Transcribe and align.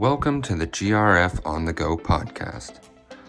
Welcome 0.00 0.40
to 0.42 0.54
the 0.54 0.66
GRF 0.66 1.42
On 1.44 1.66
the 1.66 1.74
Go 1.74 1.94
podcast. 1.94 2.76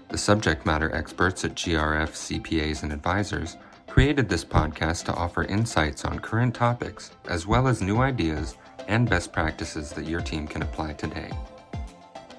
The 0.07 0.17
subject 0.17 0.65
matter 0.65 0.89
experts 0.95 1.43
at 1.43 1.53
GRF 1.53 2.11
CPAs 2.11 2.83
and 2.83 2.93
advisors 2.93 3.57
created 3.89 4.29
this 4.29 4.45
podcast 4.45 5.03
to 5.03 5.13
offer 5.13 5.43
insights 5.43 6.05
on 6.05 6.19
current 6.19 6.55
topics, 6.55 7.11
as 7.27 7.45
well 7.45 7.67
as 7.67 7.81
new 7.81 7.97
ideas 7.97 8.55
and 8.87 9.09
best 9.09 9.33
practices 9.33 9.91
that 9.91 10.07
your 10.07 10.21
team 10.21 10.47
can 10.47 10.61
apply 10.61 10.93
today. 10.93 11.29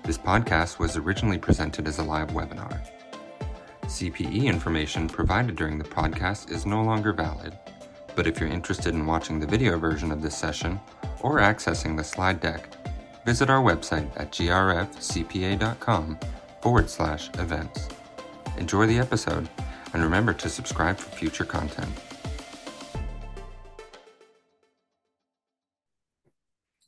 This 0.03 0.17
podcast 0.17 0.79
was 0.79 0.97
originally 0.97 1.37
presented 1.37 1.87
as 1.87 1.99
a 1.99 2.03
live 2.03 2.31
webinar. 2.31 2.81
CPE 3.83 4.45
information 4.45 5.11
provided 5.11 5.57
during 5.57 5.77
the 5.77 5.85
podcast 5.85 6.51
is 6.51 6.65
no 6.65 6.83
longer 6.83 7.13
valid, 7.13 7.59
but 8.17 8.27
if 8.27 8.41
you're 8.41 8.49
interested 8.49 8.95
in 8.95 9.05
watching 9.05 9.39
the 9.39 9.47
video 9.47 9.79
version 9.79 10.11
of 10.11 10.23
this 10.23 10.39
session 10.39 10.81
or 11.21 11.41
accessing 11.41 11.99
the 11.99 12.03
slide 12.03 12.41
deck, 12.41 12.75
visit 13.25 13.49
our 13.51 13.63
website 13.63 14.09
at 14.17 14.33
grfcpa.com 14.33 16.19
forward 16.61 16.91
slash 16.91 17.29
events. 17.39 17.89
Enjoy 18.59 18.87
the 18.87 18.99
episode 18.99 19.49
and 19.93 20.03
remember 20.03 20.33
to 20.33 20.49
subscribe 20.49 20.97
for 20.97 21.11
future 21.17 21.45
content. 21.45 21.91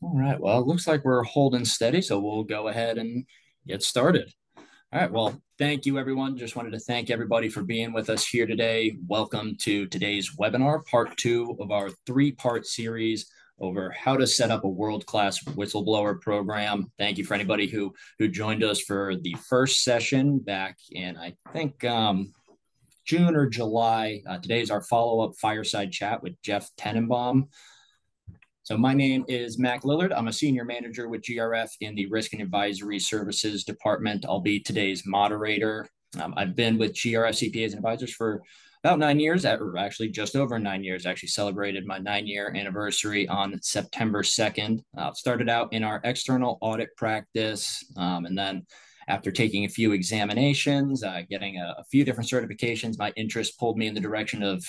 All 0.02 0.18
right. 0.18 0.38
Well, 0.38 0.60
it 0.60 0.66
looks 0.66 0.86
like 0.86 1.04
we're 1.04 1.22
holding 1.22 1.64
steady, 1.64 2.02
so 2.02 2.20
we'll 2.20 2.44
go 2.44 2.68
ahead 2.68 2.98
and 2.98 3.24
get 3.66 3.82
started. 3.82 4.30
All 4.56 5.00
right. 5.00 5.10
Well, 5.10 5.40
thank 5.58 5.86
you, 5.86 5.98
everyone. 5.98 6.36
Just 6.36 6.56
wanted 6.56 6.72
to 6.72 6.78
thank 6.78 7.10
everybody 7.10 7.48
for 7.48 7.62
being 7.62 7.92
with 7.92 8.10
us 8.10 8.26
here 8.26 8.46
today. 8.46 8.96
Welcome 9.08 9.56
to 9.62 9.86
today's 9.86 10.36
webinar, 10.38 10.84
part 10.84 11.16
two 11.16 11.56
of 11.58 11.70
our 11.70 11.90
three 12.06 12.32
part 12.32 12.66
series 12.66 13.30
over 13.60 13.90
how 13.90 14.16
to 14.16 14.26
set 14.26 14.50
up 14.50 14.64
a 14.64 14.68
world-class 14.68 15.42
whistleblower 15.44 16.20
program. 16.20 16.90
Thank 16.98 17.18
you 17.18 17.24
for 17.24 17.34
anybody 17.34 17.66
who 17.66 17.94
who 18.18 18.28
joined 18.28 18.64
us 18.64 18.80
for 18.80 19.14
the 19.16 19.36
first 19.48 19.84
session 19.84 20.38
back 20.38 20.78
in 20.90 21.16
I 21.16 21.34
think 21.52 21.84
um, 21.84 22.32
June 23.04 23.36
or 23.36 23.48
July. 23.48 24.22
Uh, 24.28 24.38
today 24.38 24.60
is 24.60 24.70
our 24.70 24.82
follow-up 24.82 25.36
fireside 25.40 25.92
chat 25.92 26.22
with 26.22 26.40
Jeff 26.42 26.70
Tenenbaum. 26.76 27.48
So 28.62 28.78
my 28.78 28.94
name 28.94 29.26
is 29.28 29.58
Mac 29.58 29.82
Lillard. 29.82 30.10
I'm 30.16 30.28
a 30.28 30.32
senior 30.32 30.64
manager 30.64 31.06
with 31.06 31.20
GRF 31.20 31.68
in 31.82 31.94
the 31.94 32.06
Risk 32.06 32.32
and 32.32 32.40
Advisory 32.40 32.98
Services 32.98 33.62
Department. 33.62 34.24
I'll 34.26 34.40
be 34.40 34.58
today's 34.58 35.02
moderator. 35.04 35.86
Um, 36.18 36.32
I've 36.36 36.56
been 36.56 36.78
with 36.78 36.94
GRF 36.94 37.52
CPAs 37.52 37.66
and 37.66 37.74
advisors 37.74 38.14
for 38.14 38.42
about 38.84 38.98
nine 38.98 39.18
years, 39.18 39.46
or 39.46 39.78
actually 39.78 40.10
just 40.10 40.36
over 40.36 40.58
nine 40.58 40.84
years. 40.84 41.06
Actually 41.06 41.30
celebrated 41.30 41.86
my 41.86 41.98
nine 41.98 42.26
year 42.26 42.52
anniversary 42.54 43.26
on 43.28 43.58
September 43.62 44.22
2nd. 44.22 44.80
Uh, 44.98 45.10
started 45.14 45.48
out 45.48 45.72
in 45.72 45.82
our 45.82 46.02
external 46.04 46.58
audit 46.60 46.94
practice, 46.96 47.82
um, 47.96 48.26
and 48.26 48.36
then 48.36 48.66
after 49.08 49.30
taking 49.30 49.64
a 49.64 49.68
few 49.68 49.92
examinations, 49.92 51.02
uh, 51.02 51.22
getting 51.30 51.56
a, 51.56 51.74
a, 51.78 51.84
few 51.84 52.04
different 52.04 52.28
certifications, 52.28 52.98
my 52.98 53.12
interest 53.16 53.58
pulled 53.58 53.76
me 53.76 53.86
in 53.86 53.94
the 53.94 54.00
direction 54.00 54.42
of 54.42 54.64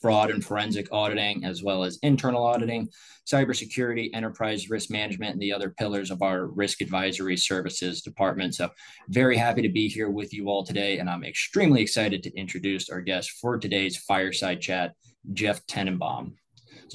fraud 0.00 0.30
and 0.30 0.44
forensic 0.44 0.88
auditing, 0.92 1.44
as 1.44 1.62
well 1.62 1.84
as 1.84 1.98
internal 2.02 2.44
auditing, 2.44 2.88
cybersecurity, 3.26 4.10
enterprise 4.14 4.70
risk 4.70 4.90
management, 4.90 5.32
and 5.32 5.42
the 5.42 5.52
other 5.52 5.70
pillars 5.70 6.10
of 6.10 6.22
our 6.22 6.46
risk 6.46 6.80
advisory 6.80 7.36
services 7.36 8.02
department. 8.02 8.54
So, 8.54 8.70
very 9.08 9.36
happy 9.36 9.62
to 9.62 9.68
be 9.68 9.88
here 9.88 10.10
with 10.10 10.32
you 10.32 10.48
all 10.48 10.64
today. 10.64 10.98
And 10.98 11.08
I'm 11.08 11.24
extremely 11.24 11.82
excited 11.82 12.22
to 12.22 12.36
introduce 12.36 12.88
our 12.90 13.00
guest 13.00 13.30
for 13.32 13.58
today's 13.58 13.96
fireside 13.96 14.60
chat, 14.60 14.94
Jeff 15.32 15.64
Tenenbaum. 15.66 16.32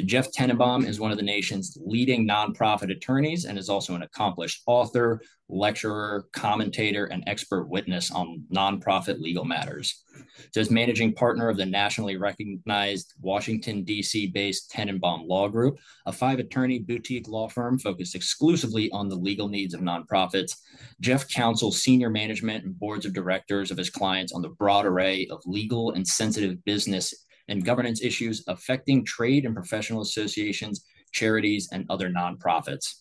Jeff 0.03 0.31
Tenenbaum 0.31 0.85
is 0.85 0.99
one 0.99 1.11
of 1.11 1.17
the 1.17 1.23
nation's 1.23 1.77
leading 1.81 2.27
nonprofit 2.27 2.91
attorneys 2.91 3.45
and 3.45 3.57
is 3.57 3.69
also 3.69 3.95
an 3.95 4.01
accomplished 4.01 4.61
author, 4.65 5.21
lecturer, 5.47 6.25
commentator, 6.33 7.05
and 7.05 7.23
expert 7.27 7.65
witness 7.65 8.11
on 8.11 8.43
nonprofit 8.53 9.19
legal 9.19 9.45
matters. 9.45 10.03
So 10.51 10.61
as 10.61 10.71
managing 10.71 11.13
partner 11.13 11.49
of 11.49 11.57
the 11.57 11.65
nationally 11.65 12.17
recognized 12.17 13.13
Washington, 13.21 13.83
D.C. 13.83 14.27
based 14.27 14.71
Tenenbaum 14.71 15.27
Law 15.27 15.47
Group, 15.47 15.77
a 16.05 16.11
five 16.11 16.39
attorney 16.39 16.79
boutique 16.79 17.27
law 17.27 17.47
firm 17.47 17.77
focused 17.77 18.15
exclusively 18.15 18.89
on 18.91 19.07
the 19.07 19.15
legal 19.15 19.47
needs 19.47 19.73
of 19.73 19.81
nonprofits, 19.81 20.55
Jeff 20.99 21.27
counsels 21.29 21.81
senior 21.81 22.09
management 22.09 22.65
and 22.65 22.79
boards 22.79 23.05
of 23.05 23.13
directors 23.13 23.71
of 23.71 23.77
his 23.77 23.89
clients 23.89 24.33
on 24.33 24.41
the 24.41 24.49
broad 24.49 24.85
array 24.85 25.27
of 25.29 25.41
legal 25.45 25.91
and 25.91 26.07
sensitive 26.07 26.63
business 26.65 27.24
and 27.47 27.65
governance 27.65 28.01
issues 28.01 28.43
affecting 28.47 29.05
trade 29.05 29.45
and 29.45 29.55
professional 29.55 30.01
associations, 30.01 30.85
charities, 31.11 31.69
and 31.71 31.85
other 31.89 32.09
nonprofits. 32.09 32.95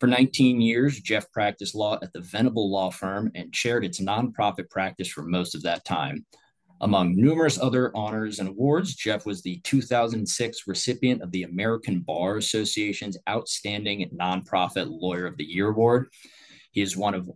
For 0.00 0.06
19 0.08 0.60
years, 0.60 1.00
Jeff 1.00 1.30
practiced 1.30 1.74
law 1.74 1.98
at 2.02 2.12
the 2.12 2.20
Venable 2.20 2.70
Law 2.70 2.90
Firm 2.90 3.30
and 3.34 3.52
chaired 3.52 3.84
its 3.84 4.00
nonprofit 4.00 4.68
practice 4.68 5.08
for 5.08 5.22
most 5.22 5.54
of 5.54 5.62
that 5.62 5.84
time. 5.84 6.26
Among 6.80 7.14
numerous 7.14 7.60
other 7.60 7.92
honors 7.94 8.40
and 8.40 8.48
awards, 8.48 8.96
Jeff 8.96 9.24
was 9.24 9.42
the 9.42 9.60
2006 9.62 10.66
recipient 10.66 11.22
of 11.22 11.30
the 11.30 11.44
American 11.44 12.00
Bar 12.00 12.38
Association's 12.38 13.16
Outstanding 13.28 14.10
Nonprofit 14.12 14.88
Lawyer 14.90 15.26
of 15.26 15.36
the 15.36 15.44
Year 15.44 15.68
Award. 15.68 16.08
He 16.72 16.82
is 16.82 16.96
one 16.96 17.14
of 17.14 17.30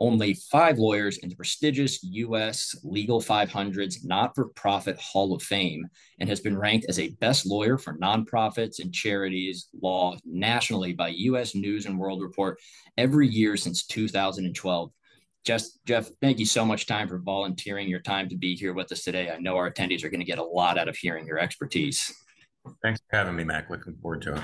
only 0.00 0.34
five 0.34 0.78
lawyers 0.78 1.18
in 1.18 1.28
the 1.28 1.34
prestigious 1.34 2.02
U.S. 2.02 2.74
Legal 2.84 3.20
500's 3.20 4.04
not 4.04 4.34
for 4.34 4.48
profit 4.50 4.98
Hall 5.00 5.34
of 5.34 5.42
Fame 5.42 5.88
and 6.20 6.28
has 6.28 6.40
been 6.40 6.56
ranked 6.56 6.86
as 6.88 6.98
a 6.98 7.10
best 7.20 7.46
lawyer 7.46 7.78
for 7.78 7.98
nonprofits 7.98 8.78
and 8.78 8.92
charities 8.92 9.68
law 9.82 10.16
nationally 10.24 10.92
by 10.92 11.08
U.S. 11.08 11.54
News 11.54 11.86
and 11.86 11.98
World 11.98 12.22
Report 12.22 12.58
every 12.96 13.28
year 13.28 13.56
since 13.56 13.86
2012. 13.86 14.90
Just, 15.44 15.80
Jeff, 15.86 16.08
thank 16.20 16.38
you 16.38 16.46
so 16.46 16.64
much 16.64 16.86
time 16.86 17.08
for 17.08 17.18
volunteering 17.18 17.88
your 17.88 18.00
time 18.00 18.28
to 18.28 18.36
be 18.36 18.54
here 18.54 18.74
with 18.74 18.92
us 18.92 19.02
today. 19.02 19.30
I 19.30 19.38
know 19.38 19.56
our 19.56 19.70
attendees 19.70 20.04
are 20.04 20.10
going 20.10 20.20
to 20.20 20.26
get 20.26 20.38
a 20.38 20.44
lot 20.44 20.78
out 20.78 20.88
of 20.88 20.96
hearing 20.96 21.26
your 21.26 21.38
expertise. 21.38 22.12
Thanks 22.82 23.00
for 23.08 23.16
having 23.16 23.36
me, 23.36 23.44
Mac. 23.44 23.70
Looking 23.70 23.96
forward 23.96 24.22
to 24.22 24.36
it. 24.36 24.42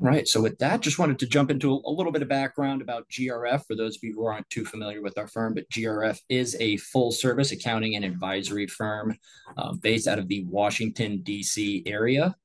Right. 0.00 0.28
So 0.28 0.40
with 0.40 0.58
that, 0.58 0.80
just 0.80 1.00
wanted 1.00 1.18
to 1.18 1.26
jump 1.26 1.50
into 1.50 1.72
a 1.72 1.90
little 1.90 2.12
bit 2.12 2.22
of 2.22 2.28
background 2.28 2.82
about 2.82 3.08
GRF 3.08 3.66
for 3.66 3.74
those 3.74 3.96
of 3.96 4.04
you 4.04 4.14
who 4.14 4.26
aren't 4.26 4.48
too 4.48 4.64
familiar 4.64 5.02
with 5.02 5.18
our 5.18 5.26
firm. 5.26 5.54
But 5.54 5.68
GRF 5.70 6.20
is 6.28 6.56
a 6.60 6.76
full 6.76 7.10
service 7.10 7.50
accounting 7.50 7.96
and 7.96 8.04
advisory 8.04 8.68
firm 8.68 9.16
um, 9.56 9.78
based 9.78 10.06
out 10.06 10.20
of 10.20 10.28
the 10.28 10.44
Washington, 10.44 11.22
D.C. 11.22 11.82
area. 11.86 12.36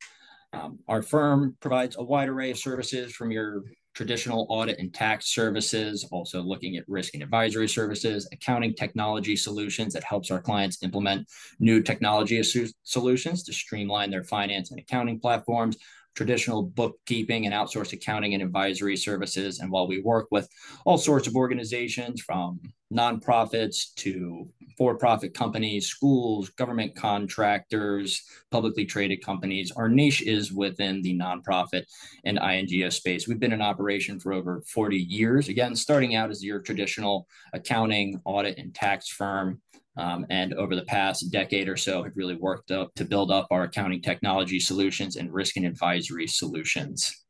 Um, 0.52 0.80
our 0.88 1.04
firm 1.04 1.56
provides 1.60 1.96
a 1.98 2.04
wide 2.04 2.30
array 2.30 2.50
of 2.50 2.58
services 2.58 3.14
from 3.14 3.32
your 3.32 3.64
traditional 3.94 4.48
audit 4.50 4.80
and 4.80 4.94
tax 4.94 5.34
services, 5.34 6.08
also 6.12 6.42
looking 6.42 6.78
at 6.78 6.88
risk 6.88 7.14
and 7.14 7.22
advisory 7.22 7.70
services, 7.70 8.28
accounting 8.32 8.74
technology 8.74 9.36
solutions 9.36 9.94
that 9.94 10.04
helps 10.04 10.32
our 10.32 10.42
clients 10.42 10.82
implement 10.82 11.28
new 11.60 11.82
technology 11.82 12.42
solutions 12.84 13.44
to 13.44 13.54
streamline 13.54 14.10
their 14.10 14.24
finance 14.24 14.72
and 14.72 14.80
accounting 14.80 15.20
platforms, 15.20 15.78
traditional 16.16 16.64
bookkeeping 16.64 17.46
and 17.46 17.54
outsourced 17.54 17.94
accounting 17.94 18.34
and 18.34 18.44
advisory 18.44 18.98
services. 18.98 19.60
And 19.60 19.72
while 19.72 19.88
we 19.88 20.02
work 20.02 20.28
with 20.32 20.48
all 20.86 20.98
sorts 20.98 21.28
of 21.28 21.36
organizations 21.36 22.22
from 22.22 22.60
nonprofits 22.94 23.94
to 23.96 24.48
for 24.78 24.98
profit 24.98 25.34
companies, 25.34 25.88
schools, 25.88 26.50
government 26.50 26.96
contractors, 26.96 28.24
publicly 28.52 28.86
traded 28.86 29.24
companies, 29.24 29.72
our 29.72 29.90
niche 29.90 30.22
is 30.22 30.52
within 30.52 31.02
the 31.02 31.18
nonprofit 31.18 31.84
and 32.26 32.40
INGO 32.40 32.90
space. 32.90 33.28
We've 33.28 33.40
been 33.40 33.54
in 33.54 33.62
operation 33.62 34.20
for 34.20 34.34
over 34.34 34.64
40 34.68 34.98
years. 34.98 35.48
Again, 35.48 35.76
starting 35.76 36.16
out 36.16 36.32
as 36.32 36.44
your 36.44 36.60
traditional 36.60 37.28
accounting, 37.54 38.20
audit, 38.26 38.58
and 38.58 38.74
tax 38.74 39.10
firm. 39.10 39.62
Um, 39.96 40.26
and 40.30 40.54
over 40.56 40.76
the 40.76 40.86
past 40.86 41.32
decade 41.32 41.70
or 41.70 41.78
so, 41.78 42.04
have 42.04 42.18
really 42.18 42.36
worked 42.36 42.72
up 42.72 42.94
to 42.96 43.06
build 43.06 43.32
up 43.32 43.48
our 43.52 43.64
accounting 43.64 44.02
technology 44.02 44.60
solutions 44.60 45.16
and 45.16 45.32
risk 45.32 45.56
and 45.58 45.66
advisory 45.66 46.28
solutions. 46.28 47.23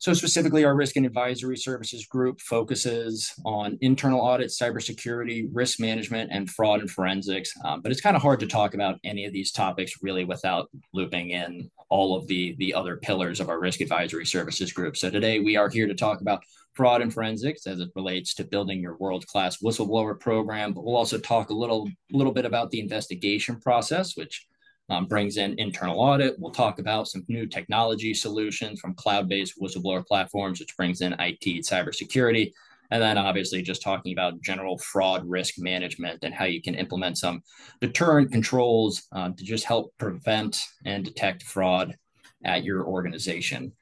So 0.00 0.12
specifically, 0.14 0.64
our 0.64 0.76
risk 0.76 0.94
and 0.94 1.04
advisory 1.04 1.56
services 1.56 2.06
group 2.06 2.40
focuses 2.40 3.32
on 3.44 3.76
internal 3.80 4.20
audit, 4.20 4.50
cybersecurity, 4.50 5.48
risk 5.52 5.80
management, 5.80 6.30
and 6.32 6.48
fraud 6.48 6.80
and 6.80 6.88
forensics. 6.88 7.52
Um, 7.64 7.82
but 7.82 7.90
it's 7.90 8.00
kind 8.00 8.14
of 8.14 8.22
hard 8.22 8.38
to 8.40 8.46
talk 8.46 8.74
about 8.74 9.00
any 9.02 9.24
of 9.24 9.32
these 9.32 9.50
topics 9.50 9.94
really 10.00 10.24
without 10.24 10.70
looping 10.94 11.30
in 11.30 11.68
all 11.88 12.16
of 12.16 12.28
the, 12.28 12.54
the 12.58 12.72
other 12.74 12.96
pillars 12.96 13.40
of 13.40 13.48
our 13.48 13.58
risk 13.58 13.80
advisory 13.80 14.24
services 14.24 14.72
group. 14.72 14.96
So 14.96 15.10
today 15.10 15.40
we 15.40 15.56
are 15.56 15.68
here 15.68 15.88
to 15.88 15.94
talk 15.94 16.20
about 16.20 16.44
fraud 16.74 17.02
and 17.02 17.12
forensics 17.12 17.66
as 17.66 17.80
it 17.80 17.90
relates 17.96 18.34
to 18.34 18.44
building 18.44 18.80
your 18.80 18.96
world-class 18.98 19.56
whistleblower 19.56 20.20
program. 20.20 20.74
But 20.74 20.84
we'll 20.84 20.96
also 20.96 21.18
talk 21.18 21.50
a 21.50 21.54
little, 21.54 21.90
little 22.12 22.32
bit 22.32 22.44
about 22.44 22.70
the 22.70 22.78
investigation 22.78 23.58
process, 23.58 24.16
which 24.16 24.46
um, 24.88 25.06
brings 25.06 25.36
in 25.36 25.58
internal 25.58 26.00
audit. 26.00 26.38
We'll 26.38 26.52
talk 26.52 26.78
about 26.78 27.08
some 27.08 27.24
new 27.28 27.46
technology 27.46 28.14
solutions 28.14 28.80
from 28.80 28.94
cloud-based 28.94 29.60
whistleblower 29.60 30.06
platforms, 30.06 30.60
which 30.60 30.76
brings 30.76 31.00
in 31.00 31.14
IT 31.14 31.64
cybersecurity. 31.64 32.52
And 32.90 33.02
then 33.02 33.18
obviously 33.18 33.60
just 33.60 33.82
talking 33.82 34.12
about 34.12 34.40
general 34.40 34.78
fraud 34.78 35.28
risk 35.28 35.54
management 35.58 36.20
and 36.22 36.32
how 36.32 36.46
you 36.46 36.62
can 36.62 36.74
implement 36.74 37.18
some 37.18 37.42
deterrent 37.80 38.32
controls 38.32 39.02
uh, 39.12 39.30
to 39.30 39.44
just 39.44 39.64
help 39.64 39.92
prevent 39.98 40.62
and 40.86 41.04
detect 41.04 41.42
fraud 41.42 41.96
at 42.44 42.64
your 42.64 42.84
organization. 42.86 43.72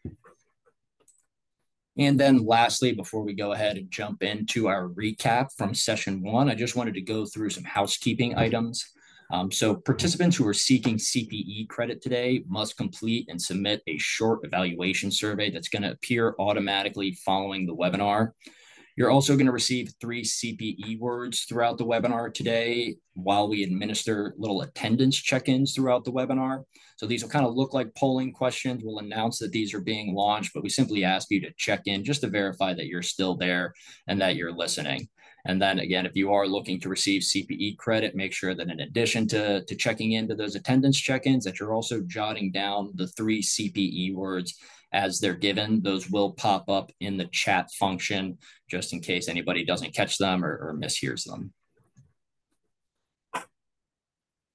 And 1.99 2.20
then 2.20 2.44
lastly, 2.44 2.93
before 2.93 3.23
we 3.23 3.32
go 3.32 3.53
ahead 3.53 3.79
and 3.79 3.91
jump 3.91 4.23
into 4.23 4.69
our 4.69 4.88
recap 4.88 5.49
from 5.56 5.75
session 5.75 6.23
one, 6.23 6.50
I 6.50 6.55
just 6.55 6.76
wanted 6.76 6.94
to 6.94 7.00
go 7.00 7.25
through 7.25 7.50
some 7.50 7.64
housekeeping 7.64 8.37
items. 8.37 8.85
Um, 9.31 9.50
so 9.50 9.75
participants 9.75 10.37
who 10.37 10.46
are 10.46 10.55
seeking 10.55 10.96
CPE 10.96 11.69
credit 11.69 12.00
today 12.00 12.44
must 12.46 12.76
complete 12.76 13.26
and 13.28 13.40
submit 13.40 13.82
a 13.87 13.99
short 13.99 14.40
evaluation 14.44 15.11
survey 15.11 15.50
that's 15.50 15.69
going 15.69 15.82
to 15.82 15.93
appear 15.93 16.34
automatically 16.38 17.19
following 17.25 17.67
the 17.67 17.75
webinar. 17.75 18.32
You're 18.96 19.11
also 19.11 19.34
going 19.34 19.46
to 19.46 19.52
receive 19.52 19.93
three 20.00 20.23
CPE 20.23 20.99
words 20.99 21.43
throughout 21.43 21.76
the 21.76 21.84
webinar 21.84 22.32
today 22.32 22.96
while 23.12 23.46
we 23.46 23.62
administer 23.62 24.34
little 24.38 24.62
attendance 24.62 25.17
check-ins 25.17 25.75
throughout 25.75 26.05
the 26.05 26.12
webinar. 26.12 26.64
So 26.96 27.06
these 27.06 27.22
will 27.22 27.29
kind 27.29 27.44
of 27.44 27.55
look 27.55 27.75
like 27.75 27.94
polling 27.94 28.32
questions. 28.32 28.82
We'll 28.82 29.00
announce 29.00 29.38
that 29.40 29.52
these 29.52 29.75
are 29.75 29.82
being 29.82 30.14
launched, 30.14 30.52
but 30.55 30.62
we 30.62 30.70
simply 30.70 31.05
ask 31.05 31.31
you 31.31 31.43
to 31.43 31.52
check 31.58 31.82
in 31.84 32.05
just 32.05 32.22
to 32.22 32.29
verify 32.29 32.72
that 32.72 32.87
you're 32.87 33.02
still 33.02 33.37
there 33.37 33.75
and 34.06 34.19
that 34.22 34.37
you're 34.37 34.56
listening. 34.56 35.08
And 35.46 35.62
then 35.62 35.78
again, 35.78 36.06
if 36.06 36.16
you 36.16 36.32
are 36.32 36.46
looking 36.46 36.81
to 36.81 36.88
receive 36.88 37.22
CPE 37.22 37.78
credit, 37.78 38.16
make 38.16 38.32
sure 38.32 38.54
that 38.54 38.69
in 38.69 38.81
addition 38.81 39.28
to, 39.28 39.64
to 39.64 39.75
checking 39.76 40.12
into 40.12 40.34
those 40.34 40.56
attendance 40.56 40.98
check-ins, 40.98 41.44
that 41.44 41.60
you're 41.60 41.72
also 41.72 42.00
jotting 42.02 42.50
down 42.50 42.90
the 42.94 43.06
three 43.06 43.43
CPE 43.43 44.14
words 44.14 44.58
as 44.93 45.20
they're 45.20 45.34
given. 45.34 45.82
Those 45.82 46.10
will 46.10 46.32
pop 46.32 46.69
up 46.69 46.90
in 47.00 47.16
the 47.16 47.26
chat 47.26 47.70
function 47.78 48.38
just 48.69 48.93
in 48.93 49.00
case 49.00 49.28
anybody 49.28 49.64
doesn't 49.64 49.94
catch 49.94 50.19
them 50.19 50.44
or, 50.44 50.56
or 50.56 50.75
mishears 50.75 51.25
them. 51.25 51.52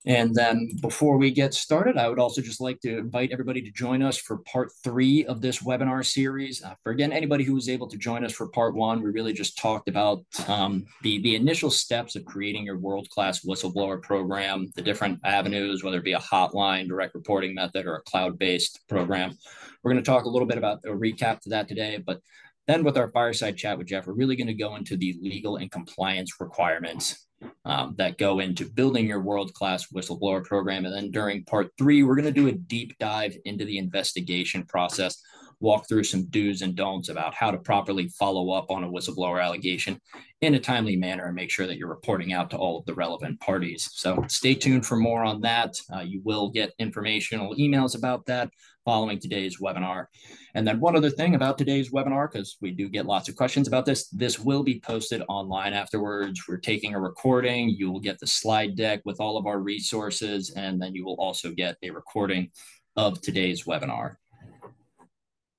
And 0.05 0.33
then 0.33 0.69
before 0.81 1.17
we 1.17 1.29
get 1.29 1.53
started, 1.53 1.95
I 1.95 2.09
would 2.09 2.17
also 2.17 2.41
just 2.41 2.59
like 2.59 2.79
to 2.81 2.97
invite 2.97 3.31
everybody 3.31 3.61
to 3.61 3.71
join 3.71 4.01
us 4.01 4.17
for 4.17 4.37
part 4.37 4.71
three 4.83 5.25
of 5.25 5.41
this 5.41 5.61
webinar 5.61 6.03
series. 6.03 6.63
Uh, 6.63 6.73
for 6.81 6.91
again, 6.91 7.11
anybody 7.11 7.43
who 7.43 7.53
was 7.53 7.69
able 7.69 7.87
to 7.87 7.97
join 7.97 8.25
us 8.25 8.31
for 8.31 8.47
part 8.47 8.73
one, 8.73 9.03
we 9.03 9.11
really 9.11 9.33
just 9.33 9.59
talked 9.59 9.87
about 9.87 10.23
um, 10.47 10.85
the, 11.03 11.21
the 11.21 11.35
initial 11.35 11.69
steps 11.69 12.15
of 12.15 12.25
creating 12.25 12.65
your 12.65 12.79
world-class 12.79 13.45
whistleblower 13.45 14.01
program, 14.01 14.71
the 14.75 14.81
different 14.81 15.19
avenues, 15.23 15.83
whether 15.83 15.97
it 15.97 16.03
be 16.03 16.13
a 16.13 16.19
hotline, 16.19 16.87
direct 16.87 17.13
reporting 17.13 17.53
method, 17.53 17.85
or 17.85 17.97
a 17.97 18.01
cloud-based 18.01 18.79
program. 18.89 19.37
We're 19.83 19.91
going 19.91 20.03
to 20.03 20.11
talk 20.11 20.25
a 20.25 20.29
little 20.29 20.47
bit 20.47 20.57
about 20.57 20.79
a 20.83 20.89
recap 20.89 21.41
to 21.41 21.49
that 21.49 21.67
today, 21.67 22.01
but 22.03 22.21
then 22.67 22.83
with 22.83 22.97
our 22.97 23.09
fireside 23.09 23.57
chat 23.57 23.77
with 23.77 23.87
Jeff, 23.87 24.07
we're 24.07 24.13
really 24.13 24.35
going 24.35 24.47
to 24.47 24.53
go 24.53 24.75
into 24.75 24.95
the 24.95 25.17
legal 25.21 25.57
and 25.57 25.71
compliance 25.71 26.39
requirements 26.39 27.27
um, 27.65 27.95
that 27.97 28.17
go 28.17 28.39
into 28.39 28.69
building 28.69 29.07
your 29.07 29.21
world 29.21 29.53
class 29.53 29.87
whistleblower 29.87 30.43
program. 30.43 30.85
And 30.85 30.93
then 30.93 31.11
during 31.11 31.43
part 31.45 31.71
three, 31.77 32.03
we're 32.03 32.15
going 32.15 32.25
to 32.25 32.31
do 32.31 32.47
a 32.47 32.53
deep 32.53 32.97
dive 32.99 33.35
into 33.45 33.65
the 33.65 33.77
investigation 33.77 34.63
process, 34.63 35.21
walk 35.59 35.87
through 35.87 36.03
some 36.03 36.25
do's 36.25 36.61
and 36.61 36.75
don'ts 36.75 37.09
about 37.09 37.33
how 37.33 37.51
to 37.51 37.57
properly 37.57 38.07
follow 38.09 38.51
up 38.51 38.69
on 38.69 38.83
a 38.83 38.89
whistleblower 38.89 39.43
allegation 39.43 39.99
in 40.41 40.55
a 40.55 40.59
timely 40.59 40.95
manner 40.95 41.25
and 41.25 41.35
make 41.35 41.51
sure 41.51 41.67
that 41.67 41.77
you're 41.77 41.87
reporting 41.87 42.33
out 42.33 42.49
to 42.51 42.57
all 42.57 42.79
of 42.79 42.85
the 42.85 42.93
relevant 42.93 43.39
parties. 43.39 43.89
So 43.93 44.23
stay 44.27 44.55
tuned 44.55 44.85
for 44.85 44.97
more 44.97 45.23
on 45.23 45.41
that. 45.41 45.75
Uh, 45.93 46.01
you 46.01 46.21
will 46.23 46.49
get 46.49 46.73
informational 46.79 47.55
emails 47.55 47.97
about 47.97 48.25
that 48.25 48.49
following 48.85 49.19
today's 49.19 49.59
webinar. 49.59 50.07
And 50.55 50.67
then 50.67 50.79
one 50.79 50.95
other 50.95 51.09
thing 51.09 51.35
about 51.35 51.57
today's 51.57 51.91
webinar, 51.91 52.31
because 52.31 52.57
we 52.61 52.71
do 52.71 52.89
get 52.89 53.05
lots 53.05 53.29
of 53.29 53.35
questions 53.35 53.67
about 53.67 53.85
this, 53.85 54.09
this 54.09 54.39
will 54.39 54.63
be 54.63 54.79
posted 54.79 55.21
online 55.27 55.73
afterwards. 55.73 56.43
We're 56.47 56.57
taking 56.57 56.93
a 56.93 56.99
recording. 56.99 57.69
You 57.69 57.91
will 57.91 57.99
get 57.99 58.19
the 58.19 58.27
slide 58.27 58.75
deck 58.75 59.01
with 59.05 59.19
all 59.19 59.37
of 59.37 59.45
our 59.45 59.59
resources, 59.59 60.51
and 60.51 60.81
then 60.81 60.95
you 60.95 61.05
will 61.05 61.15
also 61.15 61.51
get 61.51 61.77
a 61.83 61.89
recording 61.91 62.51
of 62.95 63.21
today's 63.21 63.63
webinar. 63.63 64.15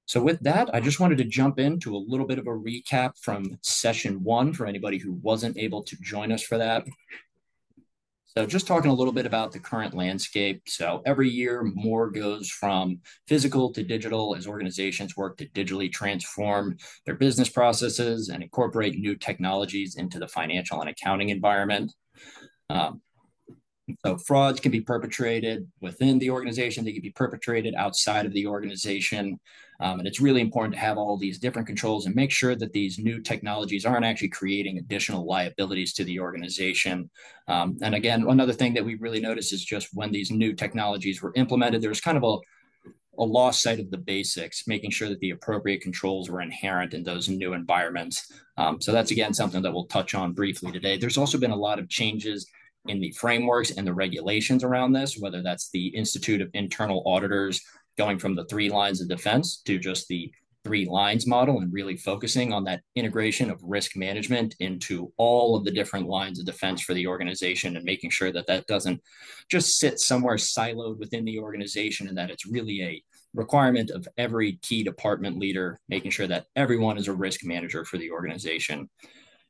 So 0.06 0.22
with 0.22 0.40
that, 0.40 0.74
I 0.74 0.80
just 0.80 1.00
wanted 1.00 1.18
to 1.18 1.24
jump 1.24 1.58
into 1.58 1.96
a 1.96 1.96
little 1.96 2.26
bit 2.26 2.38
of 2.38 2.46
a 2.46 2.50
recap 2.50 3.12
from 3.18 3.58
session 3.62 4.22
one 4.22 4.52
for 4.52 4.66
anybody 4.66 4.98
who 4.98 5.12
wasn't 5.12 5.56
able 5.56 5.82
to 5.84 5.96
join 6.02 6.32
us 6.32 6.42
for 6.42 6.58
that. 6.58 6.84
So 8.36 8.46
just 8.46 8.66
talking 8.66 8.90
a 8.90 8.94
little 8.94 9.12
bit 9.12 9.26
about 9.26 9.52
the 9.52 9.58
current 9.58 9.94
landscape. 9.94 10.62
So 10.66 11.02
every 11.04 11.28
year 11.28 11.62
more 11.74 12.10
goes 12.10 12.48
from 12.48 13.00
physical 13.28 13.70
to 13.72 13.82
digital 13.82 14.34
as 14.34 14.46
organizations 14.46 15.16
work 15.16 15.36
to 15.36 15.46
digitally 15.48 15.92
transform 15.92 16.78
their 17.04 17.14
business 17.14 17.50
processes 17.50 18.30
and 18.30 18.42
incorporate 18.42 18.98
new 18.98 19.16
technologies 19.16 19.96
into 19.96 20.18
the 20.18 20.28
financial 20.28 20.80
and 20.80 20.88
accounting 20.88 21.28
environment. 21.28 21.92
Um, 22.70 23.02
so 24.06 24.16
frauds 24.16 24.60
can 24.60 24.72
be 24.72 24.80
perpetrated 24.80 25.70
within 25.82 26.18
the 26.18 26.30
organization, 26.30 26.84
they 26.84 26.92
can 26.92 27.02
be 27.02 27.10
perpetrated 27.10 27.74
outside 27.74 28.24
of 28.24 28.32
the 28.32 28.46
organization. 28.46 29.38
Um, 29.82 29.98
and 29.98 30.06
it's 30.06 30.20
really 30.20 30.40
important 30.40 30.74
to 30.74 30.80
have 30.80 30.96
all 30.96 31.16
these 31.16 31.38
different 31.38 31.66
controls 31.66 32.06
and 32.06 32.14
make 32.14 32.30
sure 32.30 32.54
that 32.54 32.72
these 32.72 32.98
new 32.98 33.20
technologies 33.20 33.84
aren't 33.84 34.04
actually 34.04 34.28
creating 34.28 34.78
additional 34.78 35.26
liabilities 35.26 35.92
to 35.94 36.04
the 36.04 36.20
organization. 36.20 37.10
Um, 37.48 37.76
and 37.82 37.94
again, 37.94 38.24
another 38.28 38.52
thing 38.52 38.74
that 38.74 38.84
we 38.84 38.94
really 38.94 39.20
noticed 39.20 39.52
is 39.52 39.64
just 39.64 39.88
when 39.92 40.12
these 40.12 40.30
new 40.30 40.52
technologies 40.54 41.20
were 41.20 41.32
implemented, 41.34 41.82
there's 41.82 42.00
kind 42.00 42.16
of 42.16 42.24
a 42.24 42.36
a 43.18 43.24
lost 43.24 43.62
sight 43.62 43.78
of 43.78 43.90
the 43.90 43.98
basics, 43.98 44.66
making 44.66 44.90
sure 44.90 45.08
that 45.08 45.20
the 45.20 45.30
appropriate 45.30 45.82
controls 45.82 46.30
were 46.30 46.40
inherent 46.40 46.94
in 46.94 47.02
those 47.02 47.28
new 47.28 47.52
environments. 47.52 48.32
Um, 48.56 48.80
so 48.80 48.90
that's 48.90 49.10
again 49.10 49.34
something 49.34 49.62
that 49.62 49.72
we'll 49.72 49.86
touch 49.86 50.14
on 50.14 50.32
briefly 50.32 50.72
today. 50.72 50.96
There's 50.96 51.18
also 51.18 51.38
been 51.38 51.50
a 51.50 51.56
lot 51.56 51.78
of 51.78 51.90
changes 51.90 52.46
in 52.86 53.00
the 53.00 53.12
frameworks 53.12 53.72
and 53.72 53.86
the 53.86 53.94
regulations 53.94 54.64
around 54.64 54.92
this, 54.92 55.18
whether 55.18 55.42
that's 55.42 55.70
the 55.70 55.88
Institute 55.88 56.40
of 56.40 56.50
Internal 56.54 57.02
Auditors 57.06 57.60
going 57.98 58.18
from 58.18 58.34
the 58.34 58.44
three 58.46 58.70
lines 58.70 59.00
of 59.00 59.08
defense 59.08 59.62
to 59.64 59.78
just 59.78 60.08
the 60.08 60.32
three 60.64 60.86
lines 60.86 61.26
model 61.26 61.58
and 61.58 61.72
really 61.72 61.96
focusing 61.96 62.52
on 62.52 62.64
that 62.64 62.82
integration 62.94 63.50
of 63.50 63.60
risk 63.62 63.96
management 63.96 64.54
into 64.60 65.12
all 65.16 65.56
of 65.56 65.64
the 65.64 65.70
different 65.70 66.06
lines 66.06 66.38
of 66.38 66.46
defense 66.46 66.80
for 66.80 66.94
the 66.94 67.06
organization 67.06 67.76
and 67.76 67.84
making 67.84 68.10
sure 68.10 68.32
that 68.32 68.46
that 68.46 68.66
doesn't 68.66 69.00
just 69.50 69.78
sit 69.78 69.98
somewhere 69.98 70.36
siloed 70.36 70.98
within 70.98 71.24
the 71.24 71.38
organization 71.38 72.06
and 72.06 72.16
that 72.16 72.30
it's 72.30 72.46
really 72.46 72.82
a 72.82 73.02
requirement 73.34 73.90
of 73.90 74.06
every 74.18 74.58
key 74.62 74.84
department 74.84 75.38
leader 75.38 75.80
making 75.88 76.10
sure 76.10 76.26
that 76.26 76.46
everyone 76.54 76.98
is 76.98 77.08
a 77.08 77.12
risk 77.12 77.44
manager 77.44 77.84
for 77.84 77.98
the 77.98 78.10
organization 78.10 78.88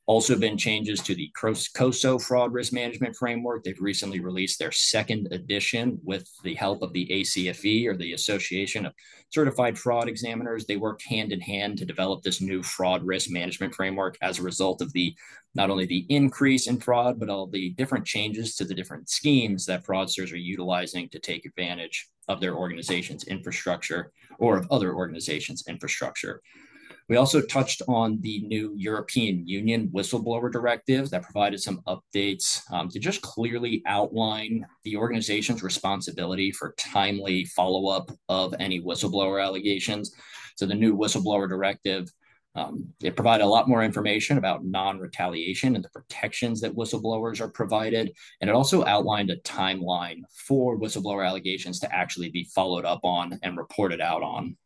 also 0.06 0.36
been 0.36 0.58
changes 0.58 1.00
to 1.00 1.14
the 1.14 1.30
COSO 1.74 2.18
fraud 2.18 2.52
risk 2.52 2.72
management 2.72 3.14
framework. 3.14 3.62
They've 3.62 3.80
recently 3.80 4.20
released 4.20 4.58
their 4.58 4.72
second 4.72 5.28
edition 5.30 6.00
with 6.02 6.28
the 6.42 6.54
help 6.54 6.82
of 6.82 6.92
the 6.92 7.06
ACFE 7.06 7.86
or 7.86 7.96
the 7.96 8.12
Association 8.12 8.84
of 8.84 8.94
Certified 9.30 9.78
Fraud 9.78 10.08
Examiners. 10.08 10.66
They 10.66 10.76
worked 10.76 11.04
hand 11.04 11.32
in 11.32 11.40
hand 11.40 11.78
to 11.78 11.84
develop 11.84 12.22
this 12.22 12.40
new 12.40 12.62
fraud 12.62 13.04
risk 13.04 13.30
management 13.30 13.74
framework 13.74 14.18
as 14.22 14.38
a 14.38 14.42
result 14.42 14.82
of 14.82 14.92
the 14.92 15.14
not 15.54 15.70
only 15.70 15.86
the 15.86 16.06
increase 16.08 16.66
in 16.66 16.80
fraud, 16.80 17.20
but 17.20 17.28
all 17.28 17.46
the 17.46 17.70
different 17.70 18.04
changes 18.04 18.56
to 18.56 18.64
the 18.64 18.74
different 18.74 19.08
schemes 19.08 19.66
that 19.66 19.84
fraudsters 19.84 20.32
are 20.32 20.36
utilizing 20.36 21.08
to 21.10 21.18
take 21.20 21.44
advantage 21.44 22.08
of 22.28 22.40
their 22.40 22.56
organization's 22.56 23.24
infrastructure 23.24 24.10
or 24.38 24.56
of 24.56 24.66
other 24.70 24.94
organizations' 24.94 25.64
infrastructure. 25.68 26.40
We 27.08 27.16
also 27.16 27.40
touched 27.40 27.82
on 27.88 28.20
the 28.20 28.40
new 28.40 28.74
European 28.76 29.46
Union 29.46 29.88
whistleblower 29.88 30.50
directive 30.50 31.10
that 31.10 31.22
provided 31.22 31.60
some 31.60 31.82
updates 31.86 32.62
um, 32.72 32.88
to 32.90 32.98
just 32.98 33.22
clearly 33.22 33.82
outline 33.86 34.66
the 34.84 34.96
organization's 34.96 35.62
responsibility 35.62 36.52
for 36.52 36.74
timely 36.78 37.44
follow 37.46 37.88
up 37.88 38.10
of 38.28 38.54
any 38.58 38.80
whistleblower 38.80 39.42
allegations. 39.42 40.14
So, 40.56 40.66
the 40.66 40.74
new 40.74 40.96
whistleblower 40.96 41.48
directive. 41.48 42.10
Um, 42.54 42.88
it 43.02 43.16
provided 43.16 43.44
a 43.44 43.46
lot 43.46 43.66
more 43.66 43.82
information 43.82 44.36
about 44.36 44.62
non 44.62 44.98
retaliation 44.98 45.74
and 45.74 45.82
the 45.82 45.88
protections 45.88 46.60
that 46.60 46.76
whistleblowers 46.76 47.40
are 47.40 47.48
provided. 47.48 48.12
And 48.42 48.50
it 48.50 48.54
also 48.54 48.84
outlined 48.84 49.30
a 49.30 49.36
timeline 49.38 50.20
for 50.46 50.78
whistleblower 50.78 51.26
allegations 51.26 51.80
to 51.80 51.94
actually 51.94 52.28
be 52.28 52.44
followed 52.44 52.84
up 52.84 53.00
on 53.04 53.38
and 53.42 53.56
reported 53.56 54.02
out 54.02 54.22
on. 54.22 54.58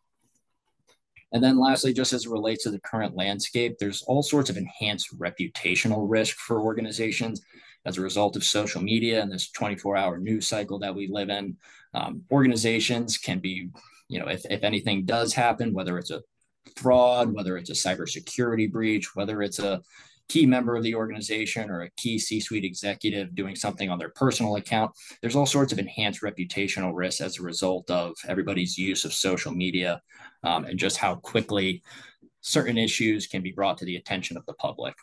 And 1.32 1.42
then 1.42 1.58
lastly, 1.58 1.92
just 1.92 2.12
as 2.12 2.26
it 2.26 2.30
relates 2.30 2.62
to 2.64 2.70
the 2.70 2.80
current 2.80 3.16
landscape, 3.16 3.76
there's 3.78 4.02
all 4.02 4.22
sorts 4.22 4.48
of 4.48 4.56
enhanced 4.56 5.18
reputational 5.18 6.06
risk 6.08 6.36
for 6.36 6.60
organizations 6.60 7.42
as 7.84 7.98
a 7.98 8.02
result 8.02 8.36
of 8.36 8.44
social 8.44 8.82
media 8.82 9.22
and 9.22 9.30
this 9.30 9.50
24 9.50 9.96
hour 9.96 10.18
news 10.18 10.46
cycle 10.46 10.78
that 10.78 10.94
we 10.94 11.08
live 11.08 11.30
in. 11.30 11.56
Um, 11.94 12.22
organizations 12.30 13.18
can 13.18 13.38
be, 13.38 13.68
you 14.08 14.18
know, 14.18 14.26
if, 14.26 14.44
if 14.50 14.62
anything 14.62 15.04
does 15.04 15.32
happen, 15.32 15.72
whether 15.72 15.98
it's 15.98 16.10
a 16.10 16.22
fraud, 16.76 17.32
whether 17.32 17.56
it's 17.56 17.70
a 17.70 17.72
cybersecurity 17.72 18.70
breach, 18.70 19.14
whether 19.14 19.42
it's 19.42 19.58
a 19.58 19.82
key 20.28 20.46
member 20.46 20.76
of 20.76 20.82
the 20.82 20.94
organization 20.94 21.70
or 21.70 21.82
a 21.82 21.90
key 21.96 22.18
C 22.18 22.40
suite 22.40 22.64
executive 22.64 23.34
doing 23.34 23.54
something 23.54 23.90
on 23.90 23.98
their 23.98 24.10
personal 24.10 24.56
account. 24.56 24.90
There's 25.20 25.36
all 25.36 25.46
sorts 25.46 25.72
of 25.72 25.78
enhanced 25.78 26.22
reputational 26.22 26.92
risks 26.94 27.20
as 27.20 27.38
a 27.38 27.42
result 27.42 27.90
of 27.90 28.14
everybody's 28.26 28.76
use 28.76 29.04
of 29.04 29.12
social 29.12 29.52
media 29.52 30.00
um, 30.42 30.64
and 30.64 30.78
just 30.78 30.96
how 30.96 31.16
quickly 31.16 31.82
certain 32.40 32.78
issues 32.78 33.26
can 33.26 33.42
be 33.42 33.52
brought 33.52 33.78
to 33.78 33.84
the 33.84 33.96
attention 33.96 34.36
of 34.36 34.46
the 34.46 34.54
public. 34.54 34.94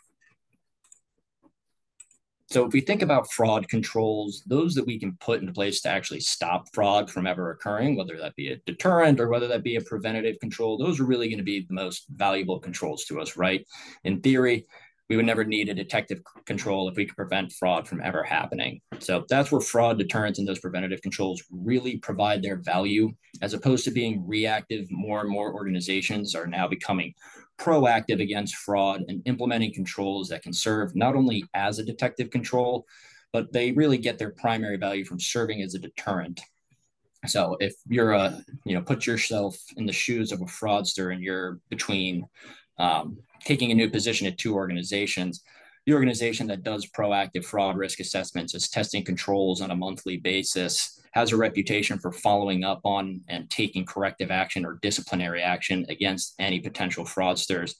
so 2.48 2.64
if 2.64 2.72
we 2.72 2.80
think 2.80 3.02
about 3.02 3.30
fraud 3.32 3.68
controls, 3.68 4.42
those 4.46 4.74
that 4.74 4.86
we 4.86 4.98
can 4.98 5.16
put 5.20 5.40
into 5.40 5.52
place 5.52 5.80
to 5.82 5.88
actually 5.88 6.20
stop 6.20 6.66
fraud 6.72 7.10
from 7.10 7.26
ever 7.26 7.50
occurring, 7.50 7.96
whether 7.96 8.16
that 8.16 8.36
be 8.36 8.48
a 8.48 8.56
deterrent 8.64 9.18
or 9.20 9.28
whether 9.28 9.48
that 9.48 9.64
be 9.64 9.76
a 9.76 9.80
preventative 9.80 10.38
control, 10.40 10.78
those 10.78 11.00
are 11.00 11.04
really 11.04 11.28
going 11.28 11.38
to 11.38 11.44
be 11.44 11.66
the 11.66 11.74
most 11.74 12.06
valuable 12.10 12.60
controls 12.60 13.04
to 13.06 13.20
us, 13.20 13.36
right? 13.36 13.66
In 14.04 14.20
theory, 14.20 14.66
we 15.10 15.16
would 15.16 15.26
never 15.26 15.44
need 15.44 15.68
a 15.68 15.74
detective 15.74 16.20
control 16.46 16.88
if 16.88 16.96
we 16.96 17.04
could 17.04 17.16
prevent 17.16 17.52
fraud 17.52 17.86
from 17.86 18.00
ever 18.02 18.22
happening. 18.22 18.80
So 19.00 19.24
that's 19.28 19.52
where 19.52 19.60
fraud 19.60 19.98
deterrence 19.98 20.38
and 20.38 20.48
those 20.48 20.60
preventative 20.60 21.02
controls 21.02 21.42
really 21.50 21.98
provide 21.98 22.42
their 22.42 22.56
value, 22.56 23.12
as 23.42 23.52
opposed 23.52 23.84
to 23.84 23.90
being 23.90 24.26
reactive. 24.26 24.90
More 24.90 25.20
and 25.20 25.30
more 25.30 25.52
organizations 25.52 26.34
are 26.34 26.46
now 26.46 26.66
becoming 26.68 27.14
proactive 27.58 28.20
against 28.20 28.56
fraud 28.56 29.04
and 29.08 29.22
implementing 29.26 29.72
controls 29.74 30.28
that 30.28 30.42
can 30.42 30.52
serve 30.52 30.96
not 30.96 31.14
only 31.14 31.44
as 31.54 31.78
a 31.78 31.84
detective 31.84 32.30
control, 32.30 32.86
but 33.32 33.52
they 33.52 33.72
really 33.72 33.98
get 33.98 34.18
their 34.18 34.30
primary 34.30 34.76
value 34.76 35.04
from 35.04 35.20
serving 35.20 35.60
as 35.60 35.74
a 35.74 35.78
deterrent. 35.78 36.40
So 37.26 37.56
if 37.60 37.74
you're 37.88 38.12
a, 38.12 38.42
you 38.64 38.74
know, 38.74 38.82
put 38.82 39.06
yourself 39.06 39.56
in 39.76 39.86
the 39.86 39.92
shoes 39.92 40.30
of 40.32 40.40
a 40.40 40.46
fraudster 40.46 41.12
and 41.12 41.22
you're 41.22 41.58
between 41.68 42.26
um, 42.78 43.18
taking 43.44 43.70
a 43.70 43.74
new 43.74 43.90
position 43.90 44.26
at 44.26 44.38
two 44.38 44.54
organizations. 44.54 45.42
The 45.86 45.94
organization 45.94 46.46
that 46.46 46.62
does 46.62 46.86
proactive 46.86 47.44
fraud 47.44 47.76
risk 47.76 48.00
assessments 48.00 48.54
is 48.54 48.68
testing 48.68 49.04
controls 49.04 49.60
on 49.60 49.70
a 49.70 49.76
monthly 49.76 50.16
basis, 50.16 51.00
has 51.12 51.32
a 51.32 51.36
reputation 51.36 51.98
for 51.98 52.10
following 52.10 52.64
up 52.64 52.80
on 52.84 53.20
and 53.28 53.48
taking 53.50 53.84
corrective 53.84 54.30
action 54.30 54.64
or 54.64 54.78
disciplinary 54.82 55.42
action 55.42 55.84
against 55.88 56.34
any 56.38 56.58
potential 56.58 57.04
fraudsters 57.04 57.74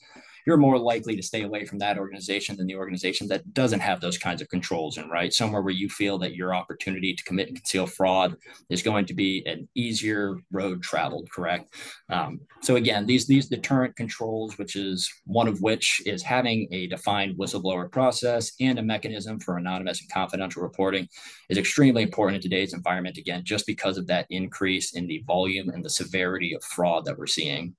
you're 0.45 0.57
more 0.57 0.77
likely 0.77 1.15
to 1.15 1.23
stay 1.23 1.43
away 1.43 1.65
from 1.65 1.79
that 1.79 1.97
organization 1.97 2.55
than 2.55 2.67
the 2.67 2.75
organization 2.75 3.27
that 3.27 3.53
doesn't 3.53 3.79
have 3.79 3.99
those 3.99 4.17
kinds 4.17 4.41
of 4.41 4.49
controls 4.49 4.97
and 4.97 5.09
right? 5.09 5.33
Somewhere 5.33 5.61
where 5.61 5.73
you 5.73 5.89
feel 5.89 6.17
that 6.19 6.35
your 6.35 6.53
opportunity 6.53 7.13
to 7.13 7.23
commit 7.23 7.47
and 7.47 7.57
conceal 7.57 7.87
fraud 7.87 8.35
is 8.69 8.83
going 8.83 9.05
to 9.05 9.13
be 9.13 9.43
an 9.45 9.67
easier 9.75 10.37
road 10.51 10.83
traveled 10.83 11.29
correct? 11.31 11.73
Um, 12.09 12.41
so 12.61 12.75
again 12.75 13.05
these 13.05 13.27
these 13.27 13.47
deterrent 13.47 13.95
controls 13.95 14.57
which 14.57 14.75
is 14.75 15.11
one 15.25 15.47
of 15.47 15.61
which 15.61 16.01
is 16.05 16.21
having 16.21 16.67
a 16.71 16.87
defined 16.87 17.37
whistleblower 17.37 17.91
process 17.91 18.51
and 18.59 18.79
a 18.79 18.83
mechanism 18.83 19.39
for 19.39 19.57
anonymous 19.57 20.01
and 20.01 20.11
confidential 20.11 20.61
reporting 20.61 21.07
is 21.49 21.57
extremely 21.57 22.03
important 22.03 22.35
in 22.35 22.41
today's 22.41 22.73
environment 22.73 23.17
again 23.17 23.43
just 23.43 23.65
because 23.65 23.97
of 23.97 24.07
that 24.07 24.25
increase 24.29 24.93
in 24.93 25.07
the 25.07 25.23
volume 25.25 25.69
and 25.69 25.83
the 25.83 25.89
severity 25.89 26.53
of 26.53 26.63
fraud 26.63 27.05
that 27.05 27.17
we're 27.17 27.25
seeing 27.27 27.75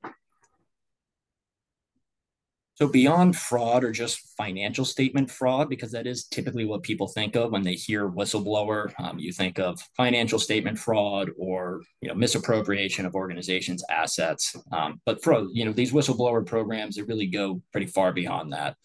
so 2.77 2.87
beyond 2.87 3.37
fraud 3.37 3.85
or 3.85 3.91
just 3.91 4.37
financial 4.37 4.85
statement 4.85 5.31
fraud, 5.31 5.71
because 5.71 5.91
that 5.93 6.07
is 6.07 6.25
typically 6.25 6.67
what 6.67 6.83
people 6.83 7.09
think 7.09 7.35
of 7.35 7.51
when 7.51 7.63
they 7.63 7.73
hear 7.73 8.09
whistleblower. 8.09 8.93
Um, 9.01 9.19
you 9.19 9.33
think 9.33 9.59
of 9.59 9.81
financial 9.97 10.39
statement 10.39 10.79
fraud 10.79 11.31
or 11.39 11.81
you 12.03 12.09
know 12.09 12.15
misappropriation 12.15 13.07
of 13.07 13.15
organizations' 13.15 13.83
assets. 13.91 14.55
Um, 14.73 15.01
but 15.07 15.23
for 15.25 15.47
you 15.53 15.65
know 15.65 15.73
these 15.73 15.93
whistleblower 15.93 16.45
programs, 16.45 16.97
they 16.97 17.03
really 17.03 17.27
go 17.27 17.63
pretty 17.73 17.87
far 17.87 18.13
beyond 18.13 18.53
that. 18.53 18.77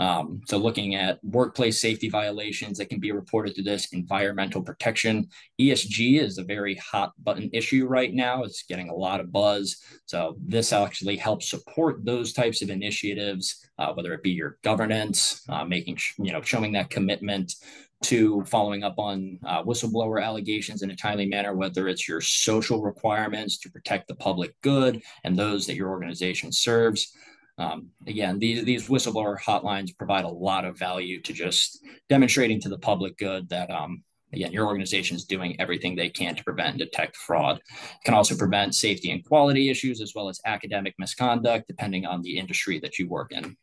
Um, 0.00 0.40
so 0.46 0.56
looking 0.56 0.94
at 0.94 1.22
workplace 1.22 1.78
safety 1.78 2.08
violations 2.08 2.78
that 2.78 2.88
can 2.88 3.00
be 3.00 3.12
reported 3.12 3.54
to 3.56 3.62
this, 3.62 3.92
environmental 3.92 4.62
protection, 4.62 5.28
ESG 5.60 6.18
is 6.18 6.38
a 6.38 6.42
very 6.42 6.76
hot 6.76 7.12
button 7.22 7.50
issue 7.52 7.86
right 7.86 8.14
now. 8.14 8.42
It's 8.42 8.62
getting 8.62 8.88
a 8.88 8.94
lot 8.94 9.20
of 9.20 9.30
buzz. 9.30 9.76
So 10.06 10.36
this 10.42 10.72
actually 10.72 11.18
helps 11.18 11.50
support 11.50 12.02
those 12.02 12.32
types 12.32 12.62
of 12.62 12.70
initiatives, 12.70 13.68
uh, 13.78 13.92
whether 13.92 14.14
it 14.14 14.22
be 14.22 14.30
your 14.30 14.56
governance, 14.64 15.42
uh, 15.50 15.66
making 15.66 15.98
you 16.16 16.32
know 16.32 16.40
showing 16.40 16.72
that 16.72 16.88
commitment 16.88 17.56
to 18.04 18.42
following 18.44 18.82
up 18.82 18.98
on 18.98 19.38
uh, 19.44 19.62
whistleblower 19.62 20.24
allegations 20.24 20.80
in 20.80 20.90
a 20.90 20.96
timely 20.96 21.26
manner, 21.26 21.54
whether 21.54 21.88
it's 21.88 22.08
your 22.08 22.22
social 22.22 22.80
requirements 22.80 23.58
to 23.58 23.70
protect 23.70 24.08
the 24.08 24.14
public 24.14 24.54
good 24.62 25.02
and 25.24 25.36
those 25.36 25.66
that 25.66 25.76
your 25.76 25.90
organization 25.90 26.50
serves. 26.50 27.12
Um, 27.60 27.90
again, 28.06 28.38
these, 28.38 28.64
these 28.64 28.88
whistleblower 28.88 29.38
hotlines 29.38 29.96
provide 29.96 30.24
a 30.24 30.28
lot 30.28 30.64
of 30.64 30.78
value 30.78 31.20
to 31.20 31.32
just 31.34 31.84
demonstrating 32.08 32.58
to 32.62 32.70
the 32.70 32.78
public 32.78 33.18
good 33.18 33.50
that, 33.50 33.70
um, 33.70 34.02
again, 34.32 34.50
your 34.50 34.66
organization 34.66 35.14
is 35.14 35.26
doing 35.26 35.60
everything 35.60 35.94
they 35.94 36.08
can 36.08 36.34
to 36.34 36.42
prevent 36.42 36.70
and 36.70 36.78
detect 36.78 37.16
fraud. 37.16 37.58
It 37.58 38.04
can 38.06 38.14
also 38.14 38.34
prevent 38.34 38.74
safety 38.74 39.10
and 39.10 39.22
quality 39.22 39.68
issues 39.68 40.00
as 40.00 40.14
well 40.14 40.30
as 40.30 40.40
academic 40.46 40.94
misconduct, 40.98 41.68
depending 41.68 42.06
on 42.06 42.22
the 42.22 42.38
industry 42.38 42.80
that 42.80 42.98
you 42.98 43.08
work 43.08 43.30
in. 43.30 43.56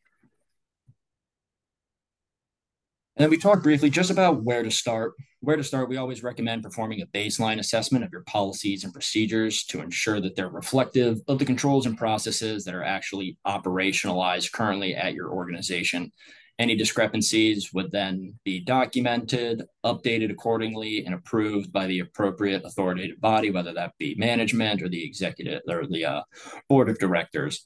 And 3.18 3.24
then 3.24 3.32
we 3.32 3.38
talked 3.38 3.64
briefly 3.64 3.90
just 3.90 4.12
about 4.12 4.44
where 4.44 4.62
to 4.62 4.70
start. 4.70 5.14
Where 5.40 5.58
to 5.58 5.64
start, 5.64 5.90
we 5.90 5.98
always 5.98 6.22
recommend 6.22 6.62
performing 6.62 7.02
a 7.02 7.08
baseline 7.08 7.58
assessment 7.58 8.06
of 8.06 8.12
your 8.12 8.22
policies 8.22 8.84
and 8.84 8.94
procedures 8.94 9.64
to 9.66 9.82
ensure 9.82 10.22
that 10.22 10.36
they're 10.36 10.50
reflective 10.50 11.18
of 11.28 11.40
the 11.40 11.46
controls 11.46 11.88
and 11.88 11.98
processes 11.98 12.64
that 12.66 12.76
are 12.76 12.84
actually 12.84 13.36
operationalized 13.48 14.52
currently 14.52 14.94
at 14.96 15.16
your 15.16 15.32
organization. 15.32 16.12
Any 16.60 16.76
discrepancies 16.76 17.74
would 17.74 17.92
then 17.92 18.36
be 18.44 18.60
documented, 18.60 19.64
updated 19.84 20.32
accordingly, 20.32 21.04
and 21.04 21.16
approved 21.16 21.74
by 21.74 21.88
the 21.88 22.02
appropriate 22.02 22.66
authoritative 22.66 23.20
body, 23.20 23.50
whether 23.50 23.74
that 23.74 23.94
be 23.98 24.14
management 24.16 24.84
or 24.84 24.90
the 24.90 25.04
executive 25.04 25.62
or 25.68 25.88
the 25.88 26.06
uh, 26.06 26.22
board 26.70 26.88
of 26.88 27.00
directors. 27.00 27.66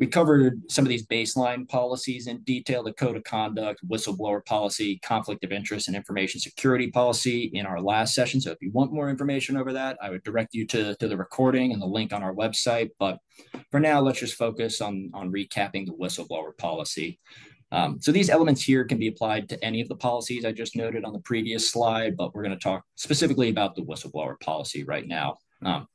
We 0.00 0.06
covered 0.06 0.62
some 0.70 0.86
of 0.86 0.88
these 0.88 1.06
baseline 1.06 1.68
policies 1.68 2.26
in 2.26 2.38
detail 2.38 2.82
the 2.82 2.94
code 2.94 3.16
of 3.16 3.24
conduct, 3.24 3.86
whistleblower 3.86 4.42
policy, 4.46 4.98
conflict 5.04 5.44
of 5.44 5.52
interest, 5.52 5.88
and 5.88 5.96
information 5.96 6.40
security 6.40 6.90
policy 6.90 7.50
in 7.52 7.66
our 7.66 7.82
last 7.82 8.14
session. 8.14 8.40
So 8.40 8.50
if 8.50 8.56
you 8.62 8.70
want 8.72 8.94
more 8.94 9.10
information 9.10 9.58
over 9.58 9.74
that, 9.74 9.98
I 10.02 10.08
would 10.08 10.24
direct 10.24 10.54
you 10.54 10.66
to, 10.68 10.96
to 10.96 11.06
the 11.06 11.18
recording 11.18 11.74
and 11.74 11.82
the 11.82 11.86
link 11.86 12.14
on 12.14 12.22
our 12.22 12.32
website. 12.32 12.88
But 12.98 13.18
for 13.70 13.78
now, 13.78 14.00
let's 14.00 14.20
just 14.20 14.36
focus 14.36 14.80
on, 14.80 15.10
on 15.12 15.30
recapping 15.30 15.84
the 15.84 15.92
whistleblower 15.92 16.56
policy. 16.56 17.20
Um, 17.70 18.00
so 18.00 18.10
these 18.10 18.30
elements 18.30 18.62
here 18.62 18.84
can 18.86 18.98
be 18.98 19.08
applied 19.08 19.50
to 19.50 19.62
any 19.62 19.82
of 19.82 19.88
the 19.88 19.96
policies 19.96 20.46
I 20.46 20.52
just 20.52 20.76
noted 20.76 21.04
on 21.04 21.12
the 21.12 21.20
previous 21.20 21.70
slide, 21.70 22.16
but 22.16 22.34
we're 22.34 22.42
going 22.42 22.58
to 22.58 22.62
talk 22.62 22.84
specifically 22.96 23.50
about 23.50 23.76
the 23.76 23.82
whistleblower 23.82 24.40
policy 24.40 24.82
right 24.82 25.06
now. 25.06 25.36
Um, 25.62 25.86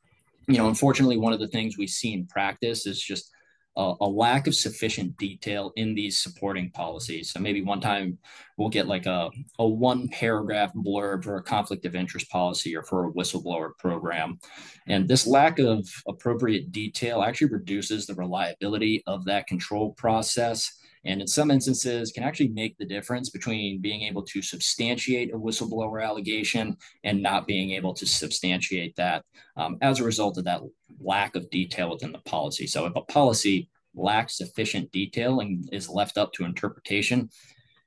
you 0.47 0.59
know, 0.59 0.67
unfortunately, 0.67 1.17
one 1.17 1.33
of 1.33 1.39
the 1.39 1.47
things 1.47 1.75
we 1.75 1.88
see 1.88 2.13
in 2.13 2.27
practice 2.27 2.85
is 2.85 3.01
just 3.01 3.31
a, 3.77 4.05
lack 4.05 4.48
of 4.48 4.55
sufficient 4.55 5.17
detail 5.17 5.74
in 5.75 5.94
these 5.94 6.17
supporting 6.17 6.70
policies. 6.72 7.32
So 7.32 7.39
maybe 7.39 7.62
one 7.62 7.82
time 7.82 8.17
we'll 8.58 8.70
get 8.70 8.88
like 8.88 9.05
a, 9.05 9.29
a 9.60 9.67
one 9.67 10.08
paragraph 10.10 10.74
blurb 10.74 11.24
for 11.24 11.38
a 11.38 11.44
conflict 11.44 11.86
of 11.86 11.96
interest 11.96 12.29
policy 12.29 12.75
or 12.75 12.84
for 12.84 13.05
a 13.05 13.12
whistleblower 13.12 13.72
program. 13.77 14.39
And 14.88 15.08
this 15.08 15.27
lack 15.27 15.60
of 15.60 15.88
appropriate 16.08 16.72
detail 16.72 17.22
actually 17.22 17.51
reduces 17.51 18.05
the 18.05 18.15
reliability 18.15 19.03
of 19.08 19.25
that 19.25 19.48
control 19.48 19.91
process 19.94 20.72
and 21.05 21.21
in 21.21 21.27
some 21.27 21.51
instances 21.51 22.12
can 22.12 22.24
actually 22.24 22.50
make 22.50 22.77
the 22.77 22.85
difference 22.85 23.29
between 23.29 23.79
being 23.79 24.01
able 24.01 24.24
to 24.24 24.41
substantiate 24.41 25.33
a 25.33 25.38
whistleblower 25.38 26.03
allegation 26.03 26.75
and 27.03 27.21
not 27.21 27.47
being 27.47 27.71
able 27.71 27.93
to 27.93 28.05
substantiate 28.05 28.95
that 28.95 29.24
um, 29.55 29.77
as 29.81 30.00
a 30.00 30.03
result 30.03 30.38
of 30.38 30.43
that 30.45 30.62
lack 31.00 31.35
of 31.35 31.50
detail 31.50 31.91
within 31.91 32.12
the 32.12 32.19
policy. 32.19 32.67
So 32.67 32.85
if 32.85 32.95
a 32.95 33.01
policy 33.01 33.69
lacks 33.93 34.38
sufficient 34.38 34.91
detail 34.91 35.39
and 35.39 35.69
is 35.71 35.89
left 35.89 36.17
up 36.17 36.33
to 36.33 36.45
interpretation, 36.45 37.29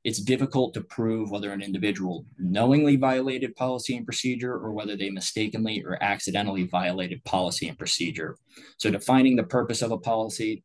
it's 0.04 0.20
difficult 0.20 0.72
to 0.74 0.80
prove 0.80 1.30
whether 1.30 1.52
an 1.52 1.60
individual 1.60 2.24
knowingly 2.38 2.96
violated 2.96 3.56
policy 3.56 3.96
and 3.96 4.06
procedure 4.06 4.54
or 4.54 4.72
whether 4.72 4.96
they 4.96 5.10
mistakenly 5.10 5.82
or 5.84 6.02
accidentally 6.02 6.64
violated 6.64 7.22
policy 7.24 7.68
and 7.68 7.76
procedure. 7.76 8.36
So, 8.78 8.90
defining 8.90 9.36
the 9.36 9.42
purpose 9.42 9.82
of 9.82 9.90
a 9.90 9.98
policy, 9.98 10.62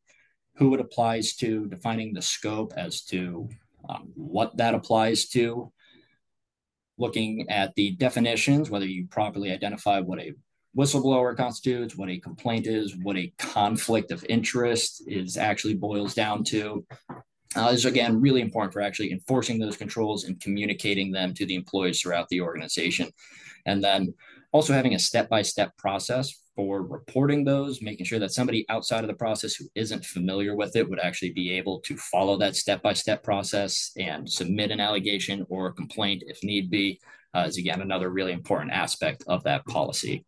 who 0.56 0.74
it 0.74 0.80
applies 0.80 1.34
to, 1.36 1.66
defining 1.66 2.12
the 2.12 2.22
scope 2.22 2.72
as 2.76 3.02
to 3.02 3.48
um, 3.88 4.12
what 4.14 4.56
that 4.56 4.74
applies 4.74 5.26
to, 5.28 5.72
looking 6.96 7.50
at 7.50 7.74
the 7.74 7.92
definitions, 7.92 8.70
whether 8.70 8.86
you 8.86 9.06
properly 9.08 9.50
identify 9.50 10.00
what 10.00 10.20
a 10.20 10.32
whistleblower 10.76 11.36
constitutes, 11.36 11.96
what 11.96 12.08
a 12.08 12.18
complaint 12.18 12.66
is, 12.66 12.96
what 12.96 13.16
a 13.16 13.32
conflict 13.38 14.10
of 14.10 14.24
interest 14.28 15.02
is 15.06 15.36
actually 15.36 15.74
boils 15.74 16.14
down 16.14 16.44
to. 16.44 16.84
Uh, 17.56 17.68
is 17.68 17.84
again 17.84 18.20
really 18.20 18.40
important 18.40 18.72
for 18.72 18.80
actually 18.80 19.12
enforcing 19.12 19.60
those 19.60 19.76
controls 19.76 20.24
and 20.24 20.40
communicating 20.40 21.12
them 21.12 21.32
to 21.32 21.46
the 21.46 21.54
employees 21.54 22.00
throughout 22.00 22.28
the 22.28 22.40
organization. 22.40 23.08
And 23.64 23.82
then 23.82 24.12
also 24.50 24.72
having 24.72 24.94
a 24.94 24.98
step 24.98 25.28
by 25.28 25.42
step 25.42 25.76
process 25.76 26.34
for 26.54 26.82
reporting 26.82 27.44
those, 27.44 27.82
making 27.82 28.06
sure 28.06 28.18
that 28.20 28.32
somebody 28.32 28.64
outside 28.68 29.02
of 29.02 29.08
the 29.08 29.14
process 29.14 29.54
who 29.54 29.64
isn't 29.74 30.04
familiar 30.04 30.54
with 30.54 30.76
it 30.76 30.88
would 30.88 31.00
actually 31.00 31.32
be 31.32 31.50
able 31.50 31.80
to 31.80 31.96
follow 31.96 32.36
that 32.36 32.54
step 32.54 32.80
by 32.82 32.92
step 32.92 33.22
process 33.22 33.90
and 33.98 34.30
submit 34.30 34.70
an 34.70 34.80
allegation 34.80 35.44
or 35.48 35.66
a 35.66 35.72
complaint 35.72 36.22
if 36.26 36.42
need 36.44 36.70
be, 36.70 37.00
uh, 37.34 37.44
is 37.46 37.58
again 37.58 37.80
another 37.80 38.10
really 38.10 38.32
important 38.32 38.72
aspect 38.72 39.24
of 39.26 39.42
that 39.42 39.66
policy. 39.66 40.24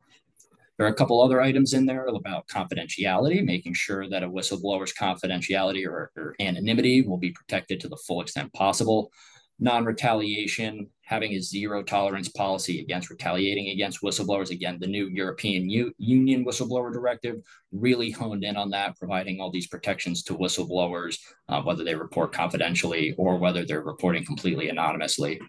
There 0.77 0.87
are 0.87 0.91
a 0.91 0.95
couple 0.95 1.23
other 1.23 1.41
items 1.41 1.73
in 1.73 1.87
there 1.87 2.07
about 2.07 2.49
confidentiality, 2.49 3.43
making 3.45 3.75
sure 3.75 4.11
that 4.11 4.23
a 4.23 4.29
whistleblower's 4.29 4.93
confidentiality 4.93 5.87
or, 5.87 6.11
or 6.17 6.35
anonymity 6.39 7.03
will 7.03 7.17
be 7.17 7.33
protected 7.33 7.81
to 7.81 7.89
the 7.89 7.97
full 7.97 8.21
extent 8.21 8.53
possible. 8.53 9.11
non-retaliation, 9.59 10.87
having 11.07 11.33
a 11.33 11.41
zero 11.41 11.85
tolerance 11.85 12.29
policy 12.29 12.81
against 12.81 13.11
retaliating 13.11 13.71
against 13.71 14.03
whistleblowers. 14.03 14.51
Again, 14.51 14.77
the 14.81 14.89
new 14.89 15.07
European 15.07 15.71
U- 15.71 15.95
Union 15.99 16.45
whistleblower 16.45 16.93
directive 16.93 17.37
really 17.71 18.11
honed 18.11 18.43
in 18.43 18.57
on 18.57 18.71
that, 18.71 18.99
providing 18.99 19.41
all 19.41 19.53
these 19.53 19.69
protections 19.69 20.25
to 20.25 20.35
whistleblowers, 20.35 21.17
uh, 21.49 21.63
whether 21.63 21.85
they 21.85 21.95
report 21.95 22.33
confidentially 22.33 23.15
or 23.19 23.39
whether 23.39 23.65
they're 23.65 23.83
reporting 23.83 24.25
completely 24.25 24.69
anonymously. 24.69 25.41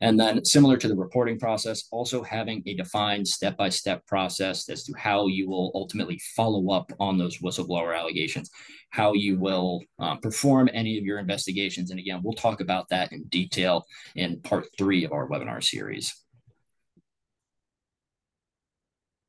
And 0.00 0.18
then, 0.18 0.44
similar 0.44 0.76
to 0.76 0.88
the 0.88 0.94
reporting 0.94 1.38
process, 1.38 1.88
also 1.90 2.22
having 2.22 2.62
a 2.66 2.74
defined 2.74 3.26
step 3.26 3.56
by 3.56 3.68
step 3.68 4.06
process 4.06 4.68
as 4.68 4.84
to 4.84 4.92
how 4.96 5.26
you 5.26 5.48
will 5.48 5.72
ultimately 5.74 6.20
follow 6.36 6.70
up 6.70 6.92
on 7.00 7.18
those 7.18 7.38
whistleblower 7.38 7.98
allegations, 7.98 8.50
how 8.90 9.12
you 9.12 9.38
will 9.38 9.82
um, 9.98 10.20
perform 10.20 10.68
any 10.72 10.98
of 10.98 11.04
your 11.04 11.18
investigations. 11.18 11.90
And 11.90 11.98
again, 11.98 12.20
we'll 12.22 12.34
talk 12.34 12.60
about 12.60 12.88
that 12.90 13.12
in 13.12 13.24
detail 13.24 13.84
in 14.14 14.40
part 14.40 14.66
three 14.78 15.04
of 15.04 15.12
our 15.12 15.28
webinar 15.28 15.62
series. 15.62 16.14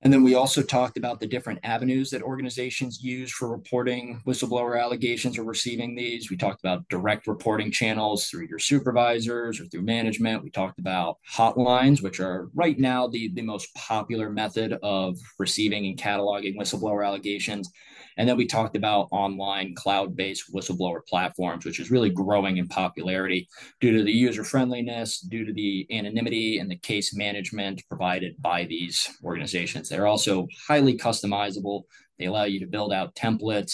And 0.01 0.13
then 0.13 0.24
we 0.24 0.36
also 0.36 0.63
talked 0.63 0.98
about 0.98 1.20
the 1.20 1.27
different 1.27 1.60
avenues 1.63 2.10
that 2.12 2.22
organizations 2.22 3.03
use 3.03 3.32
for 3.32 3.50
reporting 3.50 4.22
whistleblower 4.25 4.82
allegations 4.82 5.38
or 5.38 5.44
receiving 5.44 5.94
these. 5.94 6.29
We 6.29 6.38
talked 6.38 6.62
about 6.62 6.88
direct 6.88 7.27
reporting 7.27 7.70
channels 7.70 8.27
through 8.27 8.48
your 8.48 8.60
supervisors 8.60 9.60
or 9.60 9.65
through 9.65 9.82
management. 9.82 10.41
We 10.41 10.51
talked 10.51 10.79
about 10.79 11.18
hotlines, 11.29 12.01
which 12.01 12.22
are 12.22 12.50
right 12.53 12.79
now 12.79 13.08
the, 13.08 13.29
the 13.34 13.41
most 13.41 13.74
popular 13.75 14.29
method 14.29 14.77
of 14.84 15.18
receiving 15.38 15.86
and 15.88 15.98
cataloging 15.98 16.56
whistleblower 16.56 17.06
allegations. 17.06 17.70
And 18.20 18.28
then 18.28 18.36
we 18.36 18.46
talked 18.46 18.76
about 18.76 19.08
online 19.12 19.74
cloud 19.76 20.14
based 20.18 20.54
whistleblower 20.54 21.00
platforms, 21.08 21.64
which 21.64 21.80
is 21.80 21.90
really 21.90 22.10
growing 22.10 22.58
in 22.58 22.68
popularity 22.68 23.48
due 23.80 23.98
to 23.98 24.04
the 24.04 24.12
user 24.12 24.44
friendliness, 24.44 25.22
due 25.22 25.46
to 25.46 25.54
the 25.54 25.88
anonymity 25.90 26.60
and 26.60 26.70
the 26.70 26.76
case 26.76 27.16
management 27.16 27.82
provided 27.88 28.36
by 28.42 28.66
these 28.66 29.10
organizations. 29.24 29.88
They're 29.88 30.06
also 30.06 30.48
highly 30.68 30.98
customizable. 30.98 31.84
They 32.20 32.26
allow 32.26 32.44
you 32.44 32.60
to 32.60 32.68
build 32.68 32.92
out 32.92 33.16
templates, 33.16 33.74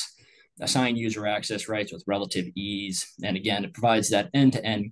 assign 0.62 0.96
user 0.96 1.26
access 1.26 1.68
rights 1.68 1.92
with 1.92 2.04
relative 2.06 2.46
ease. 2.56 3.14
And 3.24 3.36
again, 3.36 3.66
it 3.66 3.74
provides 3.74 4.12
that 4.12 4.30
end 4.36 4.54
to 4.54 4.64
end 4.64 4.92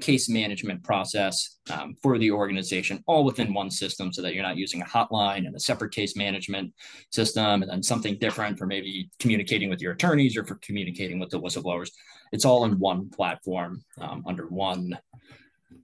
case 0.00 0.28
management 0.28 0.82
process 0.82 1.58
um, 1.70 1.94
for 2.02 2.18
the 2.18 2.30
organization 2.30 3.02
all 3.06 3.24
within 3.24 3.54
one 3.54 3.70
system 3.70 4.12
so 4.12 4.22
that 4.22 4.34
you're 4.34 4.42
not 4.42 4.56
using 4.56 4.82
a 4.82 4.84
hotline 4.84 5.46
and 5.46 5.54
a 5.54 5.60
separate 5.60 5.92
case 5.92 6.16
management 6.16 6.72
system 7.10 7.62
and 7.62 7.70
then 7.70 7.82
something 7.82 8.16
different 8.18 8.58
for 8.58 8.66
maybe 8.66 9.10
communicating 9.18 9.68
with 9.70 9.80
your 9.80 9.92
attorneys 9.92 10.36
or 10.36 10.44
for 10.44 10.56
communicating 10.56 11.18
with 11.18 11.30
the 11.30 11.40
whistleblowers. 11.40 11.90
It's 12.32 12.44
all 12.44 12.64
in 12.64 12.78
one 12.78 13.10
platform 13.10 13.84
um, 14.00 14.24
under 14.26 14.46
one 14.46 14.98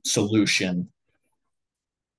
solution. 0.04 0.88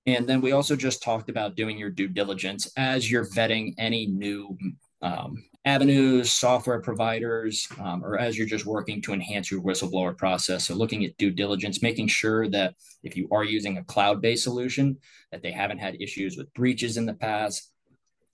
And 0.06 0.27
then 0.27 0.39
we 0.39 0.54
also 0.54 0.75
just 0.75 1.04
talked 1.04 1.30
about 1.30 1.56
doing 1.56 1.77
your 1.77 1.89
due 1.89 2.08
diligence 2.08 2.72
as 2.77 3.12
you're 3.12 3.25
vetting 3.25 3.74
any 3.77 4.06
new 4.08 4.58
um, 5.01 5.44
avenues, 5.66 6.32
software 6.32 6.82
providers, 6.82 7.68
um, 7.80 8.04
or 8.04 8.18
as 8.18 8.38
you're 8.38 8.48
just 8.48 8.66
working 8.66 9.01
to 9.01 9.13
enhance 9.13 9.51
your 9.51 9.62
whistleblower 9.62 10.18
process. 10.18 10.66
So 10.66 10.75
looking 10.75 11.04
at 11.06 11.18
due 11.18 11.32
diligence, 11.32 11.82
making 11.82 12.08
sure 12.08 12.48
that 12.50 12.75
if 13.04 13.16
you 13.18 13.27
are 13.32 13.44
using 13.44 13.77
a 13.77 13.84
cloud-based 13.84 14.44
solution, 14.44 14.98
that 15.32 15.42
they 15.42 15.51
haven't 15.51 15.80
had 15.80 16.01
issues 16.01 16.38
with 16.38 16.54
breaches 16.54 16.98
in 16.98 17.06
the 17.06 17.13
past. 17.13 17.72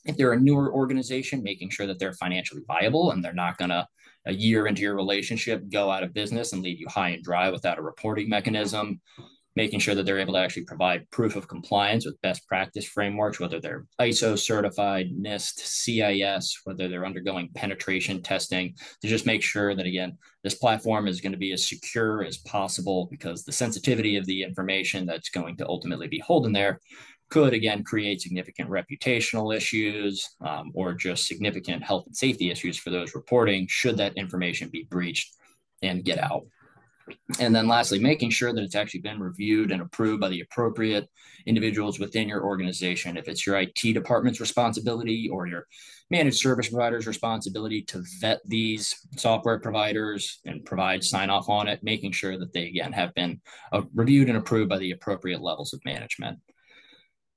If 0.06 0.18
they're 0.18 0.34
a 0.34 0.40
newer 0.40 0.72
organization, 0.72 1.42
making 1.42 1.70
sure 1.70 1.88
that 1.88 1.98
they're 1.98 2.14
financially 2.14 2.62
viable 2.68 3.12
and 3.12 3.24
they're 3.24 3.34
not 3.34 3.58
gonna 3.58 3.88
a 4.26 4.34
year 4.34 4.68
into 4.68 4.82
your 4.82 4.96
relationship 4.96 5.64
go 5.70 5.92
out 5.92 6.04
of 6.04 6.14
business 6.14 6.54
and 6.54 6.62
leave 6.62 6.80
you 6.80 6.88
high 6.88 7.10
and 7.10 7.24
dry 7.24 7.50
without 7.50 7.78
a 7.78 7.82
reporting 7.82 8.30
mechanism 8.30 9.02
making 9.56 9.80
sure 9.80 9.94
that 9.96 10.06
they're 10.06 10.20
able 10.20 10.34
to 10.34 10.40
actually 10.40 10.64
provide 10.64 11.10
proof 11.12 11.36
of 11.36 11.48
compliance 11.48 12.06
with 12.06 12.20
best 12.22 12.48
practice 12.48 12.86
frameworks, 12.86 13.40
whether 13.40 13.60
they're 13.60 13.86
ISO 14.02 14.38
certified, 14.38 15.12
NIST, 15.12 15.60
CIS, 15.60 16.62
whether 16.64 16.88
they're 16.88 17.06
undergoing 17.06 17.50
penetration 17.54 18.22
testing, 18.22 18.76
to 19.02 19.08
just 19.08 19.26
make 19.26 19.44
sure 19.44 19.76
that, 19.76 19.86
again, 19.86 20.18
this 20.44 20.56
platform 20.56 21.08
is 21.08 21.22
going 21.22 21.32
to 21.32 21.38
be 21.38 21.54
as 21.54 21.68
secure 21.68 22.24
as 22.24 22.38
possible 22.40 23.08
because 23.12 23.44
the 23.44 23.52
sensitivity 23.52 24.18
of 24.18 24.26
the 24.26 24.44
information 24.44 25.06
that's 25.06 25.30
going 25.30 25.56
to 25.58 25.68
ultimately 25.68 26.08
be 26.08 26.20
holding 26.20 26.54
there 26.54 26.80
could 27.30 27.54
again 27.54 27.84
create 27.84 28.22
significant 28.22 28.70
reputational 28.70 29.56
issues 29.56 30.30
um, 30.42 30.72
or 30.76 30.94
just 30.94 31.26
significant 31.26 31.84
health 31.84 32.06
and 32.06 32.16
safety 32.16 32.52
issues 32.52 32.78
for 32.78 32.92
those 32.92 33.16
reporting 33.16 33.66
should 33.68 33.98
that 33.98 34.14
information 34.18 34.70
be 34.70 34.86
breached 34.90 35.34
and 35.82 36.06
get 36.06 36.20
out. 36.20 36.46
And 37.40 37.54
then 37.54 37.68
lastly, 37.68 38.00
making 38.00 38.30
sure 38.30 38.54
that 38.54 38.64
it's 38.64 38.76
actually 38.76 39.02
been 39.02 39.20
reviewed 39.20 39.72
and 39.72 39.82
approved 39.82 40.22
by 40.22 40.30
the 40.30 40.42
appropriate 40.42 41.10
individuals 41.46 42.00
within 42.00 42.30
your 42.30 42.44
organization. 42.44 43.18
If 43.18 43.28
it's 43.28 43.46
your 43.46 43.58
IT 43.58 43.82
department's 43.82 44.40
responsibility 44.40 45.30
or 45.30 45.48
your 45.48 45.68
managed 46.10 46.38
service 46.38 46.70
provider's 46.70 47.08
responsibility 47.08 47.82
to 47.84 48.04
vet 48.22 48.40
these 48.46 48.96
software 49.18 49.60
providers 49.60 50.40
and 50.46 50.64
provide 50.64 51.04
sign 51.04 51.30
off 51.30 51.50
on 51.50 51.68
it, 51.68 51.84
making 51.84 52.12
sure 52.12 52.38
that 52.38 52.54
they 52.54 52.68
again 52.68 52.94
have 52.94 53.14
been 53.16 53.42
uh, 53.72 53.82
reviewed 53.94 54.30
and 54.30 54.38
approved 54.38 54.70
by 54.70 54.78
the 54.78 54.92
appropriate 54.92 55.42
levels 55.42 55.74
of 55.74 55.84
management. 55.86 56.40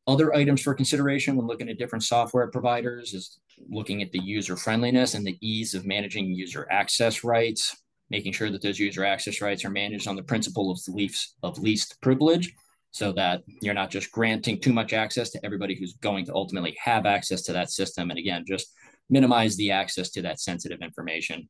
Other 0.06 0.34
items 0.34 0.62
for 0.62 0.74
consideration 0.74 1.34
when 1.34 1.48
looking 1.48 1.68
at 1.68 1.78
different 1.78 2.04
software 2.04 2.48
providers 2.48 3.12
is 3.12 3.40
looking 3.68 4.02
at 4.02 4.12
the 4.12 4.20
user 4.20 4.56
friendliness 4.56 5.14
and 5.14 5.26
the 5.26 5.38
ease 5.40 5.74
of 5.74 5.84
managing 5.84 6.26
user 6.26 6.68
access 6.70 7.24
rights, 7.24 7.76
making 8.10 8.32
sure 8.32 8.50
that 8.50 8.62
those 8.62 8.78
user 8.78 9.04
access 9.04 9.40
rights 9.40 9.64
are 9.64 9.70
managed 9.70 10.06
on 10.06 10.16
the 10.16 10.22
principle 10.22 10.70
of 10.70 10.78
least, 10.88 11.34
of 11.42 11.58
least 11.58 12.00
privilege 12.00 12.54
so 12.96 13.12
that 13.12 13.42
you're 13.60 13.74
not 13.74 13.90
just 13.90 14.10
granting 14.10 14.58
too 14.58 14.72
much 14.72 14.92
access 14.92 15.30
to 15.30 15.44
everybody 15.44 15.74
who's 15.74 15.94
going 15.94 16.24
to 16.24 16.34
ultimately 16.34 16.76
have 16.82 17.04
access 17.04 17.42
to 17.42 17.52
that 17.52 17.70
system. 17.70 18.10
And 18.10 18.18
again, 18.18 18.44
just 18.46 18.72
minimize 19.10 19.56
the 19.56 19.70
access 19.70 20.10
to 20.10 20.22
that 20.22 20.40
sensitive 20.40 20.80
information. 20.80 21.48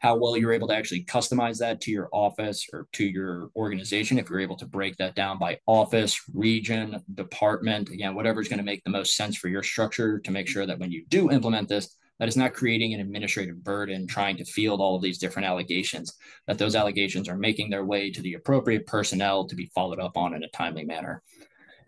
How 0.00 0.16
well 0.16 0.36
you're 0.36 0.52
able 0.52 0.68
to 0.68 0.76
actually 0.76 1.04
customize 1.04 1.58
that 1.60 1.80
to 1.82 1.92
your 1.92 2.08
office 2.12 2.66
or 2.72 2.88
to 2.94 3.04
your 3.04 3.50
organization, 3.54 4.18
if 4.18 4.28
you're 4.28 4.40
able 4.40 4.56
to 4.56 4.66
break 4.66 4.96
that 4.96 5.14
down 5.14 5.38
by 5.38 5.58
office, 5.66 6.20
region, 6.34 7.00
department, 7.14 7.88
again, 7.88 8.14
whatever 8.14 8.40
is 8.40 8.48
going 8.48 8.58
to 8.58 8.64
make 8.64 8.82
the 8.84 8.90
most 8.90 9.16
sense 9.16 9.36
for 9.36 9.48
your 9.48 9.62
structure 9.62 10.18
to 10.18 10.30
make 10.32 10.48
sure 10.48 10.66
that 10.66 10.78
when 10.78 10.90
you 10.90 11.04
do 11.08 11.30
implement 11.30 11.68
this, 11.68 11.96
that 12.22 12.28
is 12.28 12.36
not 12.36 12.54
creating 12.54 12.94
an 12.94 13.00
administrative 13.00 13.64
burden 13.64 14.06
trying 14.06 14.36
to 14.36 14.44
field 14.44 14.80
all 14.80 14.94
of 14.94 15.02
these 15.02 15.18
different 15.18 15.48
allegations, 15.48 16.14
that 16.46 16.56
those 16.56 16.76
allegations 16.76 17.28
are 17.28 17.36
making 17.36 17.68
their 17.68 17.84
way 17.84 18.12
to 18.12 18.22
the 18.22 18.34
appropriate 18.34 18.86
personnel 18.86 19.44
to 19.44 19.56
be 19.56 19.66
followed 19.74 19.98
up 19.98 20.16
on 20.16 20.32
in 20.32 20.44
a 20.44 20.48
timely 20.50 20.84
manner. 20.84 21.20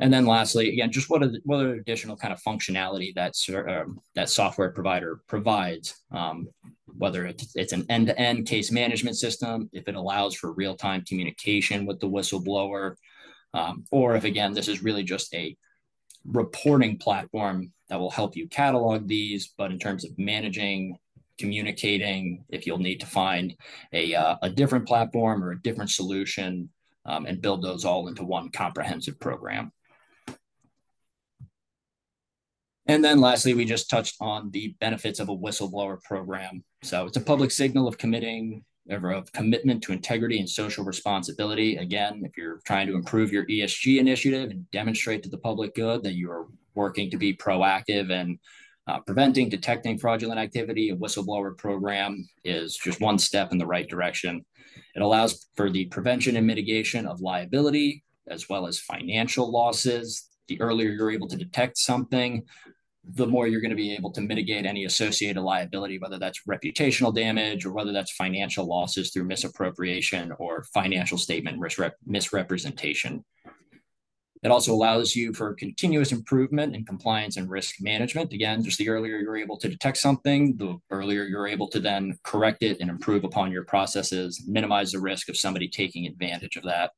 And 0.01 0.13
then 0.13 0.27
lastly, 0.27 0.71
again, 0.71 0.91
just 0.91 1.09
what, 1.09 1.23
are 1.23 1.29
the, 1.29 1.41
what 1.45 1.65
are 1.65 1.75
additional 1.75 2.17
kind 2.17 2.33
of 2.33 2.43
functionality 2.43 3.15
that, 3.15 3.35
um, 3.69 4.01
that 4.17 4.29
software 4.29 4.71
provider 4.71 5.21
provides, 5.29 6.03
um, 6.11 6.49
whether 6.99 7.27
it's, 7.27 7.55
it's 7.55 7.73
an 7.73 7.87
end-to-end 7.89 8.49
case 8.49 8.73
management 8.73 9.17
system, 9.17 9.71
if 9.73 9.87
it 9.87 9.95
allows 9.95 10.35
for 10.35 10.53
real-time 10.53 11.05
communication 11.05 11.87
with 11.87 12.01
the 12.01 12.11
whistleblower, 12.11 12.97
um, 13.53 13.85
or 13.93 14.17
if, 14.17 14.25
again, 14.25 14.53
this 14.53 14.67
is 14.67 14.83
really 14.83 15.05
just 15.05 15.33
a 15.33 15.57
reporting 16.25 16.99
platform 16.99 17.71
that 17.89 17.99
will 17.99 18.11
help 18.11 18.37
you 18.37 18.49
catalog 18.49 19.07
these. 19.07 19.53
But 19.57 19.71
in 19.71 19.79
terms 19.79 20.05
of 20.05 20.19
managing, 20.19 20.99
communicating, 21.39 22.45
if 22.49 22.67
you'll 22.67 22.79
need 22.79 23.01
to 23.01 23.07
find 23.07 23.55
a, 23.93 24.15
uh, 24.15 24.37
a 24.43 24.51
different 24.51 24.87
platform 24.87 25.43
or 25.43 25.53
a 25.53 25.63
different 25.63 25.91
solution 25.91 26.71
um, 27.07 27.27
and 27.27 27.43
build 27.43 27.63
those 27.63 27.85
all 27.85 28.09
into 28.09 28.25
one 28.25 28.51
comprehensive 28.51 29.21
program. 29.21 29.73
And 32.87 33.03
then 33.03 33.21
lastly, 33.21 33.55
we 33.55 33.65
just 33.65 33.89
touched 33.89 34.17
on 34.21 34.51
the 34.51 34.77
benefits 34.79 35.19
of 35.19 35.31
a 35.31 35.37
whistleblower 35.37 36.03
program. 36.03 36.63
So 36.83 37.07
it's 37.07 37.17
a 37.17 37.21
public 37.23 37.51
signal 37.51 37.89
of 37.89 37.97
committing 37.97 38.65
of 38.91 39.33
commitment 39.33 39.83
to 39.83 39.93
integrity 39.93 40.39
and 40.39 40.49
social 40.49 40.85
responsibility. 40.85 41.77
Again, 41.77 42.23
if 42.25 42.37
you're 42.37 42.61
trying 42.67 42.87
to 42.89 42.95
improve 42.95 43.33
your 43.33 43.47
ESG 43.47 43.99
initiative 43.99 44.51
and 44.51 44.71
demonstrate 44.71 45.23
to 45.23 45.31
the 45.31 45.39
public 45.39 45.75
good 45.75 46.03
that 46.03 46.13
you 46.13 46.31
are 46.31 46.47
working 46.75 47.11
to 47.11 47.17
be 47.17 47.37
proactive 47.37 48.11
and 48.11 48.39
uh, 48.87 49.01
preventing, 49.01 49.49
detecting 49.49 49.99
fraudulent 49.99 50.39
activity, 50.39 50.91
a 50.91 50.97
whistleblower 50.97 51.57
program 51.57 52.29
is 52.45 52.77
just 52.77 53.01
one 53.01 53.19
step 53.19 53.51
in 53.53 53.59
the 53.59 53.67
right 53.67 53.89
direction. 53.89 54.45
It 54.95 55.03
allows 55.03 55.47
for 55.57 55.71
the 55.71 55.87
prevention 55.87 56.37
and 56.37 56.47
mitigation 56.47 57.07
of 57.07 57.21
liability 57.21 58.05
as 58.29 58.49
well 58.49 58.67
as 58.67 58.81
financial 58.81 59.51
losses. 59.51 60.29
The 60.49 60.61
earlier 60.61 60.91
you're 60.91 61.11
able 61.11 61.29
to 61.29 61.37
detect 61.37 61.79
something, 61.79 62.43
the 63.13 63.27
more 63.27 63.47
you're 63.47 63.61
going 63.61 63.71
to 63.71 63.77
be 63.77 63.95
able 63.95 64.13
to 64.13 64.21
mitigate 64.21 64.65
any 64.65 64.85
associated 64.85 65.43
liability, 65.43 65.99
whether 65.99 66.19
that's 66.19 66.41
reputational 66.49 67.15
damage 67.15 67.67
or 67.67 67.73
whether 67.73 67.93
that's 67.93 68.13
financial 68.13 68.67
losses 68.67 69.11
through 69.11 69.25
misappropriation 69.25 70.33
or 70.39 70.65
financial 70.75 71.19
statement 71.19 71.61
misrep- 71.61 71.93
misrepresentation. 72.07 73.23
It 74.45 74.51
also 74.51 74.75
allows 74.75 75.17
you 75.17 75.33
for 75.33 75.55
continuous 75.55 76.13
improvement 76.13 76.77
in 76.77 76.85
compliance 76.85 77.39
and 77.39 77.49
risk 77.49 77.77
management. 77.81 78.33
Again, 78.33 78.63
just 78.63 78.77
the 78.77 78.91
earlier 78.91 79.17
you're 79.17 79.39
able 79.39 79.57
to 79.57 79.69
detect 79.69 79.97
something, 79.97 80.57
the 80.59 80.77
earlier 80.91 81.25
you're 81.25 81.49
able 81.49 81.69
to 81.69 81.81
then 81.81 82.19
correct 82.23 82.63
it 82.63 82.79
and 82.81 82.91
improve 82.91 83.25
upon 83.25 83.51
your 83.51 83.65
processes, 83.65 84.45
minimize 84.47 84.93
the 84.93 85.01
risk 85.01 85.31
of 85.31 85.37
somebody 85.37 85.67
taking 85.67 86.07
advantage 86.07 86.57
of 86.57 86.63
that 86.65 86.91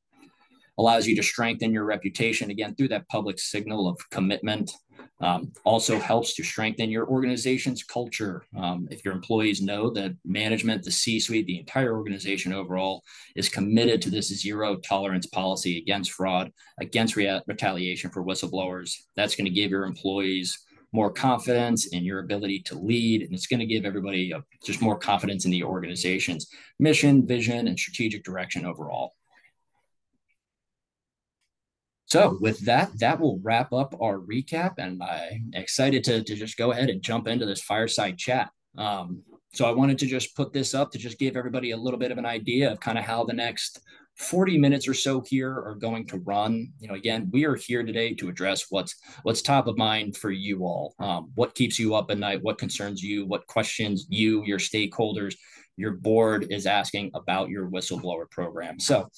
allows 0.77 1.07
you 1.07 1.15
to 1.15 1.23
strengthen 1.23 1.73
your 1.73 1.85
reputation 1.85 2.51
again 2.51 2.75
through 2.75 2.89
that 2.89 3.07
public 3.09 3.39
signal 3.39 3.87
of 3.87 3.97
commitment. 4.11 4.71
Um, 5.19 5.51
also 5.63 5.99
helps 5.99 6.35
to 6.35 6.43
strengthen 6.43 6.91
your 6.91 7.07
organization's 7.07 7.83
culture. 7.83 8.43
Um, 8.55 8.87
if 8.91 9.03
your 9.03 9.15
employees 9.15 9.63
know 9.63 9.89
that 9.89 10.15
management, 10.23 10.83
the 10.83 10.91
C 10.91 11.19
suite, 11.19 11.47
the 11.47 11.57
entire 11.57 11.97
organization 11.97 12.53
overall 12.53 13.03
is 13.35 13.49
committed 13.49 13.99
to 14.03 14.11
this 14.11 14.27
zero 14.27 14.75
tolerance 14.75 15.25
policy 15.25 15.79
against 15.79 16.11
fraud, 16.11 16.51
against 16.79 17.15
re- 17.15 17.41
retaliation 17.47 18.11
for 18.11 18.23
whistleblowers, 18.23 18.93
that's 19.15 19.35
going 19.35 19.45
to 19.45 19.59
give 19.59 19.71
your 19.71 19.85
employees 19.85 20.59
more 20.93 21.11
confidence 21.11 21.87
in 21.87 22.03
your 22.03 22.19
ability 22.19 22.59
to 22.61 22.77
lead. 22.77 23.23
And 23.23 23.33
it's 23.33 23.47
going 23.47 23.59
to 23.59 23.65
give 23.65 23.85
everybody 23.85 24.31
a, 24.31 24.43
just 24.63 24.81
more 24.81 24.99
confidence 24.99 25.45
in 25.45 25.51
the 25.51 25.63
organization's 25.63 26.47
mission, 26.79 27.25
vision, 27.25 27.67
and 27.67 27.77
strategic 27.77 28.23
direction 28.23 28.65
overall. 28.67 29.16
So 32.07 32.37
with 32.39 32.59
that, 32.61 32.97
that 32.99 33.19
will 33.19 33.39
wrap 33.43 33.73
up 33.73 33.93
our 34.01 34.17
recap, 34.17 34.75
and 34.77 35.03
I'm 35.03 35.51
excited 35.53 36.05
to, 36.05 36.23
to 36.23 36.35
just 36.35 36.57
go 36.57 36.71
ahead 36.71 36.89
and 36.89 37.01
jump 37.01 37.27
into 37.27 37.45
this 37.45 37.61
fireside 37.61 38.17
chat. 38.17 38.49
Um, 38.77 39.23
so 39.53 39.65
I 39.65 39.71
wanted 39.71 39.97
to 39.99 40.05
just 40.05 40.35
put 40.35 40.53
this 40.53 40.73
up 40.73 40.91
to 40.91 40.97
just 40.97 41.19
give 41.19 41.35
everybody 41.35 41.71
a 41.71 41.77
little 41.77 41.99
bit 41.99 42.11
of 42.11 42.17
an 42.17 42.25
idea 42.25 42.71
of 42.71 42.79
kind 42.79 42.97
of 42.97 43.03
how 43.03 43.25
the 43.25 43.33
next 43.33 43.81
40 44.17 44.57
minutes 44.57 44.87
or 44.87 44.93
so 44.93 45.21
here 45.27 45.51
are 45.51 45.75
going 45.75 46.05
to 46.07 46.19
run. 46.19 46.71
You 46.79 46.87
know, 46.87 46.93
again, 46.93 47.29
we 47.33 47.45
are 47.45 47.55
here 47.55 47.83
today 47.83 48.13
to 48.15 48.29
address 48.29 48.67
what's 48.69 48.95
what's 49.23 49.41
top 49.41 49.67
of 49.67 49.77
mind 49.77 50.15
for 50.15 50.31
you 50.31 50.63
all. 50.63 50.95
Um, 50.99 51.31
what 51.35 51.55
keeps 51.55 51.77
you 51.77 51.93
up 51.93 52.09
at 52.09 52.17
night? 52.17 52.41
What 52.41 52.57
concerns 52.57 53.03
you? 53.03 53.25
What 53.25 53.47
questions 53.47 54.07
you, 54.09 54.43
your 54.45 54.59
stakeholders, 54.59 55.35
your 55.75 55.91
board 55.91 56.47
is 56.49 56.65
asking 56.65 57.11
about 57.13 57.49
your 57.49 57.69
whistleblower 57.69 58.29
program. 58.29 58.79
So 58.79 59.09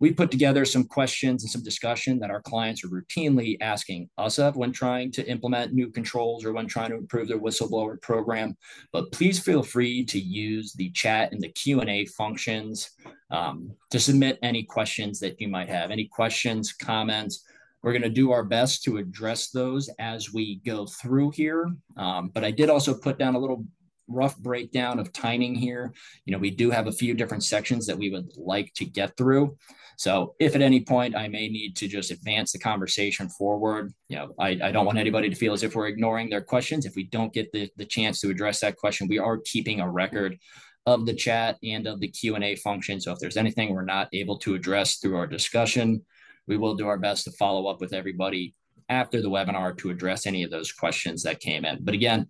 we 0.00 0.12
put 0.12 0.30
together 0.30 0.64
some 0.64 0.84
questions 0.84 1.42
and 1.42 1.50
some 1.50 1.62
discussion 1.62 2.18
that 2.20 2.30
our 2.30 2.42
clients 2.42 2.84
are 2.84 2.88
routinely 2.88 3.56
asking 3.60 4.08
us 4.18 4.38
of 4.38 4.56
when 4.56 4.72
trying 4.72 5.10
to 5.12 5.28
implement 5.28 5.72
new 5.72 5.90
controls 5.90 6.44
or 6.44 6.52
when 6.52 6.66
trying 6.66 6.90
to 6.90 6.96
improve 6.96 7.28
their 7.28 7.40
whistleblower 7.40 8.00
program. 8.00 8.56
But 8.92 9.12
please 9.12 9.38
feel 9.38 9.62
free 9.62 10.04
to 10.06 10.18
use 10.18 10.72
the 10.72 10.90
chat 10.90 11.32
and 11.32 11.40
the 11.40 11.48
Q&A 11.48 12.06
functions 12.06 12.90
um, 13.30 13.72
to 13.90 13.98
submit 13.98 14.38
any 14.42 14.62
questions 14.62 15.18
that 15.20 15.40
you 15.40 15.48
might 15.48 15.68
have, 15.68 15.90
any 15.90 16.06
questions, 16.06 16.72
comments, 16.72 17.44
we're 17.82 17.92
going 17.92 18.02
to 18.02 18.08
do 18.08 18.32
our 18.32 18.44
best 18.44 18.82
to 18.84 18.96
address 18.96 19.50
those 19.50 19.88
as 19.98 20.32
we 20.32 20.56
go 20.66 20.86
through 20.86 21.30
here. 21.30 21.72
Um, 21.96 22.30
but 22.34 22.44
I 22.44 22.50
did 22.50 22.70
also 22.70 22.92
put 22.92 23.18
down 23.18 23.34
a 23.34 23.38
little 23.38 23.64
rough 24.08 24.36
breakdown 24.38 24.98
of 24.98 25.12
timing 25.12 25.54
here. 25.54 25.92
You 26.24 26.32
know, 26.32 26.38
we 26.38 26.50
do 26.50 26.70
have 26.70 26.86
a 26.86 26.92
few 26.92 27.14
different 27.14 27.44
sections 27.44 27.86
that 27.86 27.98
we 27.98 28.10
would 28.10 28.30
like 28.36 28.72
to 28.74 28.84
get 28.84 29.16
through. 29.16 29.56
So 29.98 30.36
if 30.38 30.54
at 30.54 30.62
any 30.62 30.80
point 30.80 31.16
I 31.16 31.26
may 31.26 31.48
need 31.48 31.74
to 31.78 31.88
just 31.88 32.12
advance 32.12 32.52
the 32.52 32.60
conversation 32.60 33.28
forward, 33.28 33.92
you 34.08 34.16
know, 34.16 34.32
I, 34.38 34.50
I 34.62 34.70
don't 34.70 34.86
want 34.86 34.96
anybody 34.96 35.28
to 35.28 35.34
feel 35.34 35.52
as 35.52 35.64
if 35.64 35.74
we're 35.74 35.88
ignoring 35.88 36.30
their 36.30 36.40
questions. 36.40 36.86
If 36.86 36.94
we 36.94 37.02
don't 37.02 37.32
get 37.32 37.50
the, 37.50 37.68
the 37.76 37.84
chance 37.84 38.20
to 38.20 38.30
address 38.30 38.60
that 38.60 38.76
question, 38.76 39.08
we 39.08 39.18
are 39.18 39.38
keeping 39.38 39.80
a 39.80 39.90
record 39.90 40.38
of 40.86 41.04
the 41.04 41.14
chat 41.14 41.58
and 41.64 41.88
of 41.88 41.98
the 41.98 42.06
Q&A 42.06 42.54
function. 42.54 43.00
So 43.00 43.10
if 43.10 43.18
there's 43.18 43.36
anything 43.36 43.74
we're 43.74 43.84
not 43.84 44.08
able 44.12 44.38
to 44.38 44.54
address 44.54 44.98
through 44.98 45.16
our 45.16 45.26
discussion, 45.26 46.02
we 46.46 46.56
will 46.56 46.76
do 46.76 46.86
our 46.86 46.98
best 46.98 47.24
to 47.24 47.32
follow 47.32 47.66
up 47.66 47.80
with 47.80 47.92
everybody 47.92 48.54
after 48.88 49.20
the 49.20 49.28
webinar 49.28 49.76
to 49.78 49.90
address 49.90 50.26
any 50.26 50.44
of 50.44 50.52
those 50.52 50.70
questions 50.70 51.24
that 51.24 51.40
came 51.40 51.64
in. 51.64 51.78
But 51.82 51.94
again, 51.94 52.28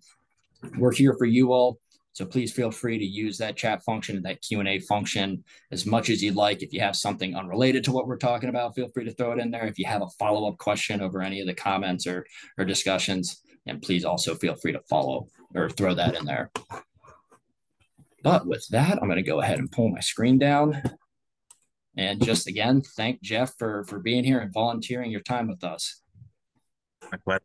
we're 0.75 0.91
here 0.91 1.13
for 1.19 1.25
you 1.25 1.53
all. 1.53 1.79
So 2.13 2.25
please 2.25 2.51
feel 2.51 2.71
free 2.71 2.97
to 2.97 3.05
use 3.05 3.37
that 3.37 3.55
chat 3.55 3.83
function 3.83 4.17
and 4.17 4.25
that 4.25 4.41
Q&A 4.41 4.79
function 4.79 5.43
as 5.71 5.85
much 5.85 6.09
as 6.09 6.21
you'd 6.21 6.35
like. 6.35 6.61
If 6.61 6.73
you 6.73 6.81
have 6.81 6.95
something 6.95 7.35
unrelated 7.35 7.83
to 7.85 7.91
what 7.91 8.07
we're 8.07 8.17
talking 8.17 8.49
about, 8.49 8.75
feel 8.75 8.89
free 8.93 9.05
to 9.05 9.13
throw 9.13 9.31
it 9.31 9.39
in 9.39 9.51
there. 9.51 9.65
If 9.65 9.79
you 9.79 9.85
have 9.85 10.01
a 10.01 10.09
follow-up 10.19 10.57
question 10.57 11.01
over 11.01 11.21
any 11.21 11.39
of 11.39 11.47
the 11.47 11.53
comments 11.53 12.07
or, 12.07 12.25
or 12.57 12.65
discussions, 12.65 13.41
and 13.65 13.81
please 13.81 14.03
also 14.03 14.35
feel 14.35 14.55
free 14.55 14.73
to 14.73 14.81
follow 14.89 15.27
or 15.55 15.69
throw 15.69 15.93
that 15.93 16.15
in 16.15 16.25
there. 16.25 16.51
But 18.23 18.45
with 18.45 18.67
that, 18.69 18.97
I'm 19.01 19.07
going 19.07 19.15
to 19.15 19.23
go 19.23 19.41
ahead 19.41 19.59
and 19.59 19.71
pull 19.71 19.89
my 19.89 20.01
screen 20.01 20.37
down. 20.37 20.81
And 21.95 22.23
just 22.23 22.47
again, 22.47 22.81
thank 22.81 23.21
Jeff 23.21 23.53
for, 23.57 23.83
for 23.85 23.99
being 23.99 24.23
here 24.23 24.39
and 24.39 24.53
volunteering 24.53 25.11
your 25.11 25.21
time 25.21 25.47
with 25.47 25.63
us. 25.63 26.01
My 27.11 27.17
pleasure. 27.17 27.43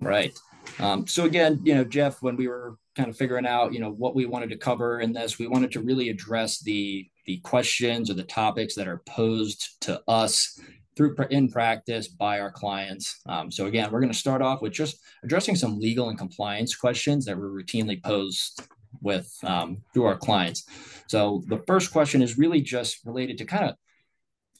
Right. 0.00 0.36
Um, 0.78 1.06
so 1.06 1.24
again, 1.24 1.60
you 1.62 1.74
know, 1.74 1.84
Jeff, 1.84 2.22
when 2.22 2.36
we 2.36 2.48
were 2.48 2.76
kind 2.96 3.08
of 3.08 3.16
figuring 3.16 3.46
out, 3.46 3.72
you 3.72 3.80
know, 3.80 3.90
what 3.90 4.14
we 4.14 4.26
wanted 4.26 4.50
to 4.50 4.56
cover 4.56 5.00
in 5.00 5.12
this, 5.12 5.38
we 5.38 5.46
wanted 5.46 5.72
to 5.72 5.80
really 5.80 6.08
address 6.08 6.60
the 6.60 7.08
the 7.26 7.38
questions 7.38 8.10
or 8.10 8.14
the 8.14 8.24
topics 8.24 8.74
that 8.74 8.88
are 8.88 9.02
posed 9.06 9.80
to 9.82 10.02
us 10.08 10.58
through 10.96 11.14
in 11.30 11.48
practice 11.48 12.08
by 12.08 12.40
our 12.40 12.50
clients. 12.50 13.20
Um, 13.26 13.50
so 13.50 13.66
again, 13.66 13.90
we're 13.90 14.00
going 14.00 14.12
to 14.12 14.18
start 14.18 14.42
off 14.42 14.62
with 14.62 14.72
just 14.72 15.00
addressing 15.22 15.54
some 15.54 15.78
legal 15.78 16.08
and 16.08 16.18
compliance 16.18 16.74
questions 16.74 17.24
that 17.26 17.38
were 17.38 17.50
routinely 17.50 18.02
posed 18.02 18.62
with 19.00 19.32
um, 19.44 19.78
through 19.94 20.04
our 20.04 20.16
clients. 20.16 20.64
So 21.06 21.42
the 21.46 21.58
first 21.66 21.92
question 21.92 22.22
is 22.22 22.38
really 22.38 22.60
just 22.60 23.04
related 23.04 23.38
to 23.38 23.44
kind 23.44 23.70
of 23.70 23.76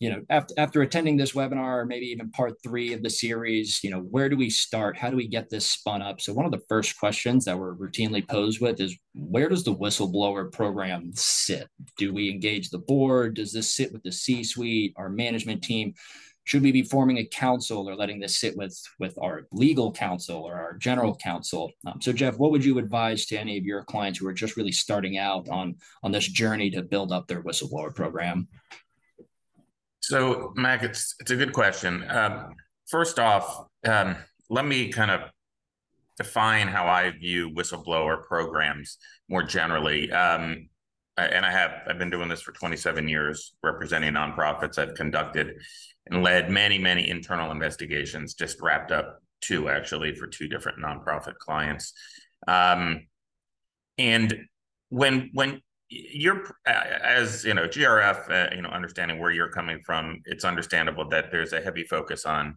you 0.00 0.10
know 0.10 0.22
after, 0.30 0.54
after 0.56 0.82
attending 0.82 1.16
this 1.16 1.32
webinar 1.32 1.82
or 1.82 1.84
maybe 1.84 2.06
even 2.06 2.30
part 2.30 2.54
three 2.62 2.92
of 2.94 3.02
the 3.02 3.10
series 3.10 3.80
you 3.84 3.90
know 3.90 4.00
where 4.00 4.28
do 4.28 4.36
we 4.36 4.50
start? 4.50 4.96
How 4.96 5.10
do 5.10 5.16
we 5.16 5.28
get 5.28 5.48
this 5.50 5.66
spun 5.66 6.02
up? 6.02 6.20
So 6.20 6.32
one 6.32 6.46
of 6.46 6.52
the 6.52 6.62
first 6.68 6.98
questions 6.98 7.44
that 7.44 7.58
we're 7.58 7.76
routinely 7.76 8.26
posed 8.26 8.60
with 8.60 8.80
is 8.80 8.98
where 9.14 9.48
does 9.48 9.62
the 9.62 9.74
whistleblower 9.74 10.50
program 10.50 11.12
sit? 11.14 11.68
Do 11.98 12.12
we 12.12 12.30
engage 12.30 12.70
the 12.70 12.78
board? 12.78 13.34
Does 13.34 13.52
this 13.52 13.72
sit 13.72 13.92
with 13.92 14.02
the 14.02 14.10
c 14.10 14.42
suite 14.42 14.94
our 14.96 15.10
management 15.10 15.62
team? 15.62 15.94
Should 16.44 16.62
we 16.62 16.72
be 16.72 16.82
forming 16.82 17.18
a 17.18 17.26
council 17.26 17.88
or 17.88 17.94
letting 17.94 18.18
this 18.18 18.40
sit 18.40 18.56
with 18.56 18.76
with 18.98 19.16
our 19.20 19.46
legal 19.52 19.92
counsel 19.92 20.42
or 20.42 20.54
our 20.54 20.78
general 20.78 21.14
counsel? 21.14 21.70
Um, 21.86 22.00
so 22.00 22.12
jeff 22.12 22.38
what 22.38 22.52
would 22.52 22.64
you 22.64 22.78
advise 22.78 23.26
to 23.26 23.36
any 23.36 23.58
of 23.58 23.64
your 23.64 23.84
clients 23.84 24.18
who 24.18 24.26
are 24.26 24.32
just 24.32 24.56
really 24.56 24.72
starting 24.72 25.18
out 25.18 25.46
on 25.50 25.76
on 26.02 26.10
this 26.10 26.26
journey 26.26 26.70
to 26.70 26.82
build 26.82 27.12
up 27.12 27.28
their 27.28 27.42
whistleblower 27.42 27.94
program 27.94 28.48
so, 30.10 30.52
Mac, 30.56 30.82
it's 30.82 31.14
it's 31.20 31.30
a 31.30 31.36
good 31.36 31.52
question. 31.52 32.04
Um, 32.08 32.56
first 32.88 33.20
off, 33.20 33.66
um, 33.86 34.16
let 34.48 34.64
me 34.64 34.90
kind 34.90 35.12
of 35.12 35.20
define 36.18 36.66
how 36.66 36.88
I 36.88 37.12
view 37.12 37.48
whistleblower 37.50 38.24
programs 38.24 38.98
more 39.28 39.44
generally. 39.44 40.10
Um, 40.10 40.68
and 41.16 41.46
I 41.46 41.52
have 41.52 41.70
I've 41.86 41.98
been 41.98 42.10
doing 42.10 42.28
this 42.28 42.42
for 42.42 42.50
27 42.50 43.06
years, 43.06 43.54
representing 43.62 44.14
nonprofits. 44.14 44.78
I've 44.78 44.94
conducted 44.94 45.52
and 46.06 46.24
led 46.24 46.50
many 46.50 46.76
many 46.76 47.08
internal 47.08 47.52
investigations. 47.52 48.34
Just 48.34 48.60
wrapped 48.60 48.90
up 48.90 49.22
two 49.40 49.68
actually 49.68 50.16
for 50.16 50.26
two 50.26 50.48
different 50.48 50.78
nonprofit 50.78 51.36
clients. 51.36 51.92
Um, 52.48 53.06
and 53.96 54.48
when 54.88 55.30
when 55.34 55.60
you're 55.90 56.44
as 56.66 57.44
you 57.44 57.52
know 57.52 57.66
grf 57.66 58.30
uh, 58.30 58.54
you 58.54 58.62
know 58.62 58.68
understanding 58.68 59.18
where 59.18 59.32
you're 59.32 59.50
coming 59.50 59.80
from 59.84 60.20
it's 60.24 60.44
understandable 60.44 61.08
that 61.08 61.30
there's 61.32 61.52
a 61.52 61.60
heavy 61.60 61.82
focus 61.82 62.24
on 62.24 62.56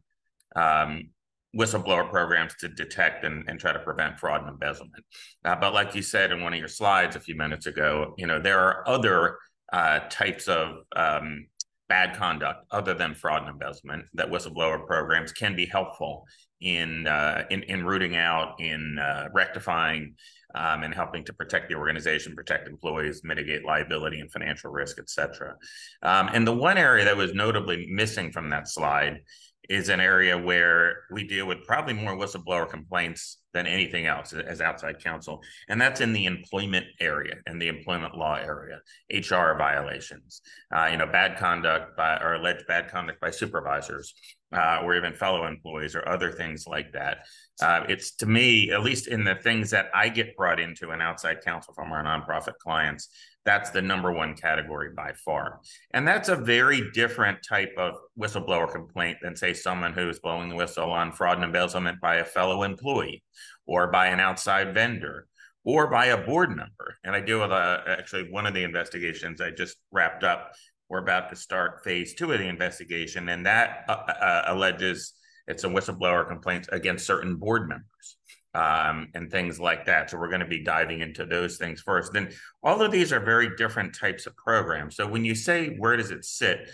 um, 0.56 1.10
whistleblower 1.58 2.08
programs 2.10 2.54
to 2.56 2.68
detect 2.68 3.24
and, 3.24 3.44
and 3.48 3.60
try 3.60 3.74
to 3.74 3.80
prevent 3.80 4.20
fraud 4.20 4.42
and 4.42 4.50
embezzlement. 4.50 5.04
Uh, 5.46 5.56
but 5.56 5.74
like 5.74 5.96
you 5.96 6.02
said 6.02 6.32
in 6.32 6.42
one 6.42 6.54
of 6.54 6.60
your 6.60 6.68
slides 6.68 7.16
a 7.16 7.20
few 7.20 7.36
minutes 7.36 7.66
ago 7.66 8.14
you 8.18 8.28
know 8.28 8.40
there 8.40 8.60
are 8.60 8.88
other 8.88 9.38
uh, 9.72 10.00
types 10.10 10.48
of 10.48 10.78
um, 10.96 11.48
bad 11.90 12.16
conduct 12.16 12.66
other 12.72 12.94
than 12.94 13.14
fraud 13.14 13.42
and 13.44 13.52
embezzlement 13.52 14.06
that 14.14 14.30
whistleblower 14.30 14.86
programs 14.86 15.32
can 15.32 15.56
be 15.56 15.66
helpful 15.66 16.26
in 16.62 17.08
uh, 17.08 17.44
in, 17.50 17.64
in 17.64 17.86
rooting 17.86 18.16
out 18.16 18.56
in 18.60 18.98
uh, 19.00 19.28
rectifying 19.34 20.16
um, 20.56 20.84
and 20.84 20.94
helping 20.94 21.26
to 21.26 21.34
protect 21.34 21.70
the 21.70 21.76
organization, 21.76 22.36
protect 22.36 22.68
employees, 22.68 23.22
mitigate 23.24 23.66
liability 23.66 24.20
and 24.20 24.32
financial 24.32 24.72
risk, 24.72 24.98
et 25.00 25.10
cetera. 25.10 25.56
Um, 26.04 26.30
and 26.32 26.48
the 26.48 26.56
one 26.56 26.78
area 26.78 27.06
that 27.06 27.18
was 27.18 27.34
notably 27.34 27.88
missing 27.90 28.32
from 28.32 28.50
that 28.52 28.68
slide 28.68 29.22
is 29.70 29.90
an 29.90 30.00
area 30.00 30.38
where 30.38 31.04
we 31.12 31.26
deal 31.26 31.46
with 31.46 31.64
probably 31.66 31.94
more 31.94 32.16
whistleblower 32.16 32.70
complaints 32.70 33.40
than 33.54 33.68
anything 33.68 34.08
else 34.08 34.34
as 34.34 34.62
outside 34.62 35.02
counsel. 35.02 35.42
And 35.70 35.80
that's 35.80 36.02
in 36.02 36.12
the 36.12 36.26
employment 36.26 36.86
area 37.00 37.36
and 37.46 37.62
the 37.62 37.68
employment 37.68 38.18
law 38.18 38.36
area, 38.36 38.80
HR 39.12 39.58
violations, 39.58 40.42
uh, 40.76 40.88
you 40.92 40.98
know, 40.98 41.08
bad 41.08 41.38
conduct 41.38 41.96
by 41.96 42.18
or 42.18 42.36
alleged 42.36 42.68
bad 42.68 42.90
conduct 42.90 43.22
by 43.22 43.30
supervisors 43.30 44.14
uh, 44.54 44.82
or 44.84 44.96
even 44.96 45.14
fellow 45.14 45.46
employees 45.46 45.96
or 45.96 46.08
other 46.08 46.32
things 46.32 46.68
like 46.68 46.92
that. 46.94 47.26
Uh, 47.62 47.84
it's 47.88 48.16
to 48.16 48.26
me, 48.26 48.72
at 48.72 48.84
least 48.84 49.08
in 49.08 49.24
the 49.24 49.36
things 49.36 49.70
that 49.70 49.88
I 49.94 50.10
get 50.10 50.36
brought 50.36 50.60
into 50.60 50.90
an 50.90 51.02
outside 51.02 51.42
counsel 51.42 51.74
from 51.74 51.92
our 51.92 52.04
nonprofit 52.04 52.58
clients, 52.58 53.10
That's 53.46 53.72
the 53.72 53.82
number 53.82 54.12
one 54.12 54.36
category 54.36 54.92
by 54.96 55.14
far. 55.26 55.60
And 55.94 56.08
that's 56.08 56.30
a 56.30 56.36
very 56.36 56.92
different 56.92 57.40
type 57.48 57.74
of 57.78 57.96
whistleblower 58.18 58.72
complaint 58.72 59.18
than, 59.22 59.36
say, 59.36 59.54
someone 59.54 59.94
who's 59.94 60.20
blowing 60.20 60.50
the 60.50 60.56
whistle 60.56 60.92
on 60.92 61.12
fraud 61.12 61.36
and 61.36 61.44
embezzlement 61.44 62.00
by 62.00 62.16
a 62.16 62.26
fellow 62.26 62.64
employee 62.64 63.24
or 63.66 63.88
by 63.88 64.08
an 64.08 64.20
outside 64.22 64.74
vendor 64.74 65.28
or 65.66 65.88
by 65.88 66.08
a 66.08 66.18
board 66.18 66.50
member. 66.50 66.96
And 67.04 67.16
I 67.16 67.22
deal 67.22 67.42
with 67.42 67.52
a, 67.52 67.84
actually 67.88 68.32
one 68.32 68.46
of 68.46 68.54
the 68.54 68.64
investigations 68.64 69.42
I 69.42 69.52
just 69.52 69.78
wrapped 69.92 70.24
up. 70.24 70.54
We're 70.90 71.00
about 71.00 71.30
to 71.30 71.36
start 71.36 71.84
phase 71.84 72.14
two 72.14 72.32
of 72.32 72.40
the 72.40 72.48
investigation, 72.48 73.30
and 73.30 73.46
that 73.46 73.86
uh, 73.90 73.94
uh, 73.94 74.44
alleges 74.48 75.14
it's 75.48 75.64
a 75.64 75.68
whistleblower 75.68 76.28
complaint 76.28 76.68
against 76.72 77.08
certain 77.08 77.38
board 77.38 77.68
members 77.68 78.18
um, 78.54 79.08
and 79.14 79.32
things 79.32 79.60
like 79.60 79.86
that. 79.86 80.10
So 80.10 80.18
we're 80.18 80.30
going 80.30 80.42
to 80.42 80.46
be 80.46 80.64
diving 80.64 81.02
into 81.02 81.26
those 81.26 81.58
things 81.58 81.82
first. 81.82 82.14
Then 82.14 82.32
all 82.62 82.82
of 82.82 82.92
these 82.92 83.12
are 83.12 83.20
very 83.20 83.56
different 83.56 83.96
types 83.96 84.26
of 84.28 84.36
programs. 84.36 84.96
So 84.96 85.08
when 85.08 85.26
you 85.26 85.36
say 85.36 85.76
where 85.78 85.98
does 85.98 86.12
it 86.12 86.26
sit, 86.26 86.70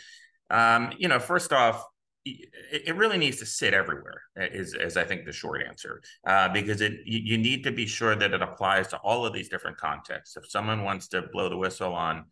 um, 0.49 0.91
you 0.97 1.07
know, 1.07 1.19
first 1.19 1.53
off, 1.53 1.83
it 2.25 2.95
really 2.95 3.17
needs 3.17 3.37
to 3.37 3.45
sit 3.45 3.73
everywhere 3.73 4.21
is, 4.35 4.73
is 4.73 4.97
i 4.97 5.03
think 5.03 5.25
the 5.25 5.31
short 5.31 5.63
answer 5.65 6.01
uh, 6.27 6.49
because 6.49 6.81
it 6.81 6.93
you 7.05 7.37
need 7.37 7.63
to 7.63 7.71
be 7.71 7.85
sure 7.85 8.15
that 8.15 8.33
it 8.33 8.41
applies 8.41 8.87
to 8.87 8.97
all 8.97 9.25
of 9.25 9.33
these 9.33 9.49
different 9.49 9.77
contexts 9.77 10.35
if 10.35 10.47
someone 10.49 10.83
wants 10.83 11.07
to 11.07 11.23
blow 11.31 11.49
the 11.49 11.57
whistle 11.57 11.93
on 11.93 12.25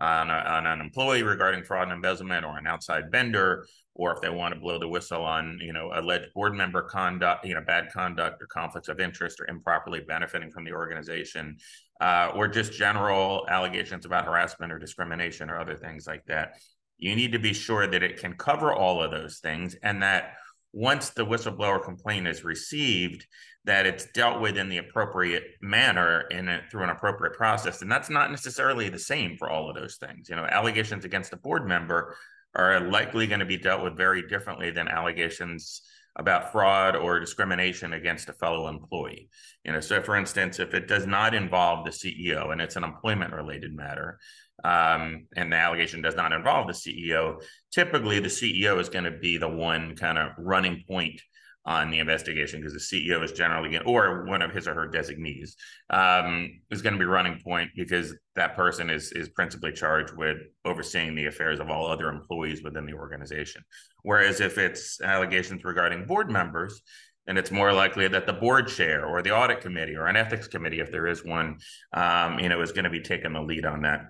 on, 0.00 0.30
a, 0.30 0.32
on 0.32 0.66
an 0.66 0.80
employee 0.80 1.22
regarding 1.22 1.62
fraud 1.62 1.84
and 1.84 1.92
embezzlement 1.92 2.44
or 2.44 2.56
an 2.56 2.66
outside 2.66 3.10
vendor 3.10 3.66
or 3.94 4.12
if 4.12 4.20
they 4.20 4.30
want 4.30 4.54
to 4.54 4.60
blow 4.60 4.78
the 4.78 4.88
whistle 4.88 5.22
on 5.22 5.58
you 5.62 5.72
know 5.72 5.90
alleged 5.94 6.32
board 6.34 6.54
member 6.54 6.82
conduct 6.82 7.44
you 7.44 7.54
know 7.54 7.60
bad 7.60 7.88
conduct 7.92 8.42
or 8.42 8.46
conflicts 8.46 8.88
of 8.88 9.00
interest 9.00 9.40
or 9.40 9.46
improperly 9.48 10.00
benefiting 10.00 10.50
from 10.50 10.64
the 10.64 10.72
organization 10.72 11.56
uh, 12.00 12.32
or 12.34 12.48
just 12.48 12.72
general 12.72 13.46
allegations 13.48 14.04
about 14.04 14.24
harassment 14.24 14.72
or 14.72 14.78
discrimination 14.78 15.50
or 15.50 15.58
other 15.58 15.76
things 15.76 16.06
like 16.06 16.24
that 16.26 16.54
you 16.98 17.14
need 17.16 17.32
to 17.32 17.38
be 17.38 17.52
sure 17.52 17.86
that 17.86 18.02
it 18.02 18.18
can 18.18 18.34
cover 18.34 18.72
all 18.72 19.02
of 19.02 19.10
those 19.10 19.38
things 19.38 19.74
and 19.82 20.02
that 20.02 20.34
once 20.72 21.10
the 21.10 21.24
whistleblower 21.24 21.82
complaint 21.82 22.26
is 22.26 22.44
received 22.44 23.26
that 23.64 23.86
it's 23.86 24.06
dealt 24.06 24.40
with 24.40 24.56
in 24.56 24.68
the 24.68 24.78
appropriate 24.78 25.44
manner 25.60 26.24
and 26.32 26.48
through 26.70 26.82
an 26.82 26.90
appropriate 26.90 27.36
process. 27.36 27.82
And 27.82 27.92
that's 27.92 28.10
not 28.10 28.30
necessarily 28.30 28.88
the 28.88 28.98
same 28.98 29.36
for 29.36 29.48
all 29.48 29.68
of 29.68 29.76
those 29.76 29.96
things. 29.96 30.28
You 30.28 30.36
know 30.36 30.44
allegations 30.44 31.04
against 31.04 31.32
a 31.32 31.36
board 31.36 31.66
member 31.66 32.16
are 32.54 32.80
likely 32.80 33.26
going 33.26 33.40
to 33.40 33.46
be 33.46 33.56
dealt 33.56 33.82
with 33.82 33.96
very 33.96 34.26
differently 34.28 34.70
than 34.70 34.88
allegations 34.88 35.82
about 36.16 36.52
fraud 36.52 36.94
or 36.94 37.18
discrimination 37.18 37.94
against 37.94 38.28
a 38.28 38.34
fellow 38.34 38.68
employee. 38.68 39.28
You 39.64 39.72
know, 39.72 39.80
so 39.80 40.02
for 40.02 40.16
instance, 40.16 40.58
if 40.58 40.74
it 40.74 40.86
does 40.86 41.06
not 41.06 41.34
involve 41.34 41.84
the 41.84 41.90
CEO 41.90 42.52
and 42.52 42.60
it's 42.60 42.76
an 42.76 42.84
employment 42.84 43.32
related 43.32 43.74
matter, 43.74 44.18
um, 44.64 45.26
and 45.34 45.52
the 45.52 45.56
allegation 45.56 46.02
does 46.02 46.14
not 46.14 46.32
involve 46.32 46.66
the 46.66 46.72
CEO, 46.72 47.42
typically 47.72 48.20
the 48.20 48.28
CEO 48.28 48.78
is 48.78 48.88
going 48.88 49.04
to 49.04 49.10
be 49.10 49.38
the 49.38 49.48
one 49.48 49.96
kind 49.96 50.18
of 50.18 50.32
running 50.36 50.84
point 50.86 51.20
on 51.64 51.90
the 51.90 51.98
investigation 51.98 52.60
because 52.60 52.72
the 52.72 52.78
CEO 52.80 53.22
is 53.22 53.32
generally 53.32 53.78
or 53.86 54.24
one 54.24 54.42
of 54.42 54.52
his 54.52 54.66
or 54.66 54.74
her 54.74 54.88
designees 54.88 55.56
um, 55.90 56.50
is 56.70 56.82
going 56.82 56.92
to 56.92 56.98
be 56.98 57.04
running 57.04 57.38
point 57.40 57.70
because 57.76 58.14
that 58.34 58.56
person 58.56 58.90
is 58.90 59.12
is 59.12 59.28
principally 59.28 59.72
charged 59.72 60.16
with 60.16 60.38
overseeing 60.64 61.14
the 61.14 61.26
affairs 61.26 61.60
of 61.60 61.70
all 61.70 61.86
other 61.86 62.08
employees 62.08 62.62
within 62.62 62.86
the 62.86 62.94
organization. 62.94 63.62
Whereas 64.02 64.40
if 64.40 64.58
it's 64.58 65.00
allegations 65.00 65.64
regarding 65.64 66.06
board 66.06 66.30
members, 66.30 66.82
and 67.26 67.38
it's 67.38 67.52
more 67.52 67.72
likely 67.72 68.08
that 68.08 68.26
the 68.26 68.32
board 68.32 68.66
chair 68.66 69.06
or 69.06 69.22
the 69.22 69.30
audit 69.30 69.60
committee 69.60 69.94
or 69.94 70.06
an 70.06 70.16
ethics 70.16 70.48
committee, 70.48 70.80
if 70.80 70.90
there 70.90 71.06
is 71.06 71.24
one, 71.24 71.58
um, 71.92 72.40
you 72.40 72.48
know, 72.48 72.60
is 72.60 72.72
going 72.72 72.84
to 72.84 72.90
be 72.90 73.00
taking 73.00 73.32
the 73.32 73.40
lead 73.40 73.64
on 73.64 73.82
that. 73.82 74.06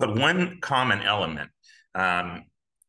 But 0.00 0.18
one 0.18 0.58
common 0.60 1.02
element 1.02 1.50
um, 1.94 2.42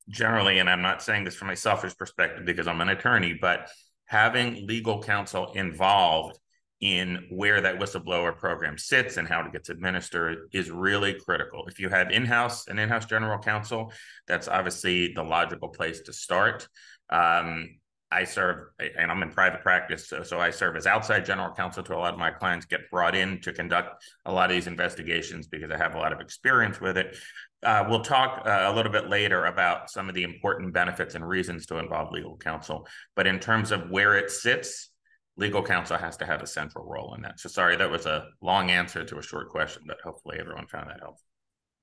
generally, 0.09 0.59
and 0.59 0.69
I'm 0.69 0.81
not 0.81 1.01
saying 1.01 1.23
this 1.23 1.35
from 1.35 1.49
a 1.49 1.55
selfish 1.55 1.95
perspective 1.97 2.45
because 2.45 2.67
I'm 2.67 2.81
an 2.81 2.89
attorney, 2.89 3.37
but 3.39 3.69
having 4.05 4.67
legal 4.67 5.01
counsel 5.01 5.51
involved 5.53 6.37
in 6.81 7.25
where 7.31 7.61
that 7.61 7.79
whistleblower 7.79 8.35
program 8.37 8.77
sits 8.77 9.17
and 9.17 9.27
how 9.27 9.41
it 9.41 9.51
gets 9.51 9.69
administered 9.69 10.49
is 10.51 10.69
really 10.69 11.13
critical. 11.13 11.65
If 11.67 11.79
you 11.79 11.89
have 11.89 12.11
in-house 12.11 12.67
an 12.67 12.77
in-house 12.77 13.05
general 13.05 13.39
counsel, 13.39 13.91
that's 14.27 14.47
obviously 14.47 15.13
the 15.13 15.23
logical 15.23 15.69
place 15.69 16.01
to 16.01 16.13
start. 16.13 16.67
Um, 17.09 17.79
I 18.11 18.23
serve, 18.23 18.67
and 18.79 19.09
I'm 19.09 19.23
in 19.23 19.31
private 19.31 19.61
practice, 19.61 20.07
so, 20.07 20.21
so 20.21 20.39
I 20.39 20.51
serve 20.51 20.75
as 20.75 20.85
outside 20.85 21.25
general 21.25 21.53
counsel 21.53 21.83
to 21.83 21.95
a 21.95 21.97
lot 21.97 22.13
of 22.13 22.19
my 22.19 22.29
clients. 22.29 22.65
Get 22.65 22.89
brought 22.91 23.15
in 23.15 23.41
to 23.41 23.51
conduct 23.51 24.05
a 24.25 24.31
lot 24.31 24.51
of 24.51 24.55
these 24.55 24.67
investigations 24.67 25.47
because 25.47 25.71
I 25.71 25.77
have 25.77 25.95
a 25.95 25.97
lot 25.97 26.13
of 26.13 26.21
experience 26.21 26.79
with 26.79 26.97
it. 26.97 27.17
Uh, 27.65 27.86
we'll 27.89 28.01
talk 28.01 28.43
uh, 28.45 28.65
a 28.65 28.73
little 28.73 28.91
bit 28.91 29.10
later 29.10 29.45
about 29.45 29.89
some 29.89 30.08
of 30.08 30.15
the 30.15 30.23
important 30.23 30.73
benefits 30.73 31.15
and 31.15 31.28
reasons 31.28 31.65
to 31.65 31.78
involve 31.80 32.12
legal 32.12 32.38
counsel. 32.38 32.88
But 33.15 33.28
in 33.28 33.39
terms 33.39 33.71
of 33.71 33.89
where 33.89 34.15
it 34.15 34.30
sits, 34.30 34.91
legal 35.38 35.63
counsel 35.63 35.97
has 35.97 36.17
to 36.17 36.25
have 36.25 36.41
a 36.41 36.47
central 36.47 36.86
role 36.86 37.13
in 37.15 37.21
that. 37.23 37.39
So 37.39 37.49
sorry, 37.49 37.75
that 37.78 37.89
was 37.89 38.06
a 38.06 38.28
long 38.41 38.69
answer 38.69 39.04
to 39.04 39.17
a 39.17 39.21
short 39.21 39.49
question, 39.49 39.84
but 39.88 39.97
hopefully 40.04 40.38
everyone 40.39 40.67
found 40.67 40.89
that 40.89 40.99
helpful. 41.01 41.25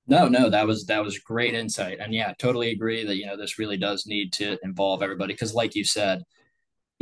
No, 0.07 0.27
no, 0.27 0.51
that 0.51 0.67
was 0.67 0.87
that 0.87 1.03
was 1.03 1.19
great 1.19 1.55
insight. 1.55 1.99
And 2.01 2.13
yeah, 2.13 2.33
totally 2.39 2.73
agree 2.73 3.05
that 3.05 3.17
you 3.17 3.27
know 3.27 3.37
this 3.37 3.59
really 3.59 3.77
does 3.77 4.07
need 4.07 4.33
to 4.35 4.59
involve 4.65 5.03
everybody 5.03 5.35
because 5.35 5.55
like 5.55 5.75
you 5.75 5.85
said, 5.85 6.23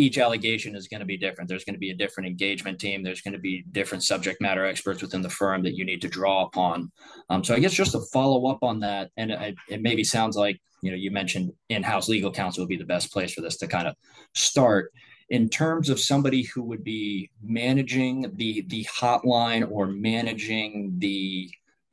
each 0.01 0.19
allegation 0.19 0.75
is 0.75 0.89
going 0.89 1.01
to 1.01 1.07
be 1.07 1.19
different. 1.19 1.49
There's 1.49 1.65
going 1.65 1.75
to 1.75 1.81
be 1.81 1.91
a 1.91 1.95
different 1.95 2.27
engagement 2.27 2.81
team. 2.81 3.03
There's 3.03 3.21
going 3.21 3.35
to 3.35 3.41
be 3.41 3.65
different 3.71 4.03
subject 4.03 4.41
matter 4.41 4.65
experts 4.65 5.03
within 5.03 5.21
the 5.21 5.29
firm 5.29 5.63
that 5.65 5.77
you 5.77 5.85
need 5.85 6.01
to 6.03 6.09
draw 6.09 6.47
upon. 6.47 6.91
Um, 7.29 7.45
so 7.45 7.55
I 7.55 7.61
guess 7.61 7.75
just 7.75 7.93
to 7.93 8.01
follow 8.13 8.51
up 8.51 8.63
on 8.63 8.81
that, 8.81 9.11
and 9.19 9.31
it, 9.31 9.55
it 9.69 9.83
maybe 9.83 10.05
sounds 10.05 10.37
like 10.37 10.59
you 10.83 10.91
know 10.91 10.97
you 10.97 11.11
mentioned 11.11 11.53
in-house 11.69 12.09
legal 12.09 12.33
counsel 12.33 12.63
would 12.63 12.71
be 12.71 12.77
the 12.77 12.85
best 12.85 13.13
place 13.13 13.35
for 13.35 13.43
this 13.43 13.59
to 13.59 13.67
kind 13.67 13.87
of 13.87 13.95
start. 14.35 14.93
In 15.29 15.49
terms 15.49 15.91
of 15.91 16.01
somebody 16.01 16.43
who 16.43 16.63
would 16.63 16.83
be 16.83 17.31
managing 17.43 18.33
the 18.35 18.63
the 18.69 18.85
hotline 18.85 19.71
or 19.71 19.87
managing 19.87 20.95
the 20.99 21.51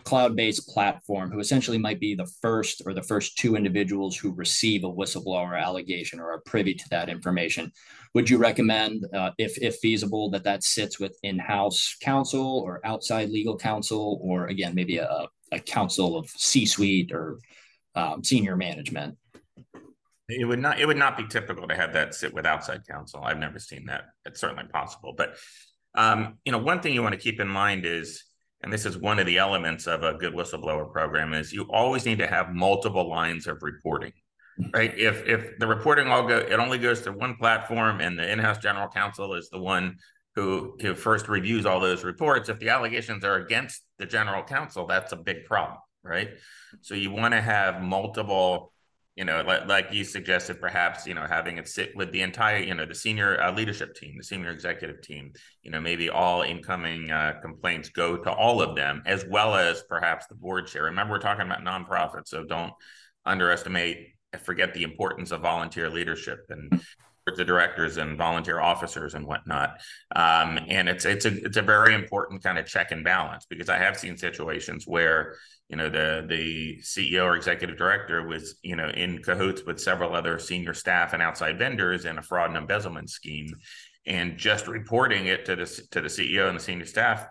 cloud-based 0.08 0.70
platform 0.70 1.30
who 1.30 1.40
essentially 1.40 1.78
might 1.78 2.00
be 2.00 2.16
the 2.16 2.32
first 2.42 2.82
or 2.86 2.94
the 2.94 3.04
first 3.04 3.38
two 3.38 3.58
individuals 3.58 4.16
who 4.16 4.32
receive 4.32 4.86
a 4.86 4.90
whistleblower 5.00 5.62
allegation 5.62 6.18
or 6.22 6.32
are 6.32 6.40
privy 6.46 6.74
to 6.74 6.86
that 6.90 7.10
information. 7.10 7.70
Would 8.14 8.30
you 8.30 8.38
recommend 8.38 9.06
uh, 9.14 9.32
if, 9.38 9.58
if 9.58 9.76
feasible 9.80 10.30
that 10.30 10.46
that 10.46 10.64
sits 10.64 10.98
with 10.98 11.20
in-house 11.24 11.98
counsel 12.02 12.64
or 12.66 12.80
outside 12.86 13.30
legal 13.30 13.58
counsel 13.58 14.20
or 14.24 14.48
again 14.48 14.74
maybe 14.74 14.98
a, 14.98 15.28
a 15.52 15.60
council 15.60 16.18
of 16.18 16.30
c-suite 16.30 17.12
or 17.12 17.40
um, 17.96 18.24
senior 18.24 18.56
management? 18.56 19.18
It 20.30 20.46
would 20.46 20.60
not 20.60 20.80
it 20.80 20.86
would 20.86 20.98
not 20.98 21.18
be 21.18 21.28
typical 21.28 21.68
to 21.68 21.76
have 21.76 21.92
that 21.94 22.16
sit 22.16 22.34
with 22.34 22.46
outside 22.46 22.88
counsel. 22.88 23.24
I've 23.24 23.40
never 23.40 23.60
seen 23.60 23.86
that. 23.88 24.06
It's 24.26 24.40
certainly 24.40 24.70
possible. 24.72 25.14
But 25.18 25.36
um, 25.96 26.38
you 26.46 26.54
know 26.54 26.60
one 26.60 26.80
thing 26.80 26.94
you 26.94 27.04
want 27.04 27.14
to 27.14 27.20
keep 27.20 27.42
in 27.42 27.48
mind 27.50 27.86
is 27.86 28.24
and 28.62 28.72
this 28.74 28.86
is 28.86 28.98
one 28.98 29.20
of 29.20 29.26
the 29.26 29.38
elements 29.38 29.88
of 29.88 30.04
a 30.04 30.14
good 30.14 30.34
whistleblower 30.34 30.92
program 30.92 31.34
is 31.34 31.54
you 31.54 31.64
always 31.70 32.06
need 32.06 32.18
to 32.20 32.28
have 32.28 32.54
multiple 32.54 33.10
lines 33.10 33.48
of 33.48 33.62
reporting 33.62 34.14
right? 34.74 34.98
If 34.98 35.28
if 35.28 35.60
the 35.60 35.68
reporting 35.68 36.08
all 36.08 36.28
go 36.28 36.38
it 36.38 36.60
only 36.60 36.78
goes 36.78 37.02
to 37.02 37.12
one 37.12 37.36
platform 37.36 38.02
and 38.02 38.18
the 38.18 38.30
in-house 38.30 38.58
general 38.58 38.88
counsel 38.88 39.36
is 39.36 39.50
the 39.50 39.60
one 39.60 39.98
who 40.36 40.78
who 40.82 40.96
first 40.96 41.30
reviews 41.30 41.66
all 41.66 41.80
those 41.80 42.04
reports 42.04 42.50
if 42.50 42.60
the 42.60 42.70
allegations 42.70 43.24
are 43.24 43.36
against 43.36 43.84
the 44.00 44.06
general 44.06 44.44
counsel 44.44 44.88
that's 44.88 45.12
a 45.12 45.16
big 45.16 45.46
problem 45.46 45.78
right? 46.04 46.30
So 46.82 46.96
you 46.96 47.12
want 47.12 47.34
to 47.34 47.42
have 47.42 47.82
multiple 47.82 48.72
you 49.18 49.26
know, 49.26 49.42
like, 49.42 49.68
like 49.68 49.92
you 49.92 50.04
suggested, 50.04 50.62
perhaps, 50.62 51.08
you 51.08 51.16
know, 51.16 51.26
having 51.28 51.58
it 51.58 51.68
sit 51.68 51.92
with 51.96 52.12
the 52.12 52.22
entire, 52.22 52.60
you 52.60 52.76
know, 52.76 52.86
the 52.86 52.94
senior 52.94 53.42
uh, 53.42 53.52
leadership 53.52 53.96
team, 53.96 54.14
the 54.16 54.24
senior 54.24 54.52
executive 54.52 55.02
team, 55.02 55.34
you 55.64 55.72
know, 55.72 55.82
maybe 55.82 56.08
all 56.08 56.44
incoming 56.44 57.10
uh, 57.10 57.34
complaints 57.42 57.90
go 57.90 58.16
to 58.16 58.32
all 58.32 58.62
of 58.62 58.76
them, 58.76 59.02
as 59.08 59.26
well 59.26 59.56
as 59.56 59.82
perhaps 59.90 60.28
the 60.28 60.36
board 60.36 60.68
chair. 60.68 60.84
Remember, 60.84 61.14
we're 61.14 61.20
talking 61.20 61.48
about 61.48 61.66
nonprofits, 61.66 62.28
so 62.28 62.44
don't 62.44 62.74
underestimate, 63.26 64.10
forget 64.44 64.76
the 64.76 64.84
importance 64.84 65.32
of 65.32 65.42
volunteer 65.42 65.90
leadership 65.90 66.46
and 66.50 66.80
the 67.36 67.46
directors 67.46 67.98
and 67.98 68.18
volunteer 68.18 68.60
officers 68.60 69.14
and 69.14 69.26
whatnot. 69.26 69.82
Um, 70.16 70.60
and 70.68 70.88
it's 70.88 71.06
it's 71.06 71.26
a 71.26 71.46
it's 71.46 71.58
a 71.58 71.62
very 71.62 71.94
important 71.94 72.44
kind 72.44 72.58
of 72.58 72.66
check 72.66 72.92
and 72.92 73.04
balance 73.04 73.46
because 73.50 73.70
I 73.70 73.78
have 73.78 73.98
seen 73.98 74.18
situations 74.18 74.86
where 74.88 75.36
you 75.70 75.76
know 75.76 75.90
the 75.90 76.26
the 76.28 76.80
CEO 76.82 77.26
or 77.26 77.36
executive 77.36 77.78
director 77.78 78.26
was 78.26 78.58
you 78.64 78.76
know 78.76 78.90
in 78.90 79.22
cahoots 79.22 79.64
with 79.66 79.80
several 79.80 80.16
other 80.16 80.40
senior 80.40 80.74
staff 80.74 81.14
and 81.14 81.22
outside 81.22 81.60
vendors 81.60 82.06
in 82.06 82.18
a 82.18 82.22
fraud 82.22 82.50
and 82.50 82.58
embezzlement 82.58 83.10
scheme, 83.10 83.50
and 84.06 84.38
just 84.38 84.68
reporting 84.68 85.28
it 85.28 85.46
to 85.46 85.56
the 85.56 85.66
to 85.92 86.02
the 86.02 86.08
CEO 86.08 86.48
and 86.48 86.58
the 86.58 86.64
senior 86.64 86.86
staff 86.86 87.28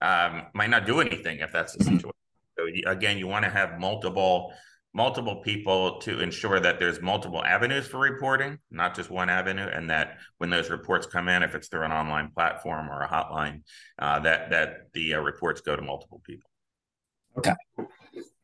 um, 0.00 0.42
might 0.54 0.70
not 0.70 0.86
do 0.86 1.00
anything 1.00 1.40
if 1.40 1.52
that's 1.52 1.76
the 1.76 1.84
situation. 1.84 2.10
So 2.58 2.66
again, 2.90 3.18
you 3.18 3.26
want 3.26 3.44
to 3.44 3.50
have 3.50 3.78
multiple 3.78 4.52
multiple 4.92 5.36
people 5.36 5.98
to 6.00 6.20
ensure 6.20 6.58
that 6.58 6.78
there's 6.78 7.00
multiple 7.00 7.44
avenues 7.44 7.86
for 7.86 7.98
reporting, 7.98 8.58
not 8.70 8.94
just 8.94 9.10
one 9.10 9.30
avenue, 9.30 9.66
and 9.66 9.88
that 9.88 10.18
when 10.38 10.50
those 10.50 10.68
reports 10.68 11.06
come 11.06 11.28
in, 11.28 11.42
if 11.42 11.54
it's 11.54 11.68
through 11.68 11.84
an 11.84 11.92
online 11.92 12.30
platform 12.30 12.90
or 12.90 13.02
a 13.02 13.08
hotline, 13.08 13.62
uh, 13.98 14.18
that 14.20 14.50
that 14.50 14.92
the 14.92 15.14
uh, 15.14 15.20
reports 15.20 15.60
go 15.60 15.76
to 15.76 15.82
multiple 15.82 16.20
people. 16.24 16.50
Okay. 17.38 17.54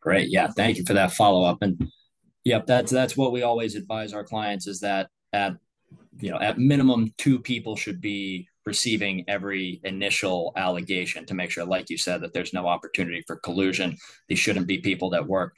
Great. 0.01 0.31
Yeah. 0.31 0.49
Thank 0.49 0.77
you 0.79 0.85
for 0.85 0.95
that 0.95 1.13
follow 1.13 1.45
up. 1.45 1.59
And 1.63 1.91
yep, 2.45 2.67
that's 2.67 2.93
that's 2.93 3.17
what 3.17 3.33
we 3.33 3.43
always 3.43 3.75
advise 3.75 4.13
our 4.13 4.25
clients 4.25 4.69
is 4.69 4.81
that 4.81 5.09
at 5.33 5.55
you 6.21 6.31
know 6.31 6.39
at 6.39 6.59
minimum 6.59 7.13
two 7.19 7.41
people 7.41 7.75
should 7.75 8.01
be 8.01 8.49
receiving 8.65 9.25
every 9.29 9.81
initial 9.85 10.53
allegation 10.57 11.25
to 11.27 11.35
make 11.35 11.51
sure, 11.51 11.65
like 11.65 11.91
you 11.91 11.99
said, 11.99 12.21
that 12.21 12.33
there's 12.33 12.53
no 12.53 12.67
opportunity 12.67 13.23
for 13.27 13.37
collusion. 13.37 13.97
These 14.29 14.39
shouldn't 14.39 14.67
be 14.67 14.79
people 14.79 15.11
that 15.11 15.27
work 15.27 15.55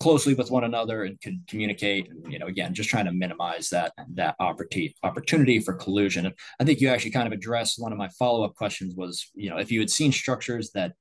closely 0.00 0.34
with 0.34 0.50
one 0.50 0.64
another 0.64 1.04
and 1.04 1.20
can 1.20 1.42
communicate. 1.48 2.10
And, 2.10 2.32
you 2.32 2.38
know, 2.38 2.46
again, 2.46 2.74
just 2.74 2.90
trying 2.90 3.04
to 3.06 3.12
minimize 3.12 3.68
that 3.70 3.92
that 4.14 4.36
opportunity 4.40 4.94
opportunity 5.02 5.60
for 5.60 5.74
collusion. 5.74 6.26
And 6.26 6.34
I 6.60 6.64
think 6.64 6.80
you 6.80 6.88
actually 6.88 7.12
kind 7.12 7.26
of 7.26 7.32
addressed 7.32 7.80
one 7.80 7.92
of 7.92 7.98
my 7.98 8.08
follow 8.18 8.44
up 8.44 8.54
questions 8.54 8.94
was, 8.94 9.30
you 9.34 9.50
know, 9.50 9.58
if 9.58 9.70
you 9.70 9.80
had 9.80 9.90
seen 9.90 10.12
structures 10.12 10.70
that 10.74 10.92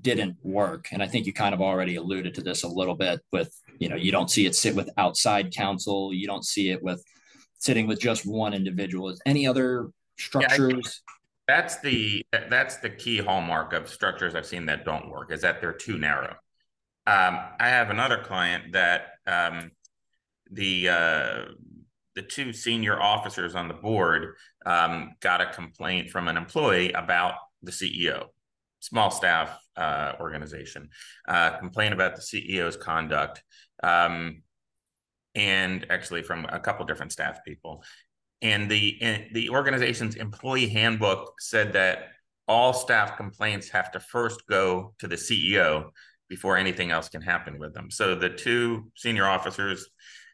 didn't 0.00 0.36
work, 0.42 0.88
and 0.92 1.02
I 1.02 1.06
think 1.06 1.26
you 1.26 1.32
kind 1.32 1.54
of 1.54 1.60
already 1.60 1.96
alluded 1.96 2.34
to 2.34 2.42
this 2.42 2.64
a 2.64 2.68
little 2.68 2.96
bit 2.96 3.20
with, 3.32 3.52
you 3.78 3.88
know, 3.88 3.96
you 3.96 4.10
don't 4.10 4.30
see 4.30 4.46
it 4.46 4.54
sit 4.54 4.74
with 4.74 4.90
outside 4.96 5.52
counsel, 5.54 6.12
you 6.12 6.26
don't 6.26 6.44
see 6.44 6.70
it 6.70 6.82
with 6.82 7.02
sitting 7.58 7.86
with 7.86 8.00
just 8.00 8.26
one 8.26 8.54
individual. 8.54 9.08
Is 9.08 9.20
any 9.26 9.46
other 9.46 9.90
structures? 10.18 11.02
Yeah, 11.06 11.14
that's 11.46 11.80
the 11.80 12.24
that's 12.50 12.76
the 12.76 12.90
key 12.90 13.18
hallmark 13.18 13.72
of 13.72 13.88
structures 13.88 14.34
I've 14.34 14.46
seen 14.46 14.66
that 14.66 14.84
don't 14.84 15.10
work 15.10 15.32
is 15.32 15.42
that 15.42 15.60
they're 15.60 15.72
too 15.72 15.98
narrow. 15.98 16.36
Um, 17.08 17.40
I 17.58 17.70
have 17.70 17.88
another 17.88 18.18
client 18.18 18.72
that 18.74 19.12
um, 19.26 19.70
the 20.50 20.90
uh, 20.90 21.44
the 22.14 22.20
two 22.20 22.52
senior 22.52 23.00
officers 23.00 23.54
on 23.54 23.66
the 23.66 23.72
board 23.72 24.34
um, 24.66 25.14
got 25.20 25.40
a 25.40 25.46
complaint 25.46 26.10
from 26.10 26.28
an 26.28 26.36
employee 26.36 26.92
about 26.92 27.36
the 27.62 27.70
CEO, 27.70 28.26
small 28.80 29.10
staff 29.10 29.58
uh, 29.74 30.16
organization, 30.20 30.90
uh, 31.26 31.56
complaint 31.56 31.94
about 31.94 32.14
the 32.14 32.20
CEO's 32.20 32.76
conduct, 32.76 33.42
um, 33.82 34.42
and 35.34 35.86
actually 35.88 36.22
from 36.22 36.44
a 36.50 36.60
couple 36.60 36.84
different 36.84 37.12
staff 37.12 37.42
people. 37.42 37.82
And 38.42 38.70
the 38.70 39.26
the 39.32 39.48
organization's 39.48 40.16
employee 40.16 40.68
handbook 40.68 41.40
said 41.40 41.72
that 41.72 42.10
all 42.46 42.74
staff 42.74 43.16
complaints 43.16 43.70
have 43.70 43.92
to 43.92 44.00
first 44.00 44.46
go 44.46 44.92
to 44.98 45.08
the 45.08 45.16
CEO 45.16 45.90
before 46.28 46.56
anything 46.56 46.90
else 46.90 47.08
can 47.08 47.22
happen 47.22 47.58
with 47.58 47.74
them. 47.74 47.90
So 47.90 48.14
the 48.14 48.28
two 48.28 48.90
senior 48.94 49.26
officers, 49.26 49.88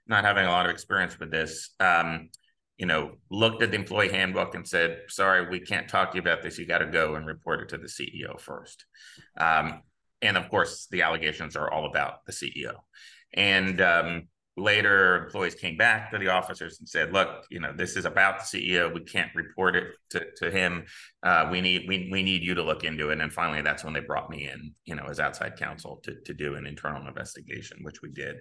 not 0.07 0.25
having 0.25 0.47
a 0.47 0.51
lot 0.51 0.67
of 0.67 0.73
experience 0.73 1.19
with 1.19 1.31
this, 1.31 1.71
um, 1.81 2.31
you 2.77 2.87
know, 2.87 3.13
looked 3.31 3.63
at 3.63 3.71
the 3.71 3.77
employee 3.77 4.11
handbook 4.11 4.55
and 4.55 4.67
said, 4.67 5.03
"Sorry, 5.09 5.49
we 5.49 5.61
can't 5.61 5.89
talk 5.89 6.11
to 6.11 6.17
you 6.17 6.23
about 6.23 6.43
this. 6.43 6.59
You 6.59 6.67
got 6.67 6.79
to 6.79 6.87
go 6.87 7.15
and 7.15 7.27
report 7.27 7.61
it 7.61 7.69
to 7.71 7.79
the 7.79 7.89
CEO 7.89 8.41
first. 8.41 8.85
Um, 9.39 9.83
and 10.21 10.37
of 10.37 10.49
course, 10.49 10.89
the 10.91 11.03
allegations 11.03 11.55
are 11.55 11.71
all 11.71 11.87
about 11.87 12.25
the 12.27 12.33
CEO. 12.33 12.75
And 13.33 13.81
um, 13.81 14.29
later 14.57 15.25
employees 15.25 15.55
came 15.55 15.77
back 15.77 16.11
to 16.11 16.19
the 16.19 16.29
officers 16.29 16.79
and 16.79 16.89
said 16.89 17.13
look 17.13 17.45
you 17.51 17.59
know 17.59 17.73
this 17.77 17.97
is 17.97 18.05
about 18.05 18.39
the 18.39 18.45
ceo 18.45 18.93
we 18.95 19.01
can't 19.01 19.35
report 19.35 19.75
it 19.75 19.95
to, 20.15 20.25
to 20.37 20.51
him. 20.51 20.85
Uh, 21.23 21.49
we 21.51 21.61
need 21.61 21.87
we, 21.89 22.09
we 22.11 22.23
need 22.23 22.43
you 22.43 22.55
to 22.55 22.63
look 22.63 22.85
into 22.85 23.11
it. 23.11 23.21
And 23.21 23.33
finally 23.33 23.63
that's 23.63 23.85
when 23.85 23.93
they 23.93 24.01
brought 24.01 24.31
me 24.31 24.49
in 24.49 24.73
you 24.85 24.95
know 24.95 25.05
as 25.05 25.21
outside 25.21 25.57
counsel 25.57 26.01
to, 26.05 26.15
to 26.25 26.35
do 26.35 26.55
an 26.55 26.67
internal 26.67 27.07
investigation 27.07 27.79
which 27.83 28.01
we 28.03 28.11
did. 28.11 28.37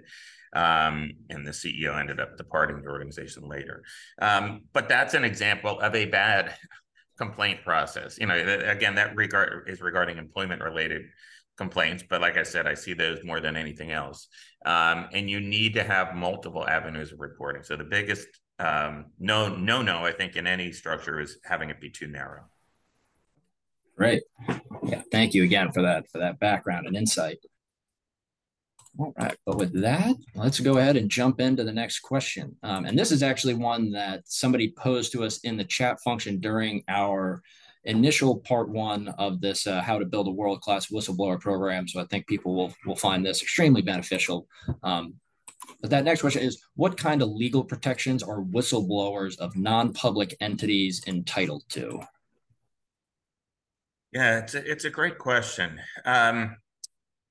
Um, 0.56 1.14
and 1.30 1.46
the 1.46 1.52
ceo 1.52 2.00
ended 2.00 2.20
up 2.20 2.38
departing 2.38 2.82
the 2.82 2.90
organization 2.90 3.48
later. 3.48 3.84
Um, 4.22 4.62
but 4.72 4.88
that's 4.88 5.16
an 5.16 5.24
example 5.24 5.80
of 5.80 5.96
a 5.96 6.06
bad 6.06 6.54
complaint 7.18 7.64
process. 7.64 8.20
You 8.20 8.28
know 8.28 8.36
again 8.36 8.96
that 8.96 9.16
regard 9.16 9.68
is 9.68 9.82
regarding 9.82 10.18
employment 10.18 10.62
related 10.62 11.04
complaints, 11.58 12.04
but 12.10 12.22
like 12.22 12.38
I 12.38 12.44
said, 12.44 12.68
I 12.68 12.74
see 12.74 12.94
those 12.94 13.24
more 13.24 13.40
than 13.40 13.56
anything 13.56 13.92
else. 13.92 14.28
Um, 14.66 15.08
and 15.14 15.30
you 15.30 15.40
need 15.40 15.74
to 15.76 15.84
have 15.84 16.16
multiple 16.16 16.68
avenues 16.68 17.12
of 17.12 17.20
reporting. 17.20 17.64
So 17.64 17.76
the 17.76 17.84
biggest 17.84 18.28
um, 18.60 19.06
no 19.20 19.56
no 19.56 19.82
no 19.82 20.06
I 20.06 20.12
think 20.12 20.36
in 20.36 20.46
any 20.46 20.72
structure 20.72 21.20
is 21.20 21.38
having 21.44 21.70
it 21.70 21.82
be 21.82 21.90
too 21.90 22.08
narrow. 22.08 22.44
Right. 23.98 24.22
Yeah. 24.84 25.02
Thank 25.12 25.34
you 25.34 25.44
again 25.44 25.72
for 25.72 25.82
that 25.84 26.10
for 26.10 26.20
that 26.20 26.40
background 26.40 26.88
and 26.88 26.96
insight. 26.96 27.40
All 28.98 29.14
right. 29.18 29.36
But 29.46 29.58
with 29.58 29.82
that, 29.82 30.16
let's 30.36 30.60
go 30.60 30.78
ahead 30.78 30.98
and 30.98 31.10
jump 31.10 31.40
into 31.40 31.64
the 31.64 31.74
next 31.74 32.00
question. 32.00 32.56
Um, 32.62 32.86
and 32.86 32.98
this 32.98 33.12
is 33.12 33.24
actually 33.24 33.56
one 33.56 33.92
that 33.92 34.22
somebody 34.26 34.72
posed 34.78 35.12
to 35.14 35.24
us 35.24 35.40
in 35.40 35.58
the 35.58 35.64
chat 35.64 36.00
function 36.02 36.40
during 36.40 36.84
our 36.88 37.42
initial 37.86 38.38
part 38.38 38.70
one 38.70 39.10
of 39.18 39.42
this 39.42 39.68
uh, 39.68 39.82
how 39.82 40.00
to 40.00 40.06
build 40.06 40.28
a 40.28 40.32
world-class 40.32 40.88
whistleblower 40.88 41.40
program. 41.40 41.88
So 41.88 42.00
i 42.00 42.06
think 42.06 42.28
people 42.28 42.56
will, 42.56 42.74
will 42.86 42.96
find 42.96 43.26
this 43.26 43.42
extremely 43.42 43.82
beneficial. 43.82 44.48
Um, 44.84 45.16
but 45.82 45.90
that 45.90 46.06
next 46.06 46.22
question 46.22 46.44
is 46.44 46.64
what 46.76 46.98
kind 46.98 47.22
of 47.22 47.30
legal 47.30 47.64
protections 47.64 48.24
are 48.24 48.42
whistleblowers 48.42 49.38
of 49.40 49.56
non-public 49.56 50.36
entities 50.40 51.04
entitled 51.08 51.64
to? 51.70 52.02
Yeah 54.12 54.40
it's 54.40 54.56
a, 54.56 54.72
it's 54.72 54.86
a 54.86 54.90
great 54.90 55.18
question. 55.18 55.80
Um, 56.06 56.56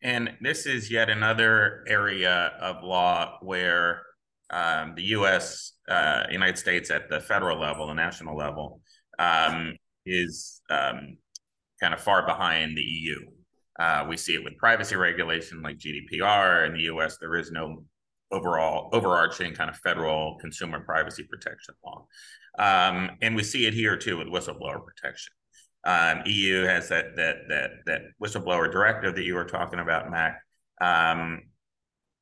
and 0.02 0.32
this 0.40 0.66
is 0.66 0.90
yet 0.90 1.08
another 1.08 1.84
area 1.86 2.52
of 2.60 2.82
law 2.82 3.38
where 3.40 4.02
um, 4.50 4.94
the 4.96 5.04
us 5.04 5.72
uh, 5.88 6.24
united 6.30 6.58
states 6.58 6.90
at 6.90 7.08
the 7.08 7.20
federal 7.20 7.58
level 7.58 7.86
the 7.86 7.94
national 7.94 8.36
level 8.36 8.82
um, 9.18 9.76
is 10.06 10.60
um, 10.70 11.16
kind 11.80 11.94
of 11.94 12.00
far 12.00 12.26
behind 12.26 12.76
the 12.76 12.82
EU. 12.82 13.16
Uh, 13.78 14.04
we 14.08 14.16
see 14.16 14.34
it 14.34 14.44
with 14.44 14.56
privacy 14.58 14.96
regulation 14.96 15.62
like 15.62 15.78
GDPR. 15.78 16.66
In 16.66 16.74
the 16.74 16.82
US, 16.82 17.18
there 17.18 17.36
is 17.36 17.50
no 17.50 17.84
overall 18.30 18.88
overarching 18.92 19.54
kind 19.54 19.70
of 19.70 19.76
federal 19.76 20.38
consumer 20.40 20.80
privacy 20.80 21.24
protection 21.24 21.74
law. 21.84 22.06
Um, 22.58 23.10
and 23.20 23.34
we 23.34 23.42
see 23.42 23.66
it 23.66 23.74
here 23.74 23.96
too 23.96 24.18
with 24.18 24.28
whistleblower 24.28 24.84
protection. 24.84 25.32
Um, 25.84 26.22
EU 26.26 26.62
has 26.62 26.88
that 26.90 27.16
that 27.16 27.36
that 27.48 27.70
that 27.86 28.02
whistleblower 28.22 28.70
directive 28.70 29.16
that 29.16 29.24
you 29.24 29.34
were 29.34 29.44
talking 29.44 29.80
about, 29.80 30.10
Mac. 30.10 30.40
Um, 30.80 31.42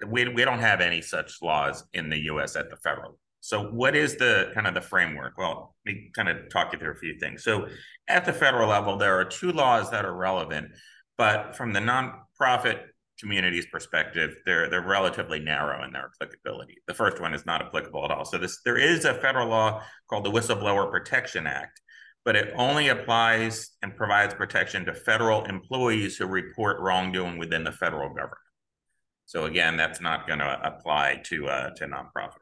we 0.06 0.28
we 0.28 0.44
don't 0.44 0.60
have 0.60 0.80
any 0.80 1.02
such 1.02 1.42
laws 1.42 1.84
in 1.92 2.08
the 2.08 2.18
U.S. 2.24 2.56
at 2.56 2.70
the 2.70 2.76
federal 2.76 3.18
so 3.40 3.64
what 3.64 3.96
is 3.96 4.16
the 4.16 4.50
kind 4.54 4.66
of 4.66 4.74
the 4.74 4.80
framework? 4.80 5.38
Well, 5.38 5.74
let 5.86 5.94
me 5.94 6.10
kind 6.14 6.28
of 6.28 6.50
talk 6.50 6.72
you 6.72 6.78
through 6.78 6.92
a 6.92 6.96
few 6.96 7.18
things. 7.18 7.42
So 7.42 7.68
at 8.06 8.24
the 8.24 8.32
federal 8.32 8.68
level, 8.68 8.96
there 8.96 9.18
are 9.18 9.24
two 9.24 9.50
laws 9.52 9.90
that 9.90 10.04
are 10.04 10.14
relevant, 10.14 10.72
but 11.16 11.56
from 11.56 11.72
the 11.72 11.80
nonprofit 11.80 12.82
community's 13.18 13.66
perspective, 13.66 14.36
they're 14.44 14.68
they're 14.68 14.86
relatively 14.86 15.40
narrow 15.40 15.84
in 15.84 15.92
their 15.92 16.10
applicability. 16.14 16.82
The 16.86 16.94
first 16.94 17.20
one 17.20 17.32
is 17.32 17.46
not 17.46 17.62
applicable 17.62 18.04
at 18.04 18.10
all. 18.10 18.24
So 18.24 18.36
this 18.36 18.60
there 18.64 18.78
is 18.78 19.04
a 19.06 19.14
federal 19.14 19.48
law 19.48 19.82
called 20.08 20.24
the 20.24 20.30
Whistleblower 20.30 20.90
Protection 20.90 21.46
Act, 21.46 21.80
but 22.24 22.36
it 22.36 22.52
only 22.56 22.88
applies 22.88 23.70
and 23.82 23.96
provides 23.96 24.34
protection 24.34 24.84
to 24.84 24.94
federal 24.94 25.44
employees 25.44 26.18
who 26.18 26.26
report 26.26 26.78
wrongdoing 26.80 27.38
within 27.38 27.64
the 27.64 27.72
federal 27.72 28.10
government. 28.10 28.36
So 29.24 29.46
again, 29.46 29.76
that's 29.76 30.00
not 30.00 30.26
going 30.26 30.40
to 30.40 30.60
apply 30.62 31.22
to 31.26 31.48
uh, 31.48 31.70
to 31.76 31.86
nonprofit 31.86 32.40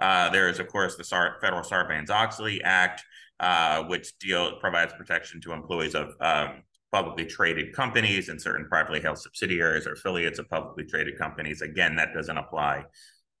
uh, 0.00 0.30
there 0.30 0.48
is, 0.48 0.58
of 0.58 0.68
course, 0.68 0.96
the 0.96 1.04
Sar- 1.04 1.36
federal 1.40 1.62
Sarbanes-Oxley 1.62 2.62
Act, 2.62 3.04
uh, 3.38 3.84
which 3.84 4.18
deal 4.18 4.58
provides 4.58 4.92
protection 4.94 5.40
to 5.42 5.52
employees 5.52 5.94
of 5.94 6.14
um, 6.20 6.62
publicly 6.92 7.26
traded 7.26 7.72
companies 7.72 8.28
and 8.28 8.40
certain 8.40 8.66
privately 8.66 9.00
held 9.00 9.18
subsidiaries 9.18 9.86
or 9.86 9.92
affiliates 9.92 10.38
of 10.38 10.48
publicly 10.48 10.84
traded 10.84 11.18
companies. 11.18 11.62
Again, 11.62 11.96
that 11.96 12.14
doesn't 12.14 12.36
apply 12.36 12.84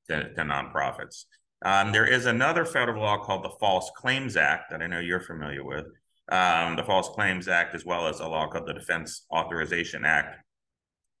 to, 0.08 0.32
to 0.34 0.42
nonprofits. 0.42 1.24
Um, 1.62 1.92
there 1.92 2.06
is 2.06 2.26
another 2.26 2.64
federal 2.64 3.02
law 3.02 3.18
called 3.18 3.44
the 3.44 3.52
False 3.60 3.90
Claims 3.96 4.36
Act 4.36 4.70
that 4.70 4.80
I 4.82 4.86
know 4.86 5.00
you're 5.00 5.20
familiar 5.20 5.64
with. 5.64 5.86
Um, 6.30 6.76
the 6.76 6.84
False 6.84 7.08
Claims 7.10 7.48
Act, 7.48 7.74
as 7.74 7.84
well 7.84 8.06
as 8.06 8.20
a 8.20 8.26
law 8.26 8.46
called 8.46 8.66
the 8.66 8.72
Defense 8.72 9.26
Authorization 9.34 10.04
Act. 10.04 10.36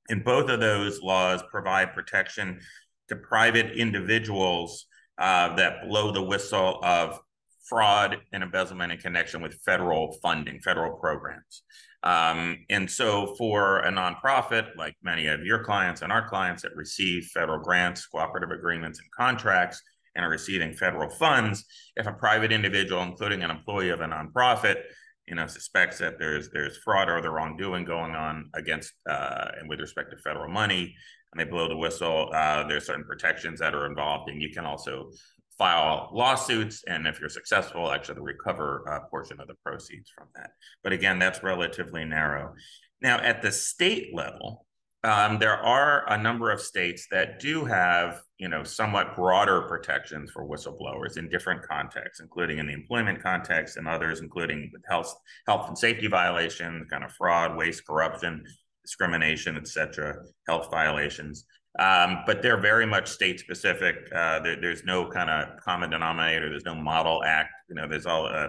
And 0.08 0.24
both 0.24 0.48
of 0.48 0.60
those 0.60 1.02
laws 1.02 1.42
provide 1.50 1.94
protection 1.94 2.60
to 3.08 3.16
private 3.16 3.72
individuals 3.72 4.86
uh, 5.20 5.54
that 5.56 5.86
blow 5.86 6.10
the 6.10 6.22
whistle 6.22 6.80
of 6.82 7.20
fraud 7.68 8.16
and 8.32 8.42
embezzlement 8.42 8.90
in 8.90 8.98
connection 8.98 9.40
with 9.40 9.54
federal 9.64 10.18
funding, 10.22 10.58
federal 10.60 10.96
programs. 10.98 11.62
Um, 12.02 12.64
and 12.70 12.90
so, 12.90 13.34
for 13.36 13.80
a 13.80 13.90
nonprofit, 13.90 14.74
like 14.76 14.96
many 15.02 15.26
of 15.26 15.44
your 15.44 15.62
clients 15.62 16.00
and 16.00 16.10
our 16.10 16.26
clients 16.26 16.62
that 16.62 16.74
receive 16.74 17.26
federal 17.26 17.60
grants, 17.60 18.06
cooperative 18.06 18.50
agreements, 18.50 18.98
and 18.98 19.08
contracts, 19.16 19.82
and 20.16 20.24
are 20.24 20.30
receiving 20.30 20.72
federal 20.72 21.10
funds, 21.10 21.64
if 21.96 22.06
a 22.06 22.12
private 22.12 22.52
individual, 22.52 23.02
including 23.02 23.42
an 23.42 23.50
employee 23.50 23.90
of 23.90 24.00
a 24.00 24.06
nonprofit, 24.06 24.82
you 25.28 25.34
know, 25.34 25.46
suspects 25.46 25.98
that 25.98 26.18
there's 26.18 26.50
there's 26.50 26.78
fraud 26.78 27.08
or 27.10 27.20
the 27.20 27.30
wrongdoing 27.30 27.84
going 27.84 28.14
on 28.14 28.50
against 28.54 28.92
uh, 29.08 29.50
and 29.60 29.68
with 29.68 29.78
respect 29.78 30.10
to 30.10 30.16
federal 30.16 30.50
money, 30.50 30.94
and 31.32 31.40
they 31.40 31.44
blow 31.44 31.68
the 31.68 31.76
whistle, 31.76 32.30
uh, 32.34 32.66
there's 32.66 32.86
certain 32.86 33.04
protections 33.04 33.60
that 33.60 33.74
are 33.74 33.86
involved, 33.86 34.30
and 34.30 34.42
you 34.42 34.50
can 34.50 34.64
also 34.64 35.10
file 35.58 36.10
lawsuits, 36.12 36.84
and 36.86 37.06
if 37.06 37.20
you're 37.20 37.28
successful, 37.28 37.92
actually 37.92 38.20
recover 38.20 38.82
a 38.84 39.08
portion 39.08 39.40
of 39.40 39.46
the 39.46 39.54
proceeds 39.64 40.10
from 40.10 40.28
that. 40.34 40.50
But 40.82 40.92
again, 40.92 41.18
that's 41.18 41.42
relatively 41.42 42.04
narrow. 42.04 42.54
Now, 43.00 43.18
at 43.18 43.42
the 43.42 43.52
state 43.52 44.14
level, 44.14 44.66
Um, 45.02 45.38
there 45.38 45.56
are 45.56 46.04
a 46.12 46.18
number 46.18 46.50
of 46.50 46.60
states 46.60 47.06
that 47.10 47.40
do 47.40 47.64
have, 47.64 48.20
you 48.36 48.48
know, 48.52 48.62
somewhat 48.64 49.16
broader 49.16 49.62
protections 49.62 50.30
for 50.30 50.44
whistleblowers 50.44 51.16
in 51.16 51.30
different 51.30 51.62
contexts, 51.62 52.20
including 52.20 52.58
in 52.58 52.66
the 52.66 52.74
employment 52.74 53.22
context 53.22 53.78
and 53.78 53.88
others, 53.88 54.20
including 54.20 54.68
with 54.74 54.84
health, 54.92 55.10
health 55.46 55.68
and 55.68 55.78
safety 55.78 56.06
violations, 56.06 56.86
kind 56.90 57.02
of 57.02 57.12
fraud, 57.12 57.56
waste, 57.56 57.86
corruption, 57.86 58.44
discrimination, 58.82 59.56
et 59.56 59.68
cetera, 59.68 60.16
health 60.48 60.68
violations. 60.70 61.44
Um, 61.78 62.24
but 62.26 62.42
they're 62.42 62.60
very 62.60 62.86
much 62.86 63.08
state 63.08 63.38
specific. 63.38 63.94
Uh, 64.14 64.40
there, 64.40 64.60
there's 64.60 64.84
no 64.84 65.08
kind 65.08 65.30
of 65.30 65.60
common 65.60 65.90
denominator. 65.90 66.50
There's 66.50 66.64
no 66.64 66.74
model 66.74 67.22
act. 67.24 67.50
You 67.68 67.76
know, 67.76 67.88
there's 67.88 68.06
all 68.06 68.26
uh, 68.26 68.48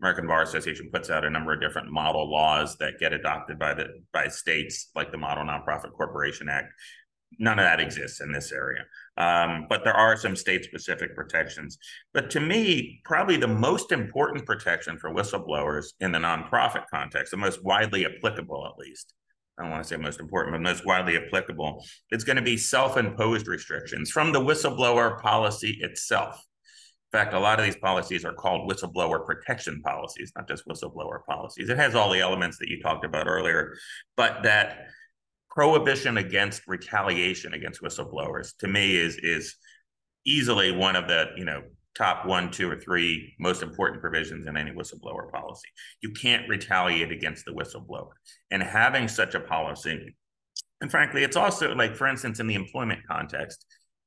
American 0.00 0.26
Bar 0.26 0.42
Association 0.42 0.88
puts 0.92 1.10
out 1.10 1.26
a 1.26 1.30
number 1.30 1.52
of 1.52 1.60
different 1.60 1.90
model 1.90 2.30
laws 2.30 2.76
that 2.78 2.98
get 2.98 3.12
adopted 3.12 3.58
by 3.58 3.74
the 3.74 3.88
by 4.14 4.28
states, 4.28 4.90
like 4.94 5.12
the 5.12 5.18
Model 5.18 5.44
Nonprofit 5.44 5.92
Corporation 5.92 6.48
Act. 6.48 6.72
None 7.38 7.58
of 7.60 7.64
that 7.64 7.78
exists 7.78 8.20
in 8.20 8.32
this 8.32 8.50
area, 8.50 8.82
um, 9.16 9.66
but 9.68 9.84
there 9.84 9.94
are 9.94 10.16
some 10.16 10.34
state-specific 10.34 11.14
protections. 11.14 11.78
But 12.12 12.28
to 12.30 12.40
me, 12.40 13.00
probably 13.04 13.36
the 13.36 13.46
most 13.46 13.92
important 13.92 14.46
protection 14.46 14.98
for 14.98 15.14
whistleblowers 15.14 15.92
in 16.00 16.10
the 16.10 16.18
nonprofit 16.18 16.86
context, 16.92 17.30
the 17.30 17.36
most 17.36 17.62
widely 17.62 18.04
applicable, 18.04 18.66
at 18.66 18.78
least, 18.78 19.14
I 19.60 19.64
don't 19.64 19.72
want 19.72 19.82
to 19.82 19.88
say 19.88 19.96
most 20.00 20.20
important, 20.20 20.54
but 20.54 20.62
most 20.62 20.86
widely 20.86 21.18
applicable, 21.18 21.84
it's 22.10 22.24
going 22.24 22.36
to 22.36 22.42
be 22.42 22.56
self-imposed 22.56 23.46
restrictions 23.46 24.10
from 24.10 24.32
the 24.32 24.40
whistleblower 24.40 25.20
policy 25.20 25.78
itself. 25.82 26.42
In 27.12 27.18
fact, 27.18 27.34
a 27.34 27.38
lot 27.38 27.58
of 27.58 27.66
these 27.66 27.76
policies 27.76 28.24
are 28.24 28.32
called 28.32 28.70
whistleblower 28.70 29.26
protection 29.26 29.82
policies, 29.82 30.32
not 30.34 30.48
just 30.48 30.66
whistleblower 30.66 31.24
policies. 31.28 31.68
It 31.68 31.76
has 31.76 31.94
all 31.94 32.10
the 32.10 32.20
elements 32.20 32.56
that 32.58 32.68
you 32.68 32.80
talked 32.80 33.04
about 33.04 33.26
earlier, 33.26 33.74
but 34.16 34.44
that 34.44 34.86
prohibition 35.50 36.16
against 36.16 36.62
retaliation 36.66 37.52
against 37.52 37.82
whistleblowers 37.82 38.56
to 38.58 38.68
me 38.68 38.96
is 38.96 39.16
is 39.16 39.56
easily 40.24 40.70
one 40.70 40.94
of 40.96 41.08
the 41.08 41.26
you 41.36 41.44
know 41.44 41.62
top 41.96 42.26
one, 42.26 42.50
two, 42.50 42.70
or 42.70 42.76
three 42.76 43.34
most 43.38 43.62
important 43.62 44.00
provisions 44.00 44.46
in 44.46 44.56
any 44.56 44.70
whistleblower 44.70 45.30
policy. 45.30 45.68
You 46.02 46.12
can't 46.12 46.48
retaliate 46.48 47.12
against 47.12 47.44
the 47.44 47.52
whistleblower, 47.52 48.12
and 48.50 48.62
having 48.62 49.08
such 49.08 49.34
a 49.34 49.40
policy, 49.40 50.14
and 50.80 50.90
frankly, 50.90 51.24
it's 51.24 51.36
also 51.36 51.74
like 51.74 51.96
for 51.96 52.06
instance 52.06 52.40
in 52.40 52.46
the 52.46 52.54
employment 52.54 53.00
context 53.08 53.66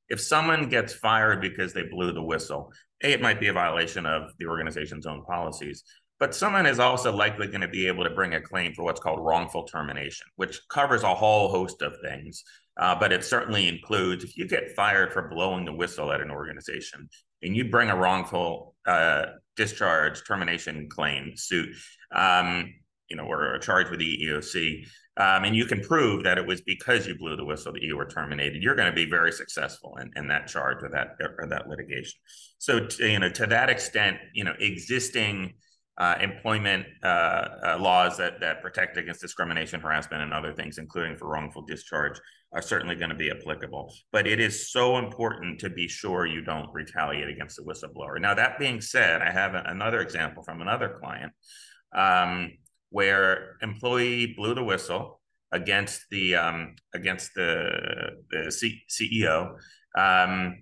if 0.10 0.22
someone 0.22 0.70
gets 0.70 0.94
fired 0.94 1.42
because 1.42 1.74
they 1.74 1.84
blew 1.84 2.12
the 2.12 2.22
whistle, 2.22 2.72
A, 3.04 3.14
it 3.14 3.22
might 3.22 3.40
be 3.40 3.48
a 3.48 3.54
violation 3.54 4.06
of 4.06 4.32
the 4.38 4.46
organization's 4.46 5.06
own 5.06 5.24
policies, 5.26 5.84
but 6.20 6.36
someone 6.36 6.66
is 6.66 6.80
also 6.80 7.12
likely 7.12 7.48
going 7.48 7.62
to 7.62 7.68
be 7.68 7.88
able 7.88 8.04
to 8.04 8.10
bring 8.10 8.36
a 8.36 8.42
claim 8.42 8.74
for 8.74 8.84
what's 8.84 9.00
called 9.00 9.26
wrongful 9.26 9.64
termination, 9.64 10.28
which 10.36 10.60
covers 10.70 11.04
a 11.04 11.16
whole 11.16 11.50
host 11.50 11.82
of 11.82 11.94
things. 12.04 12.44
Uh, 12.78 12.96
but 12.96 13.12
it 13.12 13.24
certainly 13.24 13.68
includes 13.68 14.24
if 14.24 14.38
you 14.38 14.48
get 14.48 14.76
fired 14.76 15.14
for 15.14 15.30
blowing 15.30 15.66
the 15.66 15.74
whistle 15.74 16.12
at 16.12 16.22
an 16.22 16.32
organization 16.32 17.08
and 17.44 17.56
you 17.56 17.70
bring 17.70 17.90
a 17.90 17.96
wrongful 17.96 18.76
uh, 18.86 19.26
discharge 19.56 20.24
termination 20.26 20.90
claim 20.90 21.34
suit, 21.36 21.70
um, 22.14 22.74
you 23.10 23.16
know, 23.16 23.24
or 23.24 23.54
a 23.54 23.60
charge 23.60 23.90
with 23.90 24.00
the 24.00 24.18
EEOC, 24.26 24.86
um, 25.16 25.44
and 25.44 25.56
you 25.56 25.66
can 25.66 25.82
prove 25.82 26.24
that 26.24 26.40
it 26.40 26.48
was 26.48 26.62
because 26.62 27.06
you 27.06 27.16
blew 27.16 27.36
the 27.36 27.46
whistle 27.46 27.72
that 27.74 27.84
you 27.84 27.96
were 27.96 28.08
terminated, 28.08 28.64
you're 28.64 28.76
going 28.76 28.90
to 28.90 28.96
be 28.96 29.08
very 29.08 29.32
successful 29.32 29.96
in, 29.98 30.10
in 30.16 30.28
that 30.30 30.48
charge 30.48 30.84
or 30.84 30.90
that 30.90 31.16
or 31.38 31.48
that 31.48 31.70
litigation. 31.70 32.20
So, 32.58 32.88
to, 32.88 33.08
you 33.08 33.20
know, 33.20 33.30
to 33.30 33.46
that 33.48 33.70
extent, 33.70 34.18
you 34.34 34.44
know, 34.44 34.54
existing 34.60 35.54
uh, 36.00 36.16
employment 36.20 36.88
uh, 37.04 37.08
uh, 37.08 37.78
laws 37.80 38.18
that 38.18 38.40
that 38.40 38.64
protect 38.64 38.98
against 38.98 39.22
discrimination, 39.22 39.80
harassment, 39.80 40.24
and 40.24 40.34
other 40.34 40.52
things, 40.52 40.80
including 40.80 41.16
for 41.16 41.30
wrongful 41.30 41.62
discharge, 41.62 42.20
are 42.54 42.62
certainly 42.62 42.96
going 42.96 43.10
to 43.10 43.16
be 43.16 43.32
applicable. 43.32 43.94
But 44.12 44.28
it 44.28 44.40
is 44.40 44.72
so 44.72 44.98
important 44.98 45.60
to 45.62 45.70
be 45.70 45.88
sure 45.88 46.26
you 46.26 46.42
don't 46.42 46.70
retaliate 46.72 47.28
against 47.28 47.58
the 47.58 47.64
whistleblower. 47.64 48.22
Now, 48.22 48.36
that 48.36 48.60
being 48.60 48.80
said, 48.80 49.22
I 49.22 49.32
have 49.32 49.56
another 49.56 50.02
example 50.02 50.44
from 50.44 50.62
another 50.62 50.98
client. 51.02 51.34
Um, 51.96 52.52
where 52.94 53.58
employee 53.64 54.36
blew 54.38 54.54
the 54.54 54.64
whistle 54.64 55.20
against 55.52 56.02
the 56.12 56.36
um, 56.36 56.76
against 56.94 57.34
the, 57.36 58.22
the 58.30 58.52
C- 58.52 58.84
CEO, 58.88 59.56
um, 59.98 60.60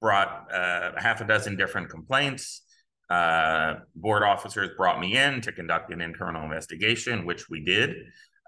brought 0.00 0.52
uh, 0.52 0.92
half 0.96 1.20
a 1.20 1.26
dozen 1.26 1.56
different 1.56 1.90
complaints. 1.90 2.62
Uh, 3.08 3.74
board 3.94 4.24
officers 4.24 4.70
brought 4.76 4.98
me 4.98 5.16
in 5.16 5.40
to 5.42 5.52
conduct 5.52 5.92
an 5.92 6.00
internal 6.00 6.42
investigation, 6.42 7.24
which 7.24 7.48
we 7.48 7.64
did. 7.64 7.94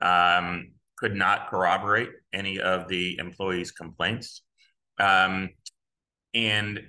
Um, 0.02 0.72
could 0.96 1.14
not 1.14 1.48
corroborate 1.48 2.10
any 2.32 2.58
of 2.60 2.88
the 2.88 3.18
employees' 3.18 3.70
complaints. 3.70 4.42
Um, 4.98 5.50
and 6.34 6.80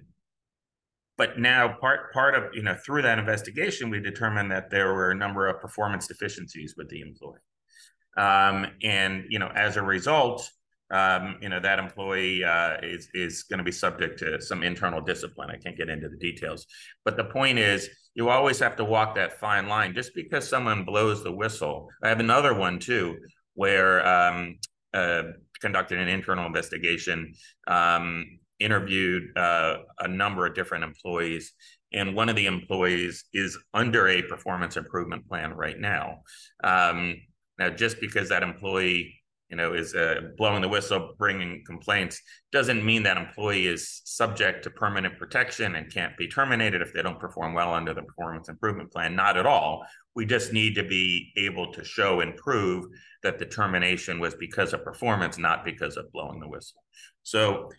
but 1.18 1.40
now 1.40 1.76
part 1.80 2.14
part 2.14 2.36
of 2.36 2.44
you 2.54 2.62
know 2.62 2.76
through 2.86 3.02
that 3.02 3.20
investigation 3.20 3.90
we 3.90 4.00
determined 4.00 4.52
that 4.52 4.70
there 4.70 4.94
were 4.94 5.12
a 5.12 5.16
number 5.16 5.48
of 5.48 5.60
performance 5.60 6.08
deficiencies 6.08 6.76
with 6.78 6.90
the 6.90 7.02
employee. 7.02 7.40
Um, 8.18 8.68
and 8.82 9.26
you 9.30 9.40
know 9.40 9.52
as 9.56 9.78
a 9.78 9.82
result 9.82 10.50
um, 10.90 11.38
you 11.42 11.50
know 11.50 11.60
that 11.60 11.80
employee 11.80 12.44
uh, 12.44 12.78
is 12.82 13.10
is 13.14 13.44
going 13.44 13.58
to 13.58 13.64
be 13.64 13.72
subject 13.72 14.20
to 14.20 14.42
some 14.42 14.64
internal 14.64 15.02
discipline. 15.02 15.50
I 15.50 15.58
can't 15.58 15.78
get 15.78 15.90
into 15.90 16.08
the 16.08 16.18
details. 16.18 16.66
But 17.04 17.18
the 17.18 17.26
point 17.26 17.60
is 17.60 17.90
you 18.16 18.30
always 18.30 18.60
have 18.60 18.78
to 18.78 18.86
walk 18.86 19.16
that 19.16 19.40
fine 19.40 19.68
line. 19.68 19.94
Just 19.94 20.16
because 20.16 20.48
someone 20.48 20.86
blows 20.86 21.24
the 21.24 21.32
whistle 21.32 21.90
i 22.04 22.08
have 22.10 22.20
another 22.20 22.54
one 22.54 22.80
too 22.80 23.18
where 23.58 24.08
um, 24.08 24.56
uh, 24.94 25.24
conducted 25.60 25.98
an 25.98 26.08
internal 26.08 26.46
investigation 26.46 27.34
um, 27.68 28.24
interviewed 28.60 29.36
uh, 29.36 29.78
a 30.00 30.08
number 30.08 30.46
of 30.46 30.54
different 30.54 30.84
employees, 30.84 31.54
and 31.92 32.16
one 32.16 32.30
of 32.30 32.36
the 32.36 32.46
employees 32.46 33.26
is 33.34 33.58
under 33.74 34.08
a 34.08 34.22
performance 34.22 34.78
improvement 34.78 35.28
plan 35.28 35.54
right 35.54 35.80
now. 35.80 36.22
Um, 36.64 37.16
now, 37.58 37.72
just 37.72 38.00
because 38.00 38.30
that 38.30 38.44
employee, 38.44 39.16
you 39.50 39.56
know, 39.56 39.74
is 39.74 39.96
uh, 39.96 40.22
blowing 40.38 40.62
the 40.62 40.68
whistle, 40.68 41.14
bringing 41.18 41.64
complaints, 41.66 42.22
doesn't 42.52 42.86
mean 42.86 43.04
that 43.04 43.18
employee 43.18 43.68
is 43.68 44.02
subject 44.04 44.64
to 44.64 44.70
permanent 44.70 45.18
protection 45.18 45.76
and 45.76 45.92
can't 45.92 46.18
be 46.18 46.28
terminated 46.28 46.82
if 46.82 46.94
they 46.94 47.02
don't 47.02 47.20
perform 47.20 47.54
well 47.54 47.74
under 47.74 47.94
the 47.94 48.02
performance 48.02 48.50
improvement 48.50 48.92
plan. 48.92 49.16
Not 49.16 49.38
at 49.38 49.46
all. 49.46 49.86
We 50.16 50.26
just 50.26 50.52
need 50.52 50.76
to 50.76 50.84
be 50.84 51.32
able 51.38 51.72
to 51.74 51.84
show 51.84 52.20
and 52.20 52.36
prove 52.36 52.86
that 53.24 53.40
the 53.40 53.46
termination 53.46 54.20
was 54.20 54.36
because 54.36 54.74
of 54.74 54.84
performance, 54.84 55.38
not 55.38 55.64
because 55.64 55.96
of 55.96 56.12
blowing 56.12 56.40
the 56.40 56.50
whistle. 56.50 56.84
So 57.24 57.70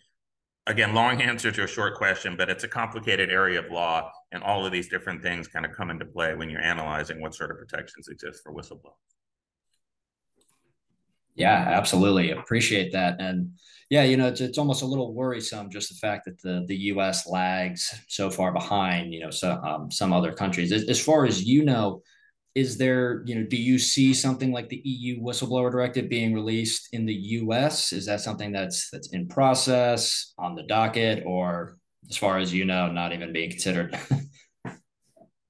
again, 0.67 0.95
long 0.95 1.21
answer 1.23 1.51
to 1.51 1.65
a 1.65 1.69
short 1.69 1.97
question, 1.97 2.37
but 2.37 2.49
it's 2.49 2.65
a 2.65 2.69
complicated 2.69 3.31
area 3.31 3.59
of 3.59 3.71
law, 3.71 4.11
and 4.33 4.43
all 4.43 4.65
of 4.65 4.73
these 4.73 4.89
different 4.89 5.23
things 5.23 5.49
kind 5.49 5.67
of 5.67 5.73
come 5.73 5.91
into 5.91 6.05
play 6.05 6.35
when 6.35 6.49
you're 6.49 6.63
analyzing 6.63 7.21
what 7.21 7.35
sort 7.35 7.51
of 7.51 7.59
protections 7.59 8.09
exist 8.09 8.43
for 8.43 8.55
whistleblowers. 8.55 9.18
Yeah, 11.39 11.55
absolutely. 11.55 12.33
Appreciate 12.33 12.93
that. 12.93 13.21
And 13.21 13.53
yeah, 13.91 14.03
you 14.03 14.17
know, 14.17 14.27
it's, 14.27 14.41
it's 14.41 14.59
almost 14.59 14.83
a 14.83 14.87
little 14.87 15.15
worrisome 15.15 15.71
just 15.71 15.89
the 15.89 15.95
fact 15.95 16.27
that 16.27 16.43
the 16.43 16.65
the 16.67 16.77
U.S. 16.93 17.27
lags 17.27 17.95
so 18.09 18.29
far 18.29 18.53
behind, 18.53 19.15
you 19.15 19.21
know, 19.21 19.31
so, 19.31 19.53
um, 19.65 19.91
some 19.91 20.13
other 20.13 20.33
countries. 20.33 20.73
As, 20.73 20.89
as 20.89 21.01
far 21.01 21.25
as 21.25 21.45
you 21.45 21.65
know, 21.65 22.03
is 22.55 22.77
there 22.77 23.23
you 23.25 23.37
know 23.37 23.45
do 23.45 23.57
you 23.57 23.79
see 23.79 24.13
something 24.13 24.51
like 24.51 24.69
the 24.69 24.81
eu 24.85 25.21
whistleblower 25.21 25.71
directive 25.71 26.09
being 26.09 26.35
released 26.35 26.89
in 26.93 27.07
the 27.07 27.15
us 27.15 27.93
is 27.93 28.07
that 28.07 28.21
something 28.21 28.51
that's 28.51 28.91
that's 28.91 29.13
in 29.13 29.29
process 29.29 30.33
on 30.39 30.57
the 30.57 30.65
docket 30.65 31.23
or 31.25 31.77
as 32.11 32.17
far 32.17 32.39
as 32.39 32.53
you 32.53 32.65
know 32.65 32.91
not 32.91 33.13
even 33.13 33.33
being 33.33 33.51
considered 33.51 33.97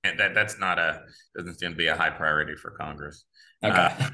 and 0.05 0.19
that 0.19 0.35
that's 0.35 0.59
not 0.59 0.79
a 0.79 1.01
doesn't 1.37 1.59
seem 1.59 1.71
to 1.71 1.77
be 1.77 1.87
a 1.87 1.97
high 1.97 2.11
priority 2.11 2.55
for 2.57 2.73
congress 2.73 3.25
okay 3.65 3.89
uh, 3.99 4.11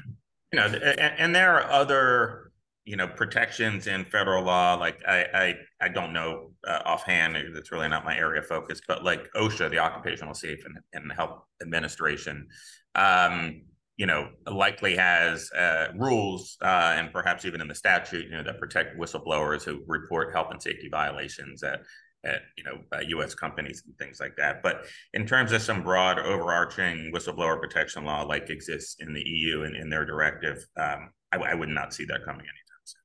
you 0.55 0.61
know 0.61 0.67
and, 0.67 1.13
and 1.17 1.35
there 1.35 1.53
are 1.55 1.69
other 1.69 2.51
you 2.85 2.95
know 2.95 3.07
protections 3.07 3.87
in 3.87 4.05
federal 4.05 4.43
law 4.43 4.75
like 4.75 4.99
i 5.07 5.25
i, 5.33 5.85
I 5.85 5.89
don't 5.89 6.13
know 6.13 6.51
uh, 6.65 6.79
offhand 6.85 7.35
it's 7.35 7.71
really 7.71 7.89
not 7.89 8.05
my 8.05 8.15
area 8.15 8.41
of 8.41 8.47
focus 8.47 8.81
but 8.87 9.03
like 9.03 9.27
osha 9.35 9.69
the 9.69 9.79
occupational 9.79 10.33
safe 10.33 10.63
and, 10.65 10.77
and 10.93 11.11
health 11.11 11.41
administration 11.61 12.47
um, 12.95 13.63
you 13.97 14.05
know 14.05 14.29
likely 14.49 14.95
has 14.95 15.51
uh, 15.51 15.87
rules 15.97 16.57
uh, 16.61 16.93
and 16.95 17.11
perhaps 17.11 17.43
even 17.43 17.59
in 17.59 17.67
the 17.67 17.75
statute 17.75 18.25
you 18.25 18.31
know 18.31 18.43
that 18.43 18.59
protect 18.59 18.97
whistleblowers 18.97 19.63
who 19.63 19.81
report 19.87 20.33
health 20.33 20.47
and 20.51 20.61
safety 20.61 20.87
violations 20.89 21.63
at 21.63 21.81
at 22.25 22.41
you 22.57 22.63
know 22.63 22.79
uh, 22.93 23.01
U.S. 23.09 23.35
companies 23.35 23.83
and 23.85 23.97
things 23.97 24.19
like 24.19 24.35
that. 24.37 24.61
But 24.63 24.85
in 25.13 25.25
terms 25.25 25.51
of 25.51 25.61
some 25.61 25.83
broad 25.83 26.19
overarching 26.19 27.11
whistleblower 27.13 27.59
protection 27.59 28.05
law 28.05 28.23
like 28.23 28.49
exists 28.49 28.97
in 28.99 29.13
the 29.13 29.21
EU 29.21 29.63
and 29.63 29.75
in 29.75 29.89
their 29.89 30.05
directive, 30.05 30.65
um, 30.77 31.09
I, 31.31 31.37
I, 31.37 31.53
would 31.53 31.69
not 31.69 31.93
see 31.93 32.05
that 32.05 32.25
coming 32.25 32.41
anytime. 32.41 32.83
Soon. 32.83 33.01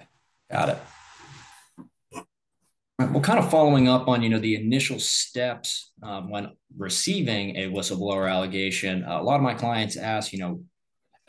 Okay, 0.00 0.08
got 0.50 0.68
it. 0.70 0.78
Well, 3.10 3.20
kind 3.20 3.38
of 3.38 3.50
following 3.50 3.88
up 3.88 4.08
on 4.08 4.22
you 4.22 4.28
know 4.28 4.38
the 4.38 4.54
initial 4.54 4.98
steps 4.98 5.92
um, 6.02 6.30
when 6.30 6.52
receiving 6.76 7.56
a 7.56 7.68
whistleblower 7.68 8.30
allegation, 8.30 9.04
a 9.04 9.22
lot 9.22 9.36
of 9.36 9.42
my 9.42 9.54
clients 9.54 9.96
ask, 9.96 10.32
you 10.32 10.38
know, 10.38 10.62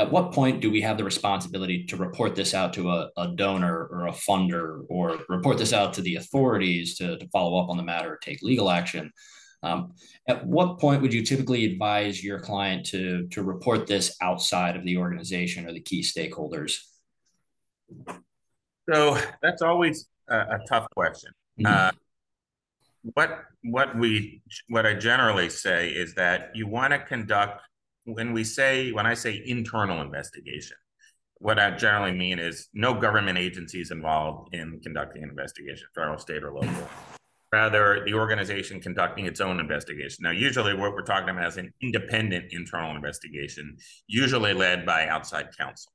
at 0.04 0.12
what 0.12 0.34
point 0.34 0.60
do 0.60 0.70
we 0.70 0.82
have 0.82 0.98
the 0.98 1.04
responsibility 1.04 1.86
to 1.86 1.96
report 1.96 2.36
this 2.36 2.54
out 2.54 2.74
to 2.74 2.92
a, 2.92 3.10
a 3.16 3.30
donor 3.30 3.86
or 3.86 4.08
a 4.08 4.12
funder 4.12 4.84
or 4.90 5.18
report 5.30 5.58
this 5.58 5.72
out 5.72 5.94
to 5.94 6.02
the 6.02 6.16
authorities 6.16 6.98
to, 6.98 7.18
to 7.18 7.28
follow 7.30 7.58
up 7.58 7.70
on 7.70 7.78
the 7.78 7.84
matter 7.84 8.14
or 8.14 8.18
take 8.18 8.42
legal 8.42 8.70
action? 8.70 9.14
Um, 9.64 9.94
at 10.28 10.46
what 10.46 10.78
point 10.78 11.02
would 11.02 11.14
you 11.14 11.24
typically 11.24 11.64
advise 11.66 12.22
your 12.22 12.42
client 12.42 12.86
to, 12.88 13.28
to 13.30 13.44
report 13.44 13.88
this 13.88 14.18
outside 14.22 14.76
of 14.76 14.84
the 14.84 14.98
organization 14.98 15.66
or 15.66 15.72
the 15.72 15.80
key 15.80 16.02
stakeholders? 16.02 16.80
So 18.94 19.18
that's 19.42 19.62
always 19.62 20.10
a, 20.28 20.38
a 20.38 20.60
tough 20.68 20.88
question. 20.94 21.32
Mm-hmm. 21.62 21.74
Uh, 21.74 21.92
what 23.14 23.40
what 23.64 23.98
we 23.98 24.42
what 24.70 24.86
I 24.86 24.94
generally 24.94 25.50
say 25.50 25.90
is 25.90 26.14
that 26.16 26.52
you 26.54 26.68
want 26.68 26.92
to 26.94 27.00
conduct 27.00 27.62
when 28.06 28.34
we 28.34 28.44
say 28.44 28.92
when 28.92 29.06
I 29.06 29.14
say 29.14 29.42
internal 29.46 30.02
investigation, 30.02 30.78
what 31.36 31.60
I 31.60 31.72
generally 31.72 32.14
mean 32.14 32.40
is 32.40 32.70
no 32.74 32.94
government 32.94 33.38
agencies 33.38 33.92
involved 33.92 34.54
in 34.54 34.80
conducting 34.84 35.24
an 35.24 35.30
investigation, 35.30 35.88
federal, 35.94 36.18
state, 36.18 36.44
or 36.44 36.54
local. 36.54 36.90
Rather, 37.52 38.04
the 38.06 38.14
organization 38.14 38.80
conducting 38.80 39.26
its 39.26 39.40
own 39.40 39.60
investigation. 39.60 40.24
Now, 40.24 40.32
usually, 40.32 40.74
what 40.74 40.94
we're 40.94 41.04
talking 41.04 41.30
about 41.30 41.48
is 41.48 41.58
an 41.58 41.72
independent 41.82 42.52
internal 42.52 42.96
investigation, 42.96 43.78
usually 44.08 44.54
led 44.54 44.86
by 44.86 45.08
outside 45.08 45.56
counsel 45.58 45.92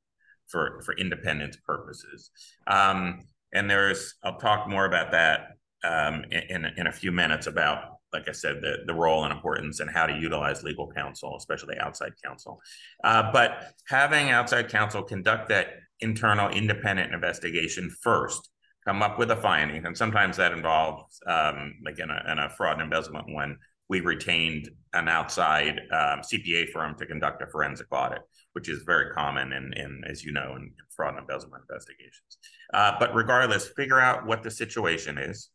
for 0.47 0.81
for 0.85 0.97
independence 0.97 1.57
purposes. 1.67 2.31
Um, 2.67 3.21
and 3.53 3.69
there's, 3.69 4.15
I'll 4.23 4.39
talk 4.39 4.69
more 4.69 4.85
about 4.85 5.11
that 5.13 5.57
um, 5.83 6.25
in 6.31 6.65
in 6.77 6.87
a 6.87 6.93
few 6.93 7.11
minutes 7.11 7.47
about 7.47 7.98
like 8.13 8.29
I 8.29 8.33
said, 8.33 8.61
the, 8.63 8.79
the 8.87 8.95
role 8.95 9.25
and 9.25 9.33
importance 9.33 9.81
and 9.81 9.91
how 9.91 10.07
to 10.07 10.15
utilize 10.15 10.63
legal 10.63 10.91
counsel, 10.91 11.37
especially 11.37 11.79
outside 11.79 12.13
counsel. 12.25 12.61
Uh, 13.05 13.31
but 13.33 13.75
having 13.89 14.31
outside 14.31 14.69
counsel 14.69 15.03
conduct 15.03 15.49
that 15.51 15.69
internal 16.01 16.49
independent 16.49 17.13
investigation 17.13 17.91
first, 18.03 18.51
come 18.87 19.03
up 19.03 19.19
with 19.19 19.31
a 19.31 19.37
finding, 19.37 19.85
and 19.85 19.97
sometimes 19.97 20.39
that 20.39 20.53
involves, 20.53 21.21
um, 21.27 21.75
like 21.85 21.99
in 21.99 22.09
a, 22.09 22.33
in 22.33 22.39
a, 22.39 22.49
fraud 22.49 22.75
and 22.75 22.83
embezzlement 22.83 23.27
one, 23.29 23.59
we 23.91 24.01
retained 24.01 24.71
an 24.95 25.09
outside 25.09 25.81
um, 25.93 26.21
CPA 26.21 26.71
firm 26.71 26.95
to 26.99 27.05
conduct 27.05 27.43
a 27.43 27.47
forensic 27.49 27.87
audit, 27.91 28.23
which 28.53 28.69
is 28.69 28.83
very 28.85 29.11
common 29.13 29.53
in, 29.53 29.73
in 29.75 30.03
as 30.09 30.25
you 30.25 30.33
know, 30.33 30.55
in, 30.57 30.73
fraud 30.97 31.15
and 31.15 31.21
embezzlement 31.21 31.63
investigations. 31.69 32.39
Uh, 32.73 32.93
but 32.99 33.15
regardless, 33.15 33.69
figure 33.69 34.01
out 34.01 34.27
what 34.27 34.43
the 34.43 34.51
situation 34.51 35.19
is. 35.19 35.51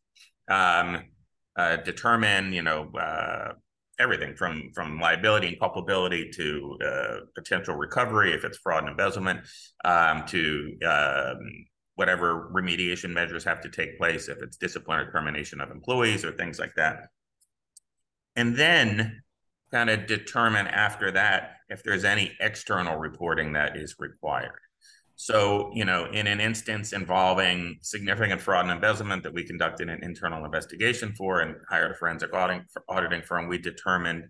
Um, 0.48 1.02
uh, 1.56 1.76
determine, 1.76 2.52
you 2.52 2.62
know, 2.62 2.90
uh, 2.98 3.52
everything 4.00 4.34
from 4.34 4.70
from 4.74 4.98
liability 4.98 5.48
and 5.48 5.60
culpability 5.60 6.30
to 6.30 6.78
uh, 6.84 7.16
potential 7.34 7.76
recovery 7.76 8.32
if 8.32 8.44
it's 8.44 8.58
fraud 8.58 8.82
and 8.82 8.90
embezzlement, 8.90 9.40
um, 9.84 10.24
to 10.26 10.76
um, 10.86 11.38
whatever 11.94 12.50
remediation 12.52 13.10
measures 13.10 13.44
have 13.44 13.60
to 13.60 13.68
take 13.68 13.98
place 13.98 14.28
if 14.28 14.38
it's 14.42 14.56
disciplinary 14.56 15.10
termination 15.12 15.60
of 15.60 15.70
employees 15.70 16.24
or 16.24 16.32
things 16.32 16.58
like 16.58 16.74
that, 16.74 17.08
and 18.36 18.56
then 18.56 19.22
kind 19.70 19.90
of 19.90 20.06
determine 20.06 20.66
after 20.66 21.10
that 21.10 21.56
if 21.68 21.82
there's 21.82 22.04
any 22.04 22.32
external 22.40 22.96
reporting 22.96 23.52
that 23.52 23.76
is 23.76 23.96
required. 23.98 24.58
So, 25.16 25.70
you 25.74 25.84
know, 25.84 26.06
in 26.06 26.26
an 26.26 26.40
instance 26.40 26.92
involving 26.92 27.78
significant 27.82 28.40
fraud 28.40 28.64
and 28.64 28.72
embezzlement 28.72 29.22
that 29.22 29.32
we 29.32 29.44
conducted 29.44 29.88
an 29.88 30.02
internal 30.02 30.44
investigation 30.44 31.14
for 31.14 31.40
and 31.40 31.56
hired 31.68 31.92
a 31.92 31.94
forensic 31.94 32.34
auditing, 32.34 32.64
auditing 32.88 33.22
firm, 33.22 33.48
we 33.48 33.58
determined, 33.58 34.24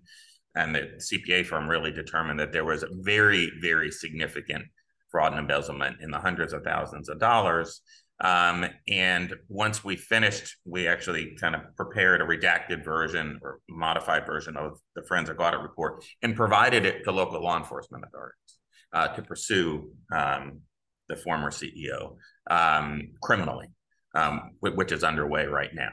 and 0.54 0.74
the 0.74 0.90
CPA 0.98 1.46
firm 1.46 1.68
really 1.68 1.90
determined 1.90 2.38
that 2.40 2.52
there 2.52 2.64
was 2.64 2.84
very, 3.02 3.50
very 3.60 3.90
significant 3.90 4.64
fraud 5.10 5.32
and 5.32 5.40
embezzlement 5.40 5.96
in 6.02 6.10
the 6.10 6.18
hundreds 6.18 6.52
of 6.52 6.62
thousands 6.62 7.08
of 7.08 7.18
dollars. 7.18 7.80
Um, 8.20 8.66
and 8.86 9.34
once 9.48 9.82
we 9.82 9.96
finished, 9.96 10.56
we 10.64 10.86
actually 10.86 11.34
kind 11.40 11.54
of 11.54 11.62
prepared 11.76 12.20
a 12.20 12.24
redacted 12.24 12.84
version 12.84 13.38
or 13.42 13.60
modified 13.68 14.26
version 14.26 14.56
of 14.56 14.78
the 14.94 15.02
forensic 15.02 15.40
audit 15.40 15.60
report 15.60 16.04
and 16.22 16.36
provided 16.36 16.84
it 16.84 17.04
to 17.04 17.10
local 17.10 17.42
law 17.42 17.56
enforcement 17.56 18.04
authorities 18.06 18.58
uh, 18.92 19.08
to 19.08 19.22
pursue 19.22 19.90
um, 20.14 20.60
the 21.14 21.22
former 21.22 21.50
CEO, 21.50 22.16
um, 22.50 23.10
criminally, 23.22 23.68
um, 24.14 24.52
which 24.60 24.92
is 24.92 25.04
underway 25.04 25.46
right 25.46 25.74
now. 25.74 25.90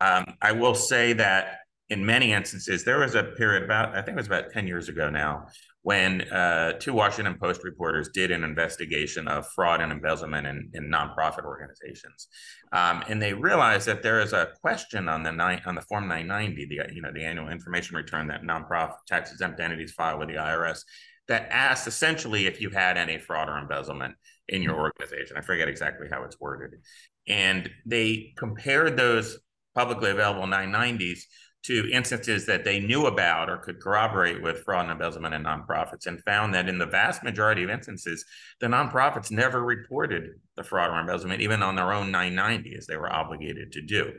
Um, 0.00 0.34
I 0.40 0.52
will 0.52 0.74
say 0.74 1.12
that 1.14 1.58
in 1.88 2.04
many 2.04 2.32
instances, 2.32 2.84
there 2.84 2.98
was 2.98 3.14
a 3.14 3.22
period 3.22 3.62
about, 3.64 3.90
I 3.94 4.02
think 4.02 4.16
it 4.16 4.20
was 4.20 4.26
about 4.26 4.50
10 4.50 4.66
years 4.66 4.88
ago 4.88 5.10
now, 5.10 5.46
when 5.82 6.22
uh, 6.32 6.72
two 6.78 6.94
Washington 6.94 7.36
Post 7.38 7.64
reporters 7.64 8.08
did 8.08 8.30
an 8.30 8.44
investigation 8.44 9.26
of 9.26 9.48
fraud 9.48 9.80
and 9.80 9.90
embezzlement 9.90 10.46
in, 10.46 10.70
in 10.74 10.88
nonprofit 10.88 11.44
organizations, 11.44 12.28
um, 12.72 13.02
and 13.08 13.20
they 13.20 13.34
realized 13.34 13.86
that 13.88 14.02
there 14.02 14.20
is 14.20 14.32
a 14.32 14.50
question 14.60 15.08
on 15.08 15.22
the 15.24 15.32
nine, 15.32 15.60
on 15.66 15.74
the 15.74 15.82
Form 15.82 16.06
990, 16.06 16.66
the 16.66 16.94
you 16.94 17.02
know 17.02 17.10
the 17.12 17.24
annual 17.24 17.48
information 17.48 17.96
return 17.96 18.28
that 18.28 18.42
nonprofit 18.42 18.94
tax 19.08 19.32
exempt 19.32 19.58
entities 19.58 19.92
file 19.92 20.18
with 20.18 20.28
the 20.28 20.34
IRS, 20.34 20.82
that 21.28 21.48
asks 21.50 21.86
essentially 21.86 22.46
if 22.46 22.60
you 22.60 22.70
had 22.70 22.96
any 22.96 23.18
fraud 23.18 23.48
or 23.48 23.58
embezzlement 23.58 24.14
in 24.48 24.62
your 24.62 24.74
mm-hmm. 24.74 24.82
organization. 24.82 25.36
I 25.36 25.40
forget 25.40 25.68
exactly 25.68 26.08
how 26.10 26.24
it's 26.24 26.40
worded. 26.40 26.80
And 27.28 27.70
they 27.86 28.32
compared 28.36 28.96
those 28.96 29.38
publicly 29.74 30.10
available 30.10 30.46
990s 30.46 31.20
to 31.64 31.88
instances 31.92 32.44
that 32.46 32.64
they 32.64 32.80
knew 32.80 33.06
about 33.06 33.48
or 33.48 33.56
could 33.56 33.80
corroborate 33.80 34.42
with 34.42 34.64
fraud 34.64 34.82
and 34.82 34.92
embezzlement 34.92 35.32
in 35.32 35.44
nonprofits 35.44 36.06
and 36.06 36.22
found 36.24 36.52
that 36.52 36.68
in 36.68 36.76
the 36.76 36.86
vast 36.86 37.22
majority 37.22 37.62
of 37.62 37.70
instances, 37.70 38.24
the 38.60 38.66
nonprofits 38.66 39.30
never 39.30 39.62
reported 39.62 40.30
the 40.56 40.64
fraud 40.64 40.90
or 40.90 40.98
embezzlement, 40.98 41.40
even 41.40 41.62
on 41.62 41.76
their 41.76 41.92
own 41.92 42.10
990 42.10 42.76
as 42.76 42.86
they 42.86 42.96
were 42.96 43.12
obligated 43.12 43.70
to 43.72 43.80
do 43.80 44.12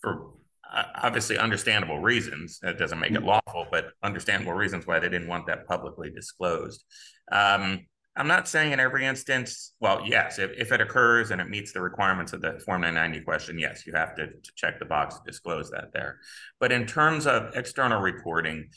for 0.00 0.32
obviously 0.72 1.38
understandable 1.38 2.00
reasons. 2.00 2.58
That 2.60 2.78
doesn't 2.78 2.98
make 2.98 3.12
it 3.12 3.18
mm-hmm. 3.18 3.26
lawful, 3.26 3.66
but 3.70 3.92
understandable 4.02 4.52
reasons 4.52 4.86
why 4.86 4.98
they 4.98 5.08
didn't 5.08 5.28
want 5.28 5.46
that 5.46 5.66
publicly 5.66 6.10
disclosed. 6.10 6.84
Um, 7.30 7.86
I'm 8.16 8.26
not 8.26 8.48
saying 8.48 8.72
in 8.72 8.80
every 8.80 9.06
instance, 9.06 9.74
well, 9.80 10.02
yes, 10.04 10.40
if, 10.40 10.50
if 10.58 10.72
it 10.72 10.80
occurs 10.80 11.30
and 11.30 11.40
it 11.40 11.48
meets 11.48 11.72
the 11.72 11.80
requirements 11.80 12.32
of 12.32 12.40
the 12.40 12.58
Form 12.66 12.80
990 12.80 13.24
question, 13.24 13.58
yes, 13.60 13.86
you 13.86 13.92
have 13.94 14.16
to, 14.16 14.26
to 14.26 14.50
check 14.56 14.80
the 14.80 14.84
box 14.84 15.14
to 15.14 15.20
disclose 15.24 15.70
that 15.70 15.92
there. 15.92 16.18
But 16.58 16.72
in 16.72 16.84
terms 16.84 17.28
of 17.28 17.54
external 17.54 18.00
reporting, 18.00 18.70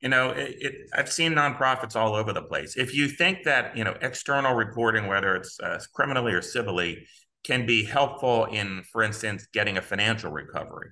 you 0.00 0.08
know, 0.08 0.30
it, 0.30 0.56
it, 0.58 0.74
I've 0.92 1.12
seen 1.12 1.34
nonprofits 1.34 1.94
all 1.94 2.16
over 2.16 2.32
the 2.32 2.42
place. 2.42 2.76
If 2.76 2.92
you 2.92 3.06
think 3.06 3.44
that, 3.44 3.76
you 3.76 3.84
know, 3.84 3.94
external 4.02 4.54
reporting, 4.54 5.06
whether 5.06 5.36
it's 5.36 5.60
uh, 5.60 5.78
criminally 5.94 6.32
or 6.32 6.42
civilly, 6.42 7.06
can 7.44 7.66
be 7.66 7.84
helpful 7.84 8.46
in, 8.46 8.82
for 8.90 9.02
instance, 9.02 9.46
getting 9.52 9.78
a 9.78 9.82
financial 9.82 10.32
recovery, 10.32 10.88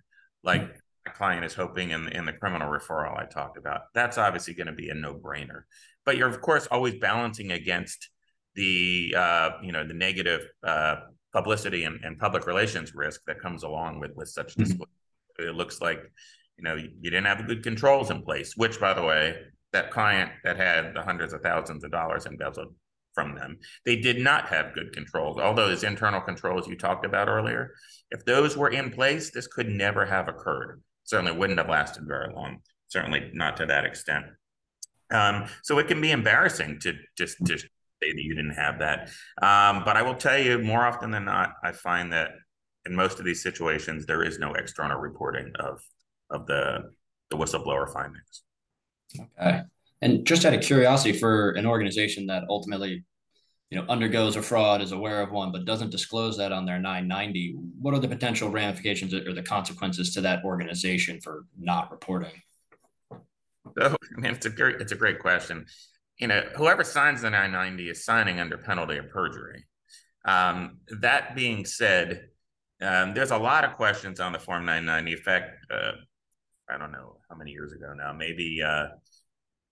like 0.49 0.63
my 1.07 1.13
client 1.13 1.45
is 1.45 1.55
hoping 1.55 1.91
in, 1.91 2.09
in 2.09 2.25
the 2.25 2.33
criminal 2.33 2.69
referral 2.69 3.19
I 3.19 3.27
talked 3.27 3.57
about, 3.57 3.83
that's 3.95 4.19
obviously 4.19 4.55
going 4.55 4.67
to 4.67 4.73
be 4.73 4.89
a 4.91 4.95
no 4.95 5.15
brainer 5.15 5.63
but 6.09 6.17
you're 6.17 6.29
of 6.29 6.41
course 6.41 6.67
always 6.71 6.95
balancing 6.95 7.53
against 7.53 8.09
the 8.55 9.15
uh, 9.15 9.51
you 9.63 9.73
know 9.73 9.87
the 9.87 9.93
negative 9.93 10.41
uh, 10.67 10.97
publicity 11.35 11.85
and, 11.85 12.01
and, 12.03 12.19
public 12.19 12.47
relations 12.47 12.95
risk 12.95 13.21
that 13.27 13.39
comes 13.41 13.63
along 13.63 14.01
with 14.01 14.13
with 14.17 14.29
such 14.29 14.57
mm-hmm. 14.57 14.83
It 15.39 15.55
looks 15.55 15.83
like 15.83 16.01
you 16.57 16.65
know 16.65 16.77
you, 16.77 16.89
you 16.99 17.11
didn't 17.11 17.27
have 17.27 17.47
good 17.47 17.63
controls 17.63 18.11
in 18.11 18.23
place, 18.23 18.55
which 18.57 18.81
by 18.81 18.95
the 18.95 19.03
way, 19.03 19.37
that 19.75 19.91
client 19.91 20.33
that 20.45 20.57
had 20.57 20.95
the 20.95 21.03
hundreds 21.03 21.35
of 21.35 21.43
thousands 21.43 21.85
of 21.85 21.91
dollars 21.91 22.25
embezzled 22.25 22.75
from 23.19 23.35
them, 23.35 23.59
they 23.85 23.97
did 23.97 24.21
not 24.21 24.47
have 24.47 24.75
good 24.75 24.93
controls. 24.93 25.39
All 25.39 25.53
those 25.55 25.83
internal 25.83 26.21
controls 26.21 26.69
you 26.69 26.77
talked 26.77 27.05
about 27.05 27.29
earlier, 27.29 27.75
if 28.13 28.25
those 28.25 28.57
were 28.57 28.69
in 28.69 28.93
place, 28.93 29.33
this 29.33 29.49
could 29.49 29.69
never 29.69 30.07
have 30.07 30.29
occurred. 30.29 30.81
Certainly 31.03 31.33
wouldn't 31.33 31.59
have 31.59 31.69
lasted 31.69 32.05
very 32.07 32.33
long. 32.33 32.59
Certainly 32.87 33.33
not 33.35 33.57
to 33.57 33.67
that 33.67 33.85
extent. 33.85 34.27
Um, 35.11 35.47
so 35.65 35.81
it 35.81 35.89
can 35.89 36.01
be 36.01 36.13
embarrassing 36.13 36.79
to 36.83 36.93
just 37.17 37.39
just 37.45 37.65
say 38.01 38.13
that 38.13 38.23
you 38.23 38.37
didn't 38.37 38.55
have 38.55 38.79
that. 38.79 39.09
Um, 39.43 39.83
but 39.85 39.97
I 39.97 40.03
will 40.03 40.15
tell 40.15 40.39
you, 40.39 40.61
more 40.61 40.87
often 40.87 41.11
than 41.11 41.25
not, 41.25 41.55
I 41.65 41.73
find 41.73 42.13
that 42.13 42.31
in 42.87 42.95
most 42.95 43.19
of 43.19 43.25
these 43.25 43.43
situations, 43.43 44.07
there 44.07 44.23
is 44.23 44.39
no 44.39 44.53
external 44.53 45.01
reporting 45.01 45.51
of 45.59 45.81
of 46.31 46.47
the 46.47 46.93
the 47.31 47.37
whistleblower 47.37 47.93
findings. 47.93 48.45
Okay. 49.19 49.63
And 50.01 50.27
just 50.27 50.45
out 50.45 50.55
of 50.55 50.61
curiosity, 50.61 51.13
for 51.13 51.51
an 51.53 51.67
organization 51.67 52.27
that 52.27 52.45
ultimately, 52.49 53.05
you 53.71 53.79
know, 53.79 53.85
undergoes 53.89 54.37
a 54.37 54.43
fraud, 54.43 54.81
is 54.81 54.93
aware 54.93 55.21
of 55.21 55.31
one, 55.31 55.53
but 55.53 55.65
doesn't 55.65 55.91
disclose 55.91 56.37
that 56.39 56.53
on 56.53 56.65
their 56.65 56.79
990, 56.79 57.57
what 57.81 57.95
are 57.95 57.99
the 57.99 58.09
potential 58.09 58.49
ramifications 58.49 59.13
or 59.13 59.33
the 59.33 59.43
consequences 59.43 60.15
to 60.15 60.21
that 60.21 60.45
organization 60.45 61.21
for 61.21 61.45
not 61.59 61.91
reporting? 61.91 62.41
So, 63.77 63.97
I 64.17 64.21
mean, 64.21 64.33
it's 64.33 64.47
a 64.47 64.51
great, 64.51 64.81
it's 64.81 64.93
a 64.93 64.97
great 64.97 65.19
question. 65.19 65.67
You 66.19 66.29
know, 66.29 66.43
whoever 66.57 66.85
signs 66.85 67.23
the 67.23 67.31
990 67.31 67.91
is 67.91 68.05
signing 68.05 68.41
under 68.41 68.57
penalty 68.57 68.97
of 68.99 69.11
perjury. 69.11 69.65
Um, 70.25 70.79
that 71.01 71.35
being 71.35 71.65
said, 71.65 72.29
um, 72.81 73.15
there's 73.15 73.31
a 73.31 73.39
lot 73.39 73.65
of 73.65 73.75
questions 73.75 74.21
on 74.21 74.33
the 74.33 74.39
Form 74.39 74.65
990. 74.65 75.13
In 75.13 75.19
fact, 75.19 75.57
uh, 75.71 75.93
I 76.71 76.79
don't 76.79 76.93
know 76.93 77.19
how 77.29 77.37
many 77.37 77.51
years 77.51 77.73
ago 77.73 77.93
now, 77.97 78.13
maybe 78.13 78.63
uh, 78.65 78.89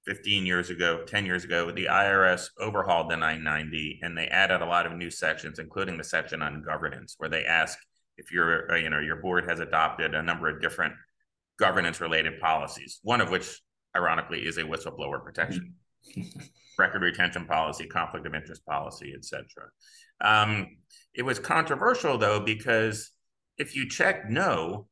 15 0.07 0.46
years 0.46 0.70
ago, 0.70 1.02
10 1.07 1.26
years 1.26 1.44
ago, 1.44 1.70
the 1.70 1.86
IRS 1.86 2.48
overhauled 2.61 3.11
the 3.11 3.16
990 3.16 4.00
and 4.02 4.16
they 4.16 4.28
added 4.28 4.62
a 4.62 4.66
lot 4.66 4.86
of 4.86 4.92
new 4.92 5.11
sections, 5.11 5.59
including 5.59 5.98
the 5.98 6.04
section 6.04 6.42
on 6.42 6.62
governance, 6.62 7.16
where 7.18 7.28
they 7.28 7.44
ask 7.44 7.78
if 8.16 8.32
your 8.32 8.72
uh, 8.72 8.76
you 8.76 8.88
know 8.88 9.00
your 9.00 9.16
board 9.16 9.48
has 9.48 9.61
adopted 9.61 10.14
a 10.14 10.22
number 10.22 10.48
of 10.48 10.61
different 10.61 10.94
governance 11.59 12.00
related 12.00 12.40
policies, 12.40 13.00
one 13.02 13.20
of 13.20 13.30
which 13.30 13.61
ironically 13.96 14.40
is 14.40 14.59
a 14.59 14.62
whistleblower 14.62 15.22
protection, 15.22 15.74
record 16.78 17.02
retention 17.02 17.44
policy, 17.44 17.86
conflict 17.86 18.26
of 18.26 18.34
interest 18.34 18.64
policy, 18.64 19.12
etc. 19.14 19.44
Um, 20.20 20.76
it 21.14 21.22
was 21.22 21.38
controversial 21.38 22.16
though 22.16 22.40
because 22.40 23.11
if 23.59 23.74
you 23.74 23.88
check 23.88 24.30
no, 24.30 24.86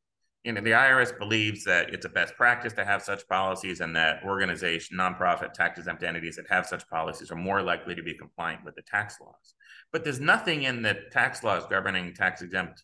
you 0.45 0.53
know, 0.53 0.61
the 0.61 0.73
IRS 0.73 1.19
believes 1.19 1.65
that 1.65 1.95
it's 1.95 2.05
a 2.05 2.09
best 2.11 2.35
practice 2.37 2.75
to 2.75 2.85
have 2.85 3.03
such 3.03 3.27
policies 3.29 3.81
and 3.81 3.97
that 3.97 4.23
organization, 4.25 4.99
nonprofit, 4.99 5.55
tax 5.55 5.79
exempt 5.79 6.03
entities 6.03 6.37
that 6.37 6.45
have 6.51 6.67
such 6.67 6.87
policies 6.89 7.31
are 7.31 7.37
more 7.37 7.63
likely 7.63 7.95
to 7.95 8.03
be 8.03 8.13
compliant 8.13 8.63
with 8.63 8.75
the 8.75 8.83
tax 8.83 9.19
laws. 9.21 9.55
But 9.91 10.05
there's 10.05 10.21
nothing 10.21 10.65
in 10.65 10.83
the 10.83 10.99
tax 11.13 11.43
laws 11.43 11.65
governing 11.71 12.13
tax 12.13 12.43
exempt 12.43 12.83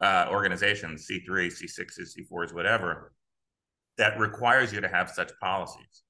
uh, 0.00 0.26
organizations, 0.30 1.06
C3, 1.08 1.46
C6s, 1.46 2.18
C4s, 2.18 2.52
whatever, 2.52 3.12
that 3.98 4.18
requires 4.18 4.72
you 4.72 4.80
to 4.80 4.88
have 4.88 5.08
such 5.08 5.30
policies 5.40 6.02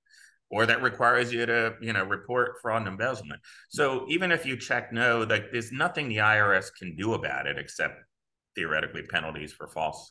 or 0.50 0.64
that 0.64 0.80
requires 0.82 1.30
you 1.30 1.44
to, 1.44 1.74
you 1.82 1.92
know, 1.92 2.04
report 2.04 2.54
fraud 2.62 2.82
and 2.82 2.88
embezzlement. 2.88 3.40
So 3.68 4.06
even 4.08 4.32
if 4.32 4.46
you 4.46 4.56
check 4.56 4.92
no, 4.94 5.26
like 5.28 5.52
there's 5.52 5.72
nothing 5.72 6.08
the 6.08 6.18
IRS 6.18 6.68
can 6.78 6.96
do 6.96 7.12
about 7.12 7.46
it 7.46 7.58
except 7.58 8.00
theoretically 8.54 9.02
penalties 9.02 9.52
for 9.52 9.68
false 9.68 10.10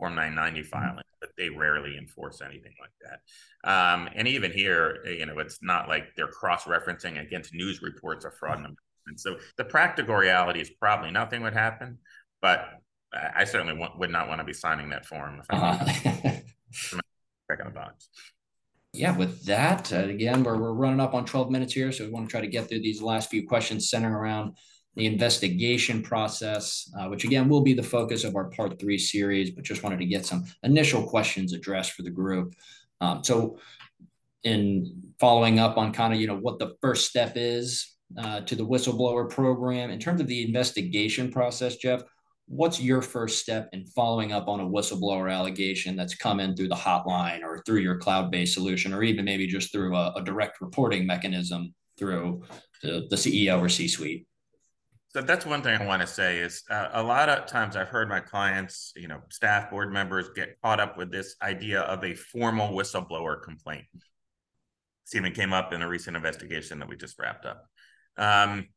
Form 0.00 0.16
990 0.16 0.60
mm-hmm. 0.60 0.68
filing, 0.70 1.04
but 1.20 1.30
they 1.38 1.48
rarely 1.48 1.96
enforce 1.96 2.40
anything 2.40 2.74
like 2.80 2.90
that. 3.02 3.20
Um, 3.70 4.08
and 4.16 4.26
even 4.26 4.50
here, 4.50 5.04
you 5.06 5.26
know, 5.26 5.38
it's 5.38 5.62
not 5.62 5.88
like 5.88 6.16
they're 6.16 6.26
cross-referencing 6.26 7.20
against 7.20 7.54
news 7.54 7.82
reports 7.82 8.24
of 8.24 8.34
fraud 8.34 8.64
and 9.06 9.18
so 9.18 9.36
the 9.56 9.64
practical 9.64 10.14
reality 10.14 10.60
is 10.60 10.70
probably 10.70 11.10
nothing 11.10 11.42
would 11.42 11.54
happen, 11.54 11.98
but 12.40 12.68
I 13.12 13.44
certainly 13.44 13.74
want, 13.74 13.98
would 13.98 14.10
not 14.10 14.28
want 14.28 14.40
to 14.40 14.44
be 14.44 14.52
signing 14.52 14.90
that 14.90 15.06
form. 15.06 15.40
If 15.40 15.46
uh-huh. 15.50 16.40
checking 17.50 17.66
the 17.66 17.72
box. 17.72 18.08
Yeah, 18.92 19.16
with 19.16 19.44
that, 19.44 19.92
uh, 19.92 20.08
again, 20.08 20.42
we're, 20.42 20.56
we're 20.56 20.72
running 20.72 21.00
up 21.00 21.14
on 21.14 21.24
12 21.24 21.50
minutes 21.50 21.72
here, 21.72 21.92
so 21.92 22.04
we 22.04 22.10
want 22.10 22.28
to 22.28 22.30
try 22.30 22.40
to 22.40 22.48
get 22.48 22.68
through 22.68 22.80
these 22.80 23.00
last 23.00 23.30
few 23.30 23.46
questions 23.46 23.88
centering 23.88 24.14
around 24.14 24.56
the 25.00 25.06
investigation 25.06 26.02
process, 26.02 26.92
uh, 26.98 27.08
which 27.08 27.24
again 27.24 27.48
will 27.48 27.62
be 27.62 27.72
the 27.72 27.82
focus 27.82 28.22
of 28.22 28.36
our 28.36 28.50
part 28.50 28.78
three 28.78 28.98
series, 28.98 29.50
but 29.50 29.64
just 29.64 29.82
wanted 29.82 29.98
to 29.98 30.04
get 30.04 30.26
some 30.26 30.44
initial 30.62 31.02
questions 31.02 31.54
addressed 31.54 31.92
for 31.92 32.02
the 32.02 32.10
group. 32.10 32.54
Um, 33.00 33.24
so, 33.24 33.58
in 34.44 35.02
following 35.18 35.58
up 35.58 35.78
on 35.78 35.92
kind 35.92 36.12
of 36.12 36.20
you 36.20 36.26
know 36.26 36.36
what 36.36 36.58
the 36.58 36.74
first 36.82 37.08
step 37.08 37.32
is 37.36 37.96
uh, 38.18 38.40
to 38.42 38.54
the 38.54 38.66
whistleblower 38.66 39.28
program 39.28 39.90
in 39.90 39.98
terms 39.98 40.20
of 40.20 40.26
the 40.26 40.44
investigation 40.44 41.32
process, 41.32 41.76
Jeff. 41.76 42.02
What's 42.46 42.80
your 42.80 43.00
first 43.00 43.38
step 43.38 43.70
in 43.72 43.86
following 43.86 44.32
up 44.32 44.48
on 44.48 44.60
a 44.60 44.66
whistleblower 44.66 45.32
allegation 45.32 45.96
that's 45.96 46.14
come 46.16 46.40
in 46.40 46.54
through 46.54 46.68
the 46.68 46.74
hotline 46.74 47.42
or 47.42 47.62
through 47.64 47.78
your 47.78 47.96
cloud-based 47.96 48.52
solution, 48.52 48.92
or 48.92 49.02
even 49.02 49.24
maybe 49.24 49.46
just 49.46 49.72
through 49.72 49.96
a, 49.96 50.12
a 50.16 50.22
direct 50.22 50.60
reporting 50.60 51.06
mechanism 51.06 51.72
through 51.96 52.42
the, 52.82 53.06
the 53.08 53.16
CEO 53.16 53.60
or 53.60 53.68
C-suite? 53.70 54.26
So 55.12 55.20
that's 55.20 55.44
one 55.44 55.60
thing 55.60 55.80
I 55.80 55.84
want 55.84 56.02
to 56.02 56.06
say 56.06 56.38
is 56.38 56.62
uh, 56.70 56.88
a 56.92 57.02
lot 57.02 57.28
of 57.28 57.46
times 57.46 57.74
I've 57.74 57.88
heard 57.88 58.08
my 58.08 58.20
clients, 58.20 58.92
you 58.94 59.08
know, 59.08 59.20
staff 59.28 59.68
board 59.68 59.92
members 59.92 60.30
get 60.36 60.60
caught 60.62 60.78
up 60.78 60.96
with 60.96 61.10
this 61.10 61.34
idea 61.42 61.80
of 61.80 62.04
a 62.04 62.14
formal 62.14 62.68
whistleblower 62.68 63.42
complaint. 63.42 63.86
This 63.92 65.16
even 65.16 65.32
came 65.32 65.52
up 65.52 65.72
in 65.72 65.82
a 65.82 65.88
recent 65.88 66.16
investigation 66.16 66.78
that 66.78 66.88
we 66.88 66.96
just 66.96 67.18
wrapped 67.18 67.44
up. 67.44 67.66
Um, 68.16 68.68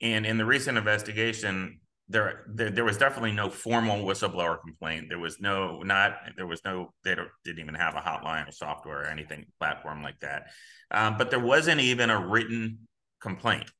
and 0.00 0.24
in 0.24 0.38
the 0.38 0.44
recent 0.44 0.78
investigation, 0.78 1.80
there, 2.08 2.44
there, 2.48 2.70
there 2.70 2.84
was 2.84 2.96
definitely 2.96 3.32
no 3.32 3.50
formal 3.50 4.06
whistleblower 4.06 4.60
complaint. 4.60 5.06
There 5.08 5.18
was 5.18 5.40
no 5.40 5.82
not 5.82 6.12
there 6.36 6.46
was 6.46 6.60
no 6.64 6.92
they 7.04 7.16
didn't 7.44 7.60
even 7.60 7.74
have 7.74 7.96
a 7.96 8.00
hotline 8.00 8.48
or 8.48 8.52
software 8.52 9.02
or 9.02 9.06
anything 9.06 9.46
platform 9.58 10.04
like 10.04 10.20
that. 10.20 10.50
Um, 10.92 11.16
but 11.18 11.30
there 11.30 11.40
wasn't 11.40 11.80
even 11.80 12.10
a 12.10 12.28
written 12.28 12.78
complaint 13.20 13.70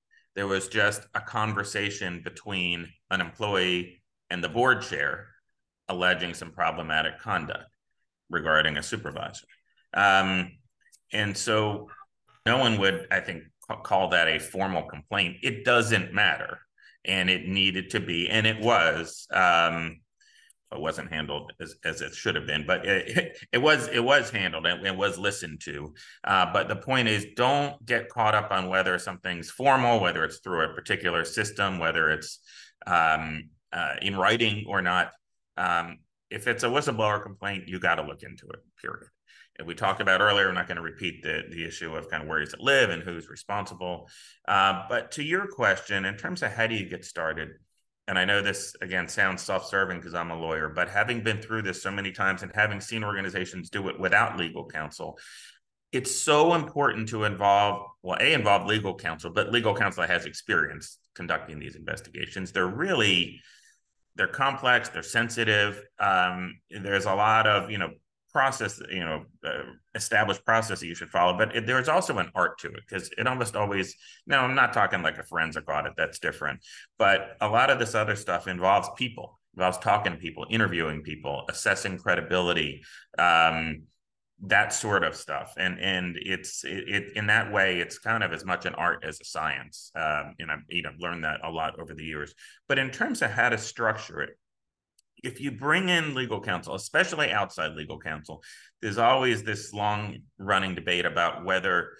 there 0.40 0.46
was 0.46 0.68
just 0.68 1.06
a 1.14 1.20
conversation 1.20 2.22
between 2.24 2.88
an 3.10 3.20
employee 3.20 4.00
and 4.30 4.42
the 4.42 4.48
board 4.48 4.80
chair 4.80 5.26
alleging 5.90 6.32
some 6.32 6.50
problematic 6.50 7.18
conduct 7.18 7.66
regarding 8.30 8.78
a 8.78 8.82
supervisor. 8.82 9.46
Um, 9.92 10.52
and 11.12 11.36
so 11.36 11.90
no 12.46 12.56
one 12.56 12.78
would, 12.78 13.06
I 13.10 13.20
think, 13.20 13.42
call 13.82 14.08
that 14.08 14.28
a 14.28 14.38
formal 14.38 14.84
complaint. 14.84 15.36
It 15.42 15.62
doesn't 15.66 16.14
matter. 16.14 16.60
And 17.04 17.28
it 17.28 17.46
needed 17.46 17.90
to 17.90 18.00
be, 18.00 18.30
and 18.30 18.46
it 18.46 18.60
was. 18.60 19.26
Um, 19.30 20.00
it 20.72 20.80
wasn't 20.80 21.12
handled 21.12 21.52
as, 21.60 21.74
as 21.84 22.00
it 22.00 22.14
should 22.14 22.34
have 22.34 22.46
been, 22.46 22.64
but 22.66 22.86
it, 22.86 23.36
it 23.52 23.58
was 23.58 23.88
it 23.88 24.02
was 24.02 24.30
handled 24.30 24.66
and 24.66 24.86
it 24.86 24.96
was 24.96 25.18
listened 25.18 25.60
to. 25.62 25.94
Uh, 26.24 26.46
but 26.52 26.68
the 26.68 26.76
point 26.76 27.08
is, 27.08 27.26
don't 27.36 27.84
get 27.84 28.08
caught 28.08 28.34
up 28.34 28.50
on 28.50 28.68
whether 28.68 28.98
something's 28.98 29.50
formal, 29.50 30.00
whether 30.00 30.24
it's 30.24 30.38
through 30.38 30.62
a 30.62 30.74
particular 30.74 31.24
system, 31.24 31.78
whether 31.78 32.10
it's 32.10 32.40
um, 32.86 33.50
uh, 33.72 33.94
in 34.02 34.16
writing 34.16 34.64
or 34.68 34.80
not. 34.82 35.12
Um, 35.56 35.98
if 36.30 36.46
it's 36.46 36.62
a 36.62 36.68
whistleblower 36.68 37.22
complaint, 37.22 37.66
you 37.66 37.80
got 37.80 37.96
to 37.96 38.02
look 38.02 38.22
into 38.22 38.46
it. 38.48 38.60
Period. 38.80 39.08
And 39.58 39.66
we 39.66 39.74
talked 39.74 40.00
about 40.00 40.20
earlier. 40.20 40.48
I'm 40.48 40.54
not 40.54 40.68
going 40.68 40.76
to 40.76 40.82
repeat 40.82 41.22
the 41.22 41.42
the 41.50 41.66
issue 41.66 41.94
of 41.94 42.08
kind 42.08 42.22
of 42.22 42.28
where 42.28 42.40
does 42.40 42.54
it 42.54 42.60
live 42.60 42.90
and 42.90 43.02
who's 43.02 43.28
responsible. 43.28 44.08
Uh, 44.46 44.84
but 44.88 45.10
to 45.12 45.22
your 45.22 45.48
question, 45.48 46.04
in 46.04 46.16
terms 46.16 46.42
of 46.42 46.52
how 46.52 46.66
do 46.66 46.76
you 46.76 46.88
get 46.88 47.04
started 47.04 47.50
and 48.10 48.18
I 48.18 48.24
know 48.24 48.42
this 48.42 48.74
again 48.82 49.06
sounds 49.06 49.40
self-serving 49.40 49.98
because 49.98 50.14
I'm 50.14 50.32
a 50.32 50.36
lawyer, 50.36 50.68
but 50.68 50.88
having 50.88 51.22
been 51.22 51.40
through 51.40 51.62
this 51.62 51.80
so 51.80 51.92
many 51.92 52.10
times 52.10 52.42
and 52.42 52.50
having 52.52 52.80
seen 52.80 53.04
organizations 53.04 53.70
do 53.70 53.86
it 53.88 54.00
without 54.00 54.36
legal 54.36 54.66
counsel, 54.66 55.16
it's 55.92 56.20
so 56.20 56.54
important 56.54 57.08
to 57.10 57.22
involve 57.22 57.86
well, 58.02 58.18
a 58.20 58.32
involve 58.32 58.66
legal 58.66 58.96
counsel, 58.96 59.30
but 59.30 59.52
legal 59.52 59.76
counsel 59.76 60.02
has 60.02 60.24
experience 60.24 60.98
conducting 61.14 61.60
these 61.60 61.76
investigations. 61.76 62.50
They're 62.50 62.66
really 62.66 63.40
they're 64.16 64.26
complex, 64.26 64.88
they're 64.88 65.04
sensitive. 65.04 65.80
Um, 66.00 66.58
there's 66.68 67.04
a 67.04 67.14
lot 67.14 67.46
of 67.46 67.70
you 67.70 67.78
know 67.78 67.90
process, 68.32 68.80
you 68.90 69.04
know, 69.04 69.24
uh, 69.44 69.62
established 69.94 70.44
process 70.44 70.80
that 70.80 70.86
you 70.86 70.94
should 70.94 71.10
follow. 71.10 71.36
But 71.36 71.54
it, 71.54 71.66
there's 71.66 71.88
also 71.88 72.18
an 72.18 72.30
art 72.34 72.58
to 72.60 72.68
it 72.68 72.82
because 72.88 73.10
it 73.16 73.26
almost 73.26 73.56
always. 73.56 73.94
Now, 74.26 74.44
I'm 74.44 74.54
not 74.54 74.72
talking 74.72 75.02
like 75.02 75.18
a 75.18 75.22
forensic 75.22 75.68
audit; 75.68 75.92
that's 75.96 76.18
different. 76.18 76.60
But 76.98 77.36
a 77.40 77.48
lot 77.48 77.70
of 77.70 77.78
this 77.78 77.94
other 77.94 78.16
stuff 78.16 78.48
involves 78.48 78.88
people, 78.96 79.38
involves 79.54 79.78
talking 79.78 80.12
to 80.12 80.18
people, 80.18 80.46
interviewing 80.50 81.02
people, 81.02 81.44
assessing 81.48 81.98
credibility. 81.98 82.82
Um, 83.18 83.82
that 84.42 84.72
sort 84.72 85.04
of 85.04 85.14
stuff 85.14 85.52
and 85.58 85.78
and 85.80 86.16
it's 86.18 86.64
it, 86.64 86.88
it, 86.88 87.12
in 87.14 87.26
that 87.26 87.52
way 87.52 87.78
it's 87.78 87.98
kind 87.98 88.24
of 88.24 88.32
as 88.32 88.42
much 88.42 88.64
an 88.64 88.74
art 88.76 89.04
as 89.06 89.20
a 89.20 89.24
science 89.24 89.90
um, 89.96 90.34
and 90.38 90.50
i've 90.50 90.62
you 90.68 90.80
know 90.80 90.92
learned 90.98 91.24
that 91.24 91.40
a 91.44 91.50
lot 91.50 91.78
over 91.78 91.92
the 91.92 92.02
years 92.02 92.34
but 92.66 92.78
in 92.78 92.90
terms 92.90 93.20
of 93.20 93.30
how 93.30 93.50
to 93.50 93.58
structure 93.58 94.22
it 94.22 94.38
if 95.22 95.40
you 95.40 95.50
bring 95.50 95.88
in 95.88 96.14
legal 96.14 96.40
counsel, 96.40 96.74
especially 96.74 97.30
outside 97.30 97.74
legal 97.74 97.98
counsel, 97.98 98.42
there's 98.80 98.98
always 98.98 99.42
this 99.42 99.72
long 99.72 100.18
running 100.38 100.74
debate 100.74 101.06
about 101.06 101.44
whether 101.44 101.90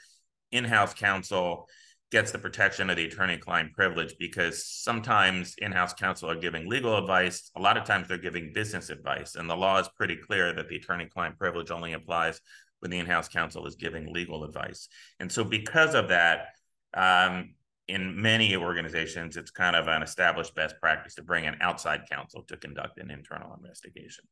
in 0.52 0.64
house 0.64 0.94
counsel 0.94 1.68
gets 2.10 2.32
the 2.32 2.38
protection 2.38 2.90
of 2.90 2.96
the 2.96 3.04
attorney 3.04 3.36
client 3.36 3.72
privilege 3.72 4.14
because 4.18 4.66
sometimes 4.66 5.54
in 5.58 5.70
house 5.70 5.94
counsel 5.94 6.28
are 6.28 6.36
giving 6.36 6.68
legal 6.68 6.98
advice. 6.98 7.50
A 7.56 7.60
lot 7.60 7.76
of 7.76 7.84
times 7.84 8.08
they're 8.08 8.18
giving 8.18 8.52
business 8.52 8.90
advice. 8.90 9.36
And 9.36 9.48
the 9.48 9.56
law 9.56 9.78
is 9.78 9.88
pretty 9.96 10.16
clear 10.16 10.52
that 10.54 10.68
the 10.68 10.76
attorney 10.76 11.06
client 11.06 11.38
privilege 11.38 11.70
only 11.70 11.92
applies 11.92 12.40
when 12.80 12.90
the 12.90 12.98
in 12.98 13.06
house 13.06 13.28
counsel 13.28 13.66
is 13.66 13.76
giving 13.76 14.12
legal 14.12 14.42
advice. 14.42 14.88
And 15.20 15.30
so, 15.30 15.44
because 15.44 15.94
of 15.94 16.08
that, 16.08 16.48
um, 16.94 17.54
in 17.90 18.20
many 18.20 18.56
organizations, 18.56 19.36
it's 19.36 19.50
kind 19.50 19.74
of 19.74 19.88
an 19.88 20.02
established 20.02 20.54
best 20.54 20.76
practice 20.80 21.14
to 21.16 21.22
bring 21.22 21.46
an 21.46 21.56
outside 21.60 22.02
counsel 22.10 22.42
to 22.44 22.56
conduct 22.56 22.98
an 22.98 23.10
internal 23.10 23.54
investigation 23.54 24.24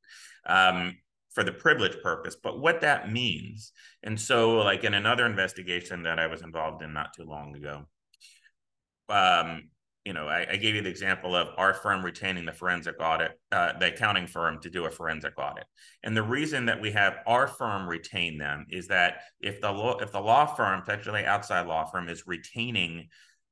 um, 0.47 0.97
for 1.31 1.43
the 1.43 1.53
privilege 1.53 1.97
purpose. 2.03 2.37
But 2.41 2.61
what 2.61 2.81
that 2.83 3.13
means, 3.13 3.73
and 4.03 4.19
so 4.19 4.59
like 4.59 4.85
in 4.85 4.95
another 4.95 5.27
investigation 5.27 6.05
that 6.05 6.19
I 6.19 6.29
was 6.29 6.43
involved 6.43 6.83
in 6.83 6.93
not 6.93 7.13
too 7.15 7.25
long 7.25 7.57
ago, 7.57 7.87
um, 9.09 9.71
you 10.05 10.15
know, 10.15 10.27
I, 10.27 10.47
I, 10.53 10.57
gave 10.57 10.75
you 10.75 10.81
the 10.81 10.89
example 10.89 11.37
of 11.37 11.49
our 11.59 11.75
firm 11.75 12.03
retaining 12.03 12.47
the 12.47 12.53
forensic 12.53 12.95
audit, 12.99 13.33
uh, 13.53 13.79
the 13.79 13.93
accounting 13.93 14.27
firm 14.27 14.59
to 14.63 14.71
do 14.71 14.87
a 14.87 14.91
forensic 14.91 15.35
audit. 15.39 15.65
And 16.03 16.17
the 16.17 16.23
reason 16.23 16.65
that 16.67 16.81
we 16.81 16.93
have 16.93 17.19
our 17.27 17.47
firm 17.47 17.87
retain 17.87 18.39
them 18.39 18.65
is 18.71 18.89
that 18.89 19.21
if 19.41 19.61
the 19.61 19.71
law, 19.71 19.99
if 19.99 20.13
the 20.13 20.21
law 20.21 20.47
firm, 20.47 20.81
potentially 20.81 21.25
outside 21.27 21.67
law 21.67 21.85
firm, 21.85 22.09
is 22.09 22.27
retaining 22.27 23.09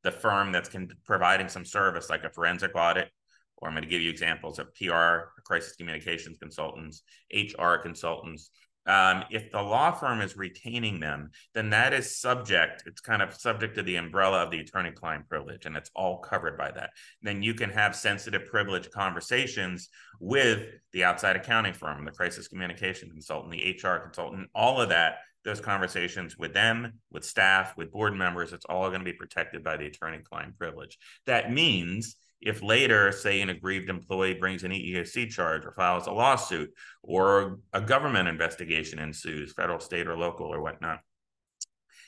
the 0.07 0.13
firm 0.13 0.53
that's 0.53 0.69
con- 0.69 0.89
providing 1.05 1.49
some 1.49 1.65
service 1.65 2.09
like 2.09 2.23
a 2.23 2.31
forensic 2.31 2.71
audit, 2.77 3.11
or 3.57 3.69
I'm 3.69 3.75
going 3.75 3.83
to 3.83 3.91
give 3.91 4.01
you 4.01 4.09
examples 4.09 4.61
of 4.61 4.73
PR, 4.77 5.33
crisis 5.45 5.75
communications 5.75 6.39
consultants, 6.39 7.03
HR 7.35 7.75
consultants, 7.83 8.51
Um, 8.87 9.25
if 9.31 9.51
the 9.51 9.63
law 9.63 9.91
firm 9.91 10.21
is 10.21 10.37
retaining 10.37 11.01
them, 11.01 11.31
then 11.55 11.71
that 11.71 11.93
is 11.93 12.19
subject, 12.19 12.85
it's 12.87 13.01
kind 13.01 13.21
of 13.21 13.35
subject 13.35 13.75
to 13.77 13.83
the 13.83 13.97
umbrella 13.97 14.43
of 14.45 14.51
the 14.51 14.61
attorney 14.61 14.93
client 14.93 15.29
privilege, 15.29 15.67
and 15.67 15.77
it's 15.77 15.91
all 15.95 16.19
covered 16.19 16.57
by 16.57 16.71
that. 16.71 16.91
Then 17.23 17.43
you 17.43 17.55
can 17.55 17.71
have 17.71 17.97
sensitive 17.97 18.47
privilege 18.47 18.91
conversations 18.91 19.89
with 20.21 20.69
the 20.93 21.05
outside 21.05 21.37
accounting 21.37 21.75
firm, 21.75 22.05
the 22.05 22.13
crisis 22.13 22.49
communication 22.49 23.11
consultant, 23.11 23.53
the 23.53 23.77
HR 23.83 23.99
consultant, 23.99 24.49
all 24.55 24.81
of 24.81 24.91
that. 24.91 25.19
Those 25.45 25.61
conversations 25.61 26.37
with 26.37 26.53
them, 26.53 26.95
with 27.13 27.25
staff, 27.25 27.77
with 27.77 27.93
board 27.93 28.15
members, 28.15 28.53
it's 28.53 28.65
all 28.65 28.89
going 28.89 28.99
to 28.99 29.05
be 29.05 29.13
protected 29.13 29.63
by 29.63 29.77
the 29.77 29.87
attorney 29.87 30.19
client 30.19 30.59
privilege. 30.59 30.99
That 31.27 31.53
means 31.53 32.17
if 32.41 32.63
later, 32.63 33.13
say, 33.13 33.41
an 33.41 33.51
aggrieved 33.51 33.89
employee 33.89 34.35
brings 34.35 34.63
an 34.63 34.71
EEOC 34.71 35.31
charge 35.31 35.65
or 35.65 35.73
files 35.73 36.07
a 36.07 36.13
lawsuit 36.13 36.71
or 37.03 37.59
a 37.73 37.81
government 37.81 38.29
investigation 38.29 38.99
ensues, 38.99 39.53
federal, 39.53 39.81
state, 39.81 40.07
or 40.07 40.17
local, 40.17 40.47
or 40.47 40.61
whatnot, 40.61 41.01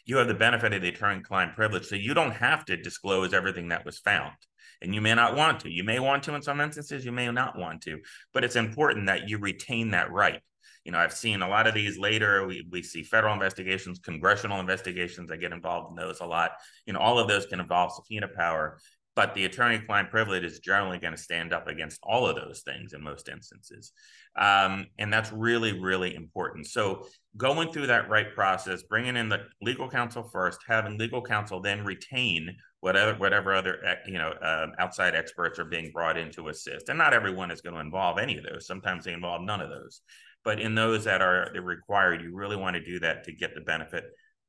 you 0.04 0.16
have 0.16 0.28
the 0.28 0.34
benefit 0.34 0.72
of 0.72 0.82
the 0.82 0.88
attorney 0.88 1.22
client 1.22 1.54
privilege. 1.54 1.86
So 1.86 1.94
you 1.94 2.14
don't 2.14 2.32
have 2.32 2.64
to 2.66 2.76
disclose 2.76 3.34
everything 3.34 3.68
that 3.68 3.84
was 3.84 3.98
found. 3.98 4.34
And 4.80 4.94
you 4.94 5.00
may 5.00 5.14
not 5.14 5.36
want 5.36 5.60
to. 5.60 5.70
You 5.70 5.82
may 5.82 5.98
want 5.98 6.22
to 6.24 6.34
in 6.34 6.42
some 6.42 6.60
instances, 6.60 7.04
you 7.04 7.12
may 7.12 7.30
not 7.30 7.58
want 7.58 7.82
to. 7.82 7.98
But 8.32 8.44
it's 8.44 8.56
important 8.56 9.06
that 9.06 9.28
you 9.28 9.38
retain 9.38 9.90
that 9.90 10.12
right. 10.12 10.40
You 10.84 10.92
know, 10.92 10.98
I've 10.98 11.12
seen 11.12 11.42
a 11.42 11.48
lot 11.48 11.66
of 11.66 11.74
these 11.74 11.98
later. 11.98 12.46
We, 12.46 12.66
we 12.70 12.82
see 12.82 13.02
federal 13.02 13.34
investigations, 13.34 13.98
congressional 13.98 14.60
investigations. 14.60 15.30
I 15.30 15.36
get 15.36 15.52
involved 15.52 15.90
in 15.90 15.96
those 15.96 16.20
a 16.20 16.24
lot. 16.24 16.52
You 16.86 16.94
know, 16.94 17.00
all 17.00 17.18
of 17.18 17.28
those 17.28 17.44
can 17.44 17.60
involve 17.60 17.92
subpoena 17.92 18.28
power 18.28 18.78
but 19.18 19.34
the 19.34 19.46
attorney 19.46 19.80
client 19.80 20.10
privilege 20.10 20.44
is 20.44 20.60
generally 20.60 20.96
going 20.96 21.12
to 21.12 21.20
stand 21.20 21.52
up 21.52 21.66
against 21.66 21.98
all 22.04 22.28
of 22.28 22.36
those 22.36 22.60
things 22.60 22.92
in 22.92 23.02
most 23.02 23.28
instances. 23.28 23.90
Um, 24.38 24.86
and 24.96 25.12
that's 25.12 25.32
really, 25.32 25.72
really 25.76 26.14
important. 26.14 26.68
So, 26.68 27.04
going 27.36 27.72
through 27.72 27.88
that 27.88 28.08
right 28.08 28.32
process, 28.32 28.84
bringing 28.84 29.16
in 29.16 29.28
the 29.28 29.40
legal 29.60 29.88
counsel 29.90 30.22
first, 30.22 30.60
having 30.68 30.98
legal 30.98 31.20
counsel 31.20 31.60
then 31.60 31.84
retain 31.84 32.54
whatever 32.78 33.18
whatever 33.18 33.54
other 33.54 33.84
eh, 33.84 33.96
you 34.06 34.18
know 34.18 34.30
uh, 34.40 34.68
outside 34.78 35.16
experts 35.16 35.58
are 35.58 35.64
being 35.64 35.90
brought 35.90 36.16
in 36.16 36.30
to 36.30 36.46
assist. 36.46 36.88
And 36.88 36.96
not 36.96 37.12
everyone 37.12 37.50
is 37.50 37.60
going 37.60 37.74
to 37.74 37.80
involve 37.80 38.20
any 38.20 38.38
of 38.38 38.44
those. 38.44 38.68
Sometimes 38.68 39.04
they 39.04 39.12
involve 39.12 39.42
none 39.42 39.60
of 39.60 39.68
those. 39.68 40.00
But 40.44 40.60
in 40.60 40.76
those 40.76 41.02
that 41.04 41.22
are 41.22 41.50
required, 41.60 42.22
you 42.22 42.36
really 42.36 42.56
want 42.56 42.76
to 42.76 42.84
do 42.84 43.00
that 43.00 43.24
to 43.24 43.32
get 43.32 43.56
the 43.56 43.62
benefit 43.62 44.04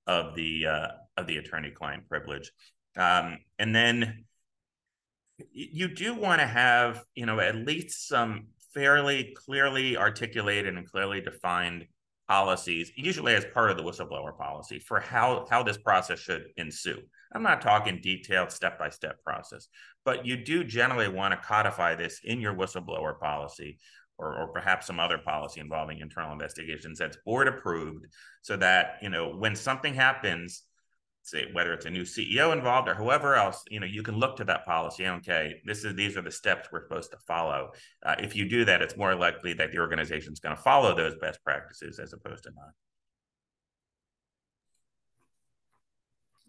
of 0.05 0.35
the 0.35 0.67
uh, 0.67 0.87
of 1.17 1.25
the 1.25 1.37
attorney 1.37 1.71
client 1.71 2.07
privilege. 2.07 2.51
Um, 2.95 3.39
and 3.57 3.73
then 3.73 4.25
you 5.51 5.87
do 5.87 6.13
want 6.13 6.41
to 6.41 6.47
have, 6.47 7.03
you 7.15 7.25
know, 7.25 7.39
at 7.39 7.55
least 7.55 8.07
some 8.07 8.47
fairly 8.73 9.35
clearly 9.45 9.97
articulated 9.97 10.75
and 10.75 10.89
clearly 10.89 11.21
defined 11.21 11.85
policies, 12.27 12.91
usually 12.95 13.33
as 13.33 13.45
part 13.53 13.71
of 13.71 13.77
the 13.77 13.83
whistleblower 13.83 14.37
policy 14.37 14.79
for 14.79 14.99
how, 14.99 15.47
how 15.49 15.63
this 15.63 15.77
process 15.77 16.19
should 16.19 16.45
ensue. 16.57 17.01
I'm 17.33 17.43
not 17.43 17.61
talking 17.61 17.99
detailed 18.01 18.51
step-by-step 18.51 19.23
process, 19.23 19.67
but 20.05 20.25
you 20.25 20.37
do 20.37 20.63
generally 20.63 21.07
want 21.07 21.33
to 21.33 21.47
codify 21.47 21.95
this 21.95 22.21
in 22.23 22.39
your 22.39 22.53
whistleblower 22.53 23.19
policy 23.19 23.79
or, 24.19 24.35
or 24.35 24.47
perhaps 24.49 24.85
some 24.85 24.99
other 24.99 25.17
policy 25.17 25.59
involving 25.59 25.99
internal 25.99 26.31
investigations 26.31 26.99
that's 26.99 27.17
board 27.25 27.47
approved 27.47 28.05
so 28.41 28.57
that, 28.57 28.97
you 29.01 29.09
know, 29.09 29.29
when 29.29 29.55
something 29.55 29.93
happens, 29.93 30.63
say 31.23 31.45
whether 31.53 31.73
it's 31.73 31.85
a 31.85 31.89
new 31.89 32.03
CEO 32.03 32.53
involved 32.53 32.87
or 32.87 32.95
whoever 32.95 33.35
else, 33.35 33.63
you 33.69 33.79
know, 33.79 33.85
you 33.85 34.03
can 34.03 34.17
look 34.17 34.35
to 34.37 34.43
that 34.45 34.65
policy. 34.65 35.05
Okay, 35.05 35.61
this 35.65 35.83
is 35.83 35.95
these 35.95 36.17
are 36.17 36.21
the 36.21 36.31
steps 36.31 36.69
we're 36.71 36.83
supposed 36.83 37.11
to 37.11 37.17
follow. 37.27 37.71
Uh, 38.03 38.15
if 38.19 38.35
you 38.35 38.47
do 38.47 38.65
that, 38.65 38.81
it's 38.81 38.97
more 38.97 39.15
likely 39.15 39.53
that 39.53 39.71
the 39.71 39.79
organization 39.79 40.33
is 40.33 40.39
going 40.39 40.55
to 40.55 40.61
follow 40.61 40.95
those 40.95 41.15
best 41.21 41.43
practices 41.43 41.99
as 41.99 42.13
opposed 42.13 42.43
to 42.43 42.51
not. 42.55 42.73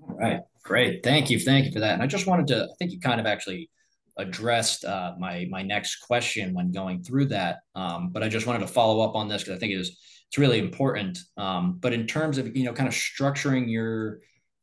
All 0.09 0.16
right, 0.16 0.41
great. 0.62 1.03
Thank 1.03 1.29
you, 1.31 1.39
thank 1.39 1.66
you 1.66 1.73
for 1.73 1.81
that. 1.81 1.95
And 1.95 2.03
I 2.03 2.07
just 2.07 2.27
wanted 2.27 2.47
to, 2.49 2.64
I 2.64 2.75
think 2.79 2.93
you 2.93 3.01
kind 3.01 3.21
of 3.21 3.27
actually 3.27 3.68
addressed 4.16 4.85
uh, 4.85 5.14
my 5.18 5.47
my 5.51 5.62
next 5.62 5.97
question 5.97 6.55
when 6.55 6.73
going 6.73 7.03
through 7.03 7.27
that, 7.27 7.59
um, 7.75 8.11
but 8.11 8.23
I 8.23 8.29
just 8.29 8.47
wanted 8.47 8.61
to 8.61 8.66
follow 8.66 9.01
up 9.01 9.14
on 9.14 9.29
this 9.29 9.43
because 9.43 9.57
I 9.57 9.59
think 9.59 9.73
it 9.73 9.81
is 9.81 9.99
it's 10.29 10.39
really 10.39 10.59
important. 10.59 11.18
Um, 11.37 11.79
but 11.81 11.93
in 11.93 12.07
terms 12.07 12.39
of 12.39 12.57
you 12.57 12.64
know 12.64 12.73
kind 12.73 12.89
of 12.89 12.95
structuring 12.95 13.71
your 13.71 14.21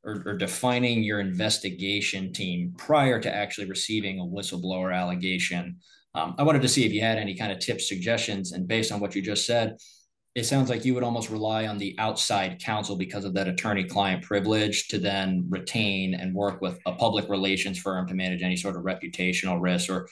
or, 0.08 0.24
or, 0.26 0.34
defining 0.34 1.04
your 1.04 1.20
investigation 1.20 2.32
team 2.32 2.74
prior 2.78 3.20
to 3.20 3.34
actually 3.34 3.68
receiving 3.68 4.20
a 4.20 4.24
whistleblower 4.24 4.96
allegation. 4.96 5.78
Um, 6.16 6.34
I 6.40 6.44
wanted 6.44 6.62
to 6.62 6.70
see 6.70 6.86
if 6.86 6.94
you 6.94 7.02
had 7.02 7.18
any 7.18 7.36
kind 7.36 7.52
of 7.52 7.60
tips, 7.60 7.90
suggestions, 7.90 8.54
and 8.54 8.68
based 8.68 8.92
on 8.92 9.02
what 9.02 9.14
you 9.14 9.22
just 9.22 9.46
said, 9.46 9.78
it 10.34 10.46
sounds 10.46 10.70
like 10.70 10.86
you 10.86 10.94
would 10.94 11.04
almost 11.04 11.30
rely 11.30 11.68
on 11.68 11.78
the 11.78 11.96
outside 12.00 12.60
counsel 12.60 12.96
because 12.96 13.26
of 13.26 13.34
that 13.34 13.48
attorney-client 13.48 14.24
privilege 14.24 14.88
to 14.88 15.00
then 15.00 15.46
retain 15.50 16.14
and 16.14 16.34
work 16.34 16.62
with 16.62 16.80
a 16.86 16.94
public 16.94 17.28
relations 17.28 17.78
firm 17.78 18.08
to 18.08 18.14
manage 18.14 18.44
any 18.44 18.56
sort 18.56 18.76
of 18.76 18.84
reputational 18.84 19.62
risk 19.62 19.90
or 19.90 20.08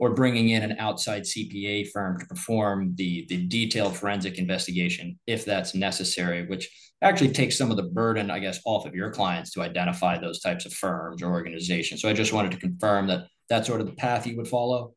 or 0.00 0.14
bringing 0.14 0.48
in 0.48 0.62
an 0.62 0.76
outside 0.78 1.24
CPA 1.24 1.90
firm 1.90 2.18
to 2.18 2.24
perform 2.24 2.94
the, 2.96 3.26
the 3.28 3.46
detailed 3.46 3.94
forensic 3.94 4.38
investigation 4.38 5.18
if 5.26 5.44
that's 5.44 5.74
necessary, 5.74 6.46
which 6.46 6.70
actually 7.02 7.32
takes 7.32 7.56
some 7.56 7.70
of 7.70 7.76
the 7.76 7.84
burden, 7.84 8.30
I 8.30 8.38
guess, 8.38 8.60
off 8.64 8.86
of 8.86 8.94
your 8.94 9.10
clients 9.10 9.52
to 9.52 9.62
identify 9.62 10.18
those 10.18 10.40
types 10.40 10.66
of 10.66 10.72
firms 10.72 11.22
or 11.22 11.30
organizations. 11.30 12.02
So 12.02 12.08
I 12.08 12.12
just 12.12 12.32
wanted 12.32 12.52
to 12.52 12.58
confirm 12.58 13.06
that 13.06 13.26
that's 13.48 13.66
sort 13.66 13.80
of 13.80 13.86
the 13.86 13.94
path 13.94 14.26
you 14.26 14.36
would 14.36 14.48
follow. 14.48 14.94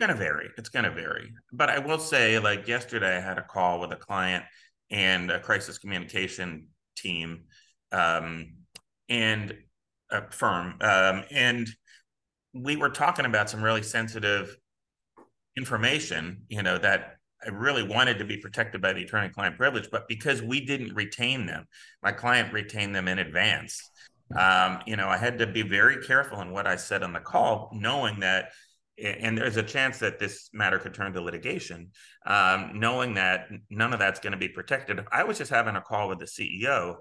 It's 0.00 0.08
to 0.08 0.14
vary. 0.14 0.48
It's 0.58 0.70
to 0.70 0.90
vary. 0.90 1.32
But 1.52 1.70
I 1.70 1.78
will 1.78 1.98
say, 1.98 2.38
like 2.38 2.66
yesterday, 2.66 3.16
I 3.16 3.20
had 3.20 3.38
a 3.38 3.42
call 3.42 3.80
with 3.80 3.92
a 3.92 3.96
client 3.96 4.44
and 4.90 5.30
a 5.30 5.40
crisis 5.40 5.78
communication 5.78 6.68
team 6.96 7.44
um, 7.92 8.54
and 9.08 9.54
a 10.10 10.30
firm. 10.30 10.76
Um, 10.80 11.24
and 11.30 11.68
we 12.52 12.76
were 12.76 12.90
talking 12.90 13.24
about 13.24 13.50
some 13.50 13.62
really 13.62 13.82
sensitive 13.82 14.56
information, 15.56 16.42
you 16.48 16.62
know, 16.62 16.78
that 16.78 17.13
I 17.44 17.50
really 17.50 17.82
wanted 17.82 18.18
to 18.18 18.24
be 18.24 18.36
protected 18.36 18.80
by 18.80 18.92
the 18.92 19.02
attorney 19.02 19.28
client 19.28 19.56
privilege, 19.56 19.88
but 19.90 20.08
because 20.08 20.42
we 20.42 20.64
didn't 20.64 20.94
retain 20.94 21.46
them, 21.46 21.66
my 22.02 22.12
client 22.12 22.52
retained 22.52 22.94
them 22.94 23.08
in 23.08 23.18
advance. 23.18 23.90
Um, 24.38 24.80
you 24.86 24.96
know, 24.96 25.08
I 25.08 25.16
had 25.16 25.38
to 25.38 25.46
be 25.46 25.62
very 25.62 26.04
careful 26.04 26.40
in 26.40 26.50
what 26.50 26.66
I 26.66 26.76
said 26.76 27.02
on 27.02 27.12
the 27.12 27.20
call, 27.20 27.70
knowing 27.72 28.20
that, 28.20 28.50
and 29.02 29.36
there's 29.36 29.56
a 29.56 29.62
chance 29.62 29.98
that 29.98 30.18
this 30.18 30.48
matter 30.52 30.78
could 30.78 30.94
turn 30.94 31.12
to 31.12 31.20
litigation, 31.20 31.90
um, 32.26 32.72
knowing 32.74 33.14
that 33.14 33.48
none 33.70 33.92
of 33.92 33.98
that's 33.98 34.20
going 34.20 34.32
to 34.32 34.38
be 34.38 34.48
protected. 34.48 34.98
If 34.98 35.06
I 35.12 35.24
was 35.24 35.38
just 35.38 35.50
having 35.50 35.76
a 35.76 35.80
call 35.80 36.08
with 36.08 36.20
the 36.20 36.26
CEO, 36.26 36.96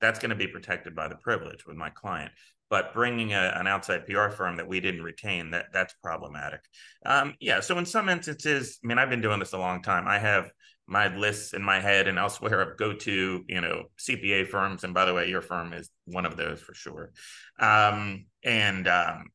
that's 0.00 0.18
going 0.18 0.30
to 0.30 0.36
be 0.36 0.46
protected 0.46 0.94
by 0.94 1.08
the 1.08 1.16
privilege 1.16 1.66
with 1.66 1.76
my 1.76 1.90
client 1.90 2.30
but 2.70 2.92
bringing 2.92 3.32
a, 3.32 3.52
an 3.56 3.66
outside 3.66 4.06
PR 4.06 4.28
firm 4.28 4.56
that 4.56 4.68
we 4.68 4.80
didn't 4.80 5.02
retain 5.02 5.50
that 5.50 5.66
that's 5.72 5.94
problematic. 6.02 6.60
Um, 7.04 7.34
yeah, 7.40 7.60
so 7.60 7.78
in 7.78 7.86
some 7.86 8.08
instances, 8.08 8.78
I 8.84 8.86
mean, 8.86 8.98
I've 8.98 9.10
been 9.10 9.22
doing 9.22 9.38
this 9.38 9.52
a 9.52 9.58
long 9.58 9.82
time. 9.82 10.06
I 10.06 10.18
have 10.18 10.50
my 10.86 11.14
lists 11.14 11.52
in 11.52 11.62
my 11.62 11.80
head 11.80 12.08
and 12.08 12.18
elsewhere 12.18 12.62
of 12.62 12.78
go-to, 12.78 13.44
you 13.46 13.60
know, 13.60 13.84
CPA 13.98 14.48
firms, 14.48 14.84
and 14.84 14.94
by 14.94 15.04
the 15.04 15.12
way, 15.14 15.28
your 15.28 15.42
firm 15.42 15.72
is 15.72 15.90
one 16.06 16.24
of 16.24 16.36
those 16.36 16.60
for 16.60 16.74
sure. 16.74 17.12
Um, 17.60 18.26
and 18.42 18.88
um, 18.88 19.26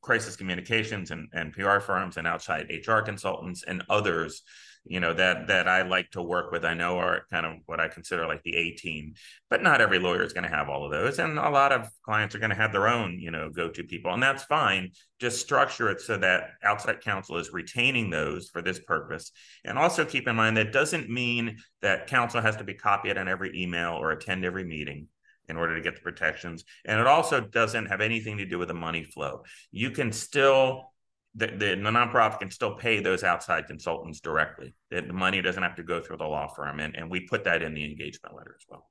crisis 0.00 0.36
communications 0.36 1.10
and, 1.10 1.28
and 1.32 1.52
PR 1.52 1.80
firms 1.80 2.16
and 2.16 2.26
outside 2.26 2.70
HR 2.86 3.00
consultants 3.00 3.64
and 3.66 3.82
others 3.88 4.42
you 4.88 5.00
know 5.00 5.12
that 5.12 5.48
that 5.48 5.68
I 5.68 5.82
like 5.82 6.10
to 6.12 6.22
work 6.22 6.50
with. 6.50 6.64
I 6.64 6.74
know 6.74 6.98
are 6.98 7.22
kind 7.30 7.46
of 7.46 7.56
what 7.66 7.80
I 7.80 7.88
consider 7.88 8.26
like 8.26 8.42
the 8.42 8.56
A 8.56 8.70
team, 8.72 9.14
but 9.50 9.62
not 9.62 9.80
every 9.80 9.98
lawyer 9.98 10.22
is 10.22 10.32
going 10.32 10.48
to 10.48 10.56
have 10.56 10.68
all 10.68 10.84
of 10.84 10.90
those, 10.90 11.18
and 11.18 11.38
a 11.38 11.50
lot 11.50 11.72
of 11.72 11.88
clients 12.02 12.34
are 12.34 12.38
going 12.38 12.50
to 12.50 12.56
have 12.56 12.72
their 12.72 12.88
own 12.88 13.18
you 13.20 13.30
know 13.30 13.50
go 13.50 13.68
to 13.68 13.84
people, 13.84 14.12
and 14.12 14.22
that's 14.22 14.44
fine. 14.44 14.90
Just 15.20 15.40
structure 15.40 15.90
it 15.90 16.00
so 16.00 16.16
that 16.18 16.50
outside 16.62 17.00
counsel 17.00 17.36
is 17.36 17.52
retaining 17.52 18.10
those 18.10 18.48
for 18.48 18.62
this 18.62 18.78
purpose, 18.78 19.30
and 19.64 19.78
also 19.78 20.04
keep 20.04 20.26
in 20.26 20.36
mind 20.36 20.56
that 20.56 20.72
doesn't 20.72 21.10
mean 21.10 21.58
that 21.82 22.06
counsel 22.06 22.40
has 22.40 22.56
to 22.56 22.64
be 22.64 22.74
copied 22.74 23.18
on 23.18 23.28
every 23.28 23.60
email 23.60 23.92
or 23.92 24.10
attend 24.10 24.44
every 24.44 24.64
meeting 24.64 25.08
in 25.48 25.56
order 25.56 25.74
to 25.76 25.82
get 25.82 25.94
the 25.94 26.00
protections. 26.00 26.64
And 26.84 27.00
it 27.00 27.06
also 27.06 27.40
doesn't 27.40 27.86
have 27.86 28.00
anything 28.00 28.38
to 28.38 28.46
do 28.46 28.58
with 28.58 28.68
the 28.68 28.74
money 28.74 29.04
flow. 29.04 29.42
You 29.70 29.90
can 29.90 30.12
still 30.12 30.92
the, 31.34 31.46
the, 31.46 31.56
the 31.56 31.90
nonprofit 31.90 32.40
can 32.40 32.50
still 32.50 32.74
pay 32.74 33.00
those 33.00 33.22
outside 33.22 33.66
consultants 33.66 34.20
directly. 34.20 34.74
The, 34.90 35.02
the 35.02 35.12
money 35.12 35.40
doesn't 35.40 35.62
have 35.62 35.76
to 35.76 35.82
go 35.82 36.00
through 36.00 36.16
the 36.16 36.24
law 36.24 36.48
firm, 36.48 36.80
and, 36.80 36.96
and 36.96 37.10
we 37.10 37.20
put 37.20 37.44
that 37.44 37.62
in 37.62 37.74
the 37.74 37.84
engagement 37.84 38.34
letter 38.34 38.56
as 38.58 38.64
well. 38.68 38.88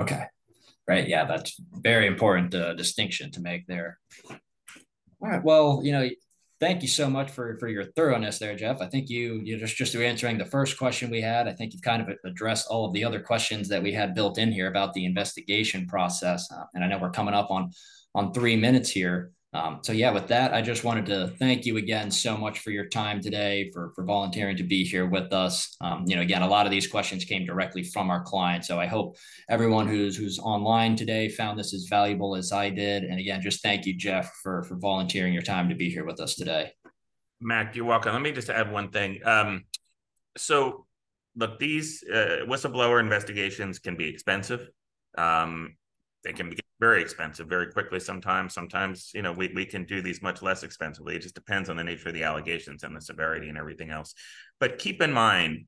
Okay, 0.00 0.24
right. 0.88 1.06
Yeah, 1.06 1.26
that's 1.26 1.60
very 1.72 2.06
important 2.06 2.54
uh, 2.54 2.74
distinction 2.74 3.30
to 3.32 3.40
make 3.40 3.66
there. 3.66 3.98
All 4.30 5.28
right. 5.28 5.44
Well, 5.44 5.82
you 5.84 5.92
know, 5.92 6.08
thank 6.62 6.80
you 6.80 6.86
so 6.86 7.10
much 7.10 7.28
for 7.28 7.58
for 7.58 7.66
your 7.66 7.86
thoroughness 7.96 8.38
there, 8.38 8.54
Jeff. 8.54 8.80
I 8.80 8.86
think 8.86 9.10
you 9.10 9.40
you 9.42 9.58
just 9.58 9.76
just 9.76 9.96
answering 9.96 10.38
the 10.38 10.44
first 10.46 10.78
question 10.78 11.10
we 11.10 11.20
had, 11.20 11.48
I 11.48 11.52
think 11.52 11.72
you've 11.72 11.82
kind 11.82 12.00
of 12.00 12.16
addressed 12.24 12.68
all 12.68 12.86
of 12.86 12.92
the 12.92 13.02
other 13.02 13.20
questions 13.20 13.68
that 13.68 13.82
we 13.82 13.92
had 13.92 14.14
built 14.14 14.38
in 14.38 14.52
here 14.52 14.68
about 14.68 14.92
the 14.94 15.04
investigation 15.04 15.88
process. 15.88 16.50
Uh, 16.52 16.64
and 16.74 16.84
I 16.84 16.86
know 16.86 16.98
we're 16.98 17.10
coming 17.10 17.34
up 17.34 17.50
on 17.50 17.72
on 18.14 18.32
three 18.32 18.56
minutes 18.56 18.90
here. 18.90 19.32
Um, 19.54 19.80
so 19.82 19.92
yeah, 19.92 20.10
with 20.10 20.28
that, 20.28 20.54
I 20.54 20.62
just 20.62 20.82
wanted 20.82 21.04
to 21.06 21.28
thank 21.38 21.66
you 21.66 21.76
again 21.76 22.10
so 22.10 22.38
much 22.38 22.60
for 22.60 22.70
your 22.70 22.86
time 22.86 23.20
today, 23.20 23.70
for 23.70 23.92
for 23.94 24.02
volunteering 24.02 24.56
to 24.56 24.62
be 24.62 24.82
here 24.82 25.06
with 25.06 25.32
us. 25.32 25.76
Um, 25.82 26.04
you 26.06 26.16
know, 26.16 26.22
again, 26.22 26.40
a 26.40 26.48
lot 26.48 26.64
of 26.64 26.72
these 26.72 26.86
questions 26.86 27.26
came 27.26 27.44
directly 27.44 27.82
from 27.82 28.10
our 28.10 28.22
clients, 28.22 28.66
so 28.66 28.80
I 28.80 28.86
hope 28.86 29.16
everyone 29.50 29.88
who's 29.88 30.16
who's 30.16 30.38
online 30.38 30.96
today 30.96 31.28
found 31.28 31.58
this 31.58 31.74
as 31.74 31.84
valuable 31.84 32.34
as 32.34 32.50
I 32.50 32.70
did. 32.70 33.04
And 33.04 33.20
again, 33.20 33.42
just 33.42 33.62
thank 33.62 33.84
you, 33.84 33.94
Jeff, 33.94 34.32
for 34.42 34.62
for 34.62 34.76
volunteering 34.76 35.34
your 35.34 35.42
time 35.42 35.68
to 35.68 35.74
be 35.74 35.90
here 35.90 36.06
with 36.06 36.18
us 36.18 36.34
today. 36.34 36.72
Mac, 37.38 37.76
you're 37.76 37.84
welcome. 37.84 38.14
Let 38.14 38.22
me 38.22 38.32
just 38.32 38.48
add 38.48 38.72
one 38.72 38.90
thing. 38.90 39.20
Um, 39.26 39.64
so, 40.38 40.86
look, 41.36 41.58
these 41.58 42.02
uh, 42.10 42.46
whistleblower 42.46 43.00
investigations 43.00 43.78
can 43.80 43.96
be 43.96 44.08
expensive. 44.08 44.70
Um, 45.18 45.76
they 46.24 46.32
can 46.32 46.50
be 46.50 46.58
very 46.80 47.00
expensive 47.00 47.46
very 47.46 47.70
quickly 47.70 48.00
sometimes. 48.00 48.54
Sometimes, 48.54 49.10
you 49.14 49.22
know, 49.22 49.32
we, 49.32 49.52
we 49.54 49.64
can 49.64 49.84
do 49.84 50.02
these 50.02 50.22
much 50.22 50.42
less 50.42 50.62
expensively. 50.62 51.14
It 51.16 51.22
just 51.22 51.34
depends 51.34 51.68
on 51.68 51.76
the 51.76 51.84
nature 51.84 52.08
of 52.08 52.14
the 52.14 52.24
allegations 52.24 52.82
and 52.82 52.96
the 52.96 53.00
severity 53.00 53.48
and 53.48 53.58
everything 53.58 53.90
else. 53.90 54.14
But 54.58 54.78
keep 54.78 55.00
in 55.00 55.12
mind, 55.12 55.66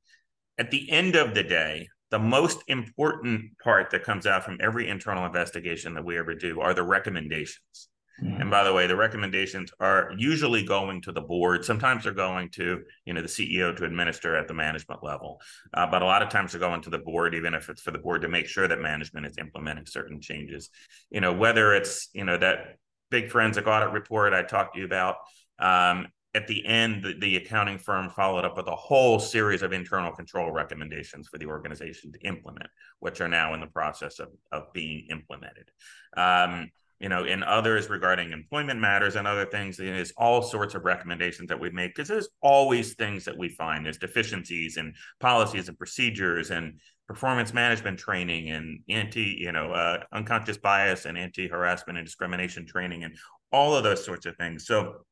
at 0.58 0.70
the 0.70 0.90
end 0.90 1.14
of 1.14 1.34
the 1.34 1.44
day, 1.44 1.88
the 2.10 2.18
most 2.18 2.62
important 2.68 3.58
part 3.62 3.90
that 3.90 4.04
comes 4.04 4.26
out 4.26 4.44
from 4.44 4.58
every 4.60 4.88
internal 4.88 5.26
investigation 5.26 5.94
that 5.94 6.04
we 6.04 6.18
ever 6.18 6.34
do 6.34 6.60
are 6.60 6.74
the 6.74 6.82
recommendations. 6.82 7.88
Mm-hmm. 8.22 8.42
And 8.42 8.50
by 8.50 8.62
the 8.62 8.72
way, 8.72 8.86
the 8.86 8.96
recommendations 8.96 9.72
are 9.80 10.12
usually 10.16 10.64
going 10.64 11.00
to 11.02 11.12
the 11.12 11.20
board. 11.20 11.64
Sometimes 11.64 12.04
they're 12.04 12.12
going 12.12 12.48
to, 12.50 12.82
you 13.04 13.12
know, 13.12 13.22
the 13.22 13.28
CEO 13.28 13.74
to 13.76 13.84
administer 13.84 14.36
at 14.36 14.46
the 14.46 14.54
management 14.54 15.02
level, 15.02 15.40
uh, 15.74 15.86
but 15.86 16.02
a 16.02 16.04
lot 16.04 16.22
of 16.22 16.28
times 16.28 16.52
they're 16.52 16.60
going 16.60 16.80
to 16.82 16.90
the 16.90 16.98
board, 16.98 17.34
even 17.34 17.54
if 17.54 17.68
it's 17.68 17.82
for 17.82 17.90
the 17.90 17.98
board 17.98 18.22
to 18.22 18.28
make 18.28 18.46
sure 18.46 18.68
that 18.68 18.80
management 18.80 19.26
is 19.26 19.38
implementing 19.38 19.86
certain 19.86 20.20
changes. 20.20 20.70
You 21.10 21.20
know, 21.20 21.32
whether 21.32 21.74
it's 21.74 22.08
you 22.12 22.24
know 22.24 22.38
that 22.38 22.76
big 23.10 23.30
forensic 23.30 23.66
audit 23.66 23.90
report 23.90 24.32
I 24.32 24.42
talked 24.42 24.74
to 24.74 24.80
you 24.80 24.86
about. 24.86 25.16
Um, 25.58 26.08
at 26.34 26.48
the 26.48 26.66
end, 26.66 27.04
the, 27.04 27.14
the, 27.20 27.36
accounting 27.36 27.78
firm 27.78 28.10
followed 28.10 28.44
up 28.44 28.56
with 28.56 28.66
a 28.66 28.74
whole 28.74 29.20
series 29.20 29.62
of 29.62 29.72
internal 29.72 30.10
control 30.10 30.50
recommendations 30.50 31.28
for 31.28 31.38
the 31.38 31.46
organization 31.46 32.10
to 32.10 32.18
implement, 32.26 32.66
which 32.98 33.20
are 33.20 33.28
now 33.28 33.54
in 33.54 33.60
the 33.60 33.68
process 33.68 34.18
of, 34.18 34.30
of 34.50 34.64
being 34.72 35.06
implemented. 35.10 35.70
Um, 36.16 36.70
you 37.04 37.10
know, 37.10 37.24
in 37.24 37.42
others 37.42 37.90
regarding 37.90 38.32
employment 38.32 38.80
matters 38.80 39.14
and 39.14 39.26
other 39.26 39.44
things, 39.44 39.76
there's 39.76 40.10
all 40.16 40.40
sorts 40.40 40.74
of 40.74 40.86
recommendations 40.86 41.50
that 41.50 41.60
we 41.60 41.68
make 41.68 41.94
because 41.94 42.08
there's 42.08 42.30
always 42.40 42.94
things 42.94 43.26
that 43.26 43.36
we 43.36 43.50
find. 43.50 43.84
There's 43.84 43.98
deficiencies 43.98 44.78
in 44.78 44.94
policies 45.20 45.68
and 45.68 45.76
procedures 45.76 46.50
and 46.50 46.80
performance 47.06 47.52
management 47.52 47.98
training 47.98 48.48
and 48.48 48.80
anti, 48.88 49.36
you 49.38 49.52
know, 49.52 49.70
uh, 49.70 50.02
unconscious 50.14 50.56
bias 50.56 51.04
and 51.04 51.18
anti-harassment 51.18 51.98
and 51.98 52.06
discrimination 52.06 52.64
training 52.66 53.04
and 53.04 53.14
all 53.52 53.76
of 53.76 53.84
those 53.84 54.02
sorts 54.02 54.24
of 54.24 54.34
things. 54.38 54.66
So 54.66 55.04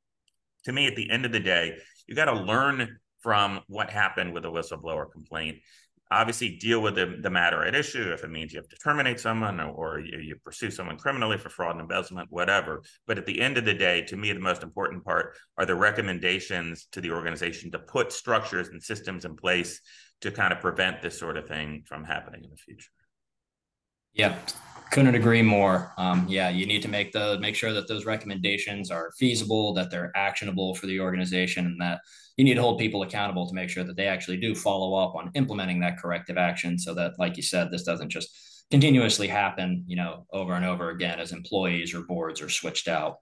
to 0.64 0.72
me, 0.72 0.86
at 0.86 0.96
the 0.96 1.10
end 1.10 1.26
of 1.26 1.32
the 1.32 1.40
day, 1.40 1.76
you 2.06 2.14
got 2.14 2.24
to 2.24 2.40
learn 2.40 3.00
from 3.20 3.60
what 3.66 3.90
happened 3.90 4.32
with 4.32 4.46
a 4.46 4.48
whistleblower 4.48 5.12
complaint 5.12 5.58
obviously 6.20 6.56
deal 6.56 6.80
with 6.80 6.94
the, 6.94 7.18
the 7.20 7.30
matter 7.30 7.64
at 7.64 7.74
issue. 7.74 8.12
If 8.12 8.24
it 8.24 8.30
means 8.30 8.52
you 8.52 8.60
have 8.60 8.68
to 8.68 8.76
terminate 8.76 9.20
someone 9.20 9.60
or, 9.60 9.70
or 9.70 10.00
you, 10.00 10.18
you, 10.18 10.36
pursue 10.44 10.70
someone 10.70 10.96
criminally 10.96 11.38
for 11.38 11.48
fraud 11.48 11.72
and 11.72 11.80
embezzlement 11.80 12.28
whatever. 12.30 12.82
But 13.06 13.18
at 13.18 13.26
the 13.26 13.40
end 13.40 13.58
of 13.58 13.64
the 13.64 13.74
day 13.74 14.02
to 14.02 14.16
me 14.16 14.32
the 14.32 14.40
most 14.40 14.62
important 14.62 15.04
part 15.04 15.36
are 15.58 15.66
the 15.66 15.74
recommendations 15.74 16.86
to 16.92 17.00
the 17.00 17.10
organization 17.10 17.70
to 17.72 17.78
put 17.78 18.12
structures 18.12 18.68
and 18.68 18.82
systems 18.82 19.24
in 19.24 19.36
place 19.36 19.80
to 20.22 20.30
kind 20.30 20.52
of 20.52 20.60
prevent 20.60 21.02
this 21.02 21.18
sort 21.18 21.36
of 21.36 21.46
thing 21.48 21.82
from 21.86 22.04
happening 22.04 22.44
in 22.44 22.50
the 22.50 22.56
future 22.56 22.90
yeah 24.14 24.38
couldn't 24.92 25.14
agree 25.14 25.40
more. 25.40 25.92
Um, 25.96 26.26
yeah 26.28 26.50
you 26.50 26.66
need 26.66 26.82
to 26.82 26.88
make 26.88 27.12
the 27.12 27.38
make 27.40 27.56
sure 27.56 27.72
that 27.72 27.88
those 27.88 28.04
recommendations 28.04 28.90
are 28.90 29.10
feasible 29.18 29.72
that 29.74 29.90
they're 29.90 30.12
actionable 30.14 30.74
for 30.74 30.86
the 30.86 31.00
organization 31.00 31.64
and 31.66 31.80
that 31.80 32.00
you 32.36 32.44
need 32.44 32.54
to 32.54 32.62
hold 32.62 32.78
people 32.78 33.02
accountable 33.02 33.48
to 33.48 33.54
make 33.54 33.70
sure 33.70 33.84
that 33.84 33.96
they 33.96 34.06
actually 34.06 34.36
do 34.36 34.54
follow 34.54 34.94
up 34.94 35.14
on 35.14 35.30
implementing 35.34 35.80
that 35.80 35.98
corrective 35.98 36.36
action 36.36 36.78
so 36.78 36.94
that 36.94 37.18
like 37.18 37.38
you 37.38 37.42
said 37.42 37.70
this 37.70 37.84
doesn't 37.84 38.10
just 38.10 38.66
continuously 38.70 39.28
happen 39.28 39.82
you 39.86 39.96
know 39.96 40.26
over 40.32 40.52
and 40.52 40.64
over 40.64 40.90
again 40.90 41.18
as 41.18 41.32
employees 41.32 41.94
or 41.94 42.02
boards 42.02 42.42
are 42.42 42.50
switched 42.50 42.88
out 42.88 43.16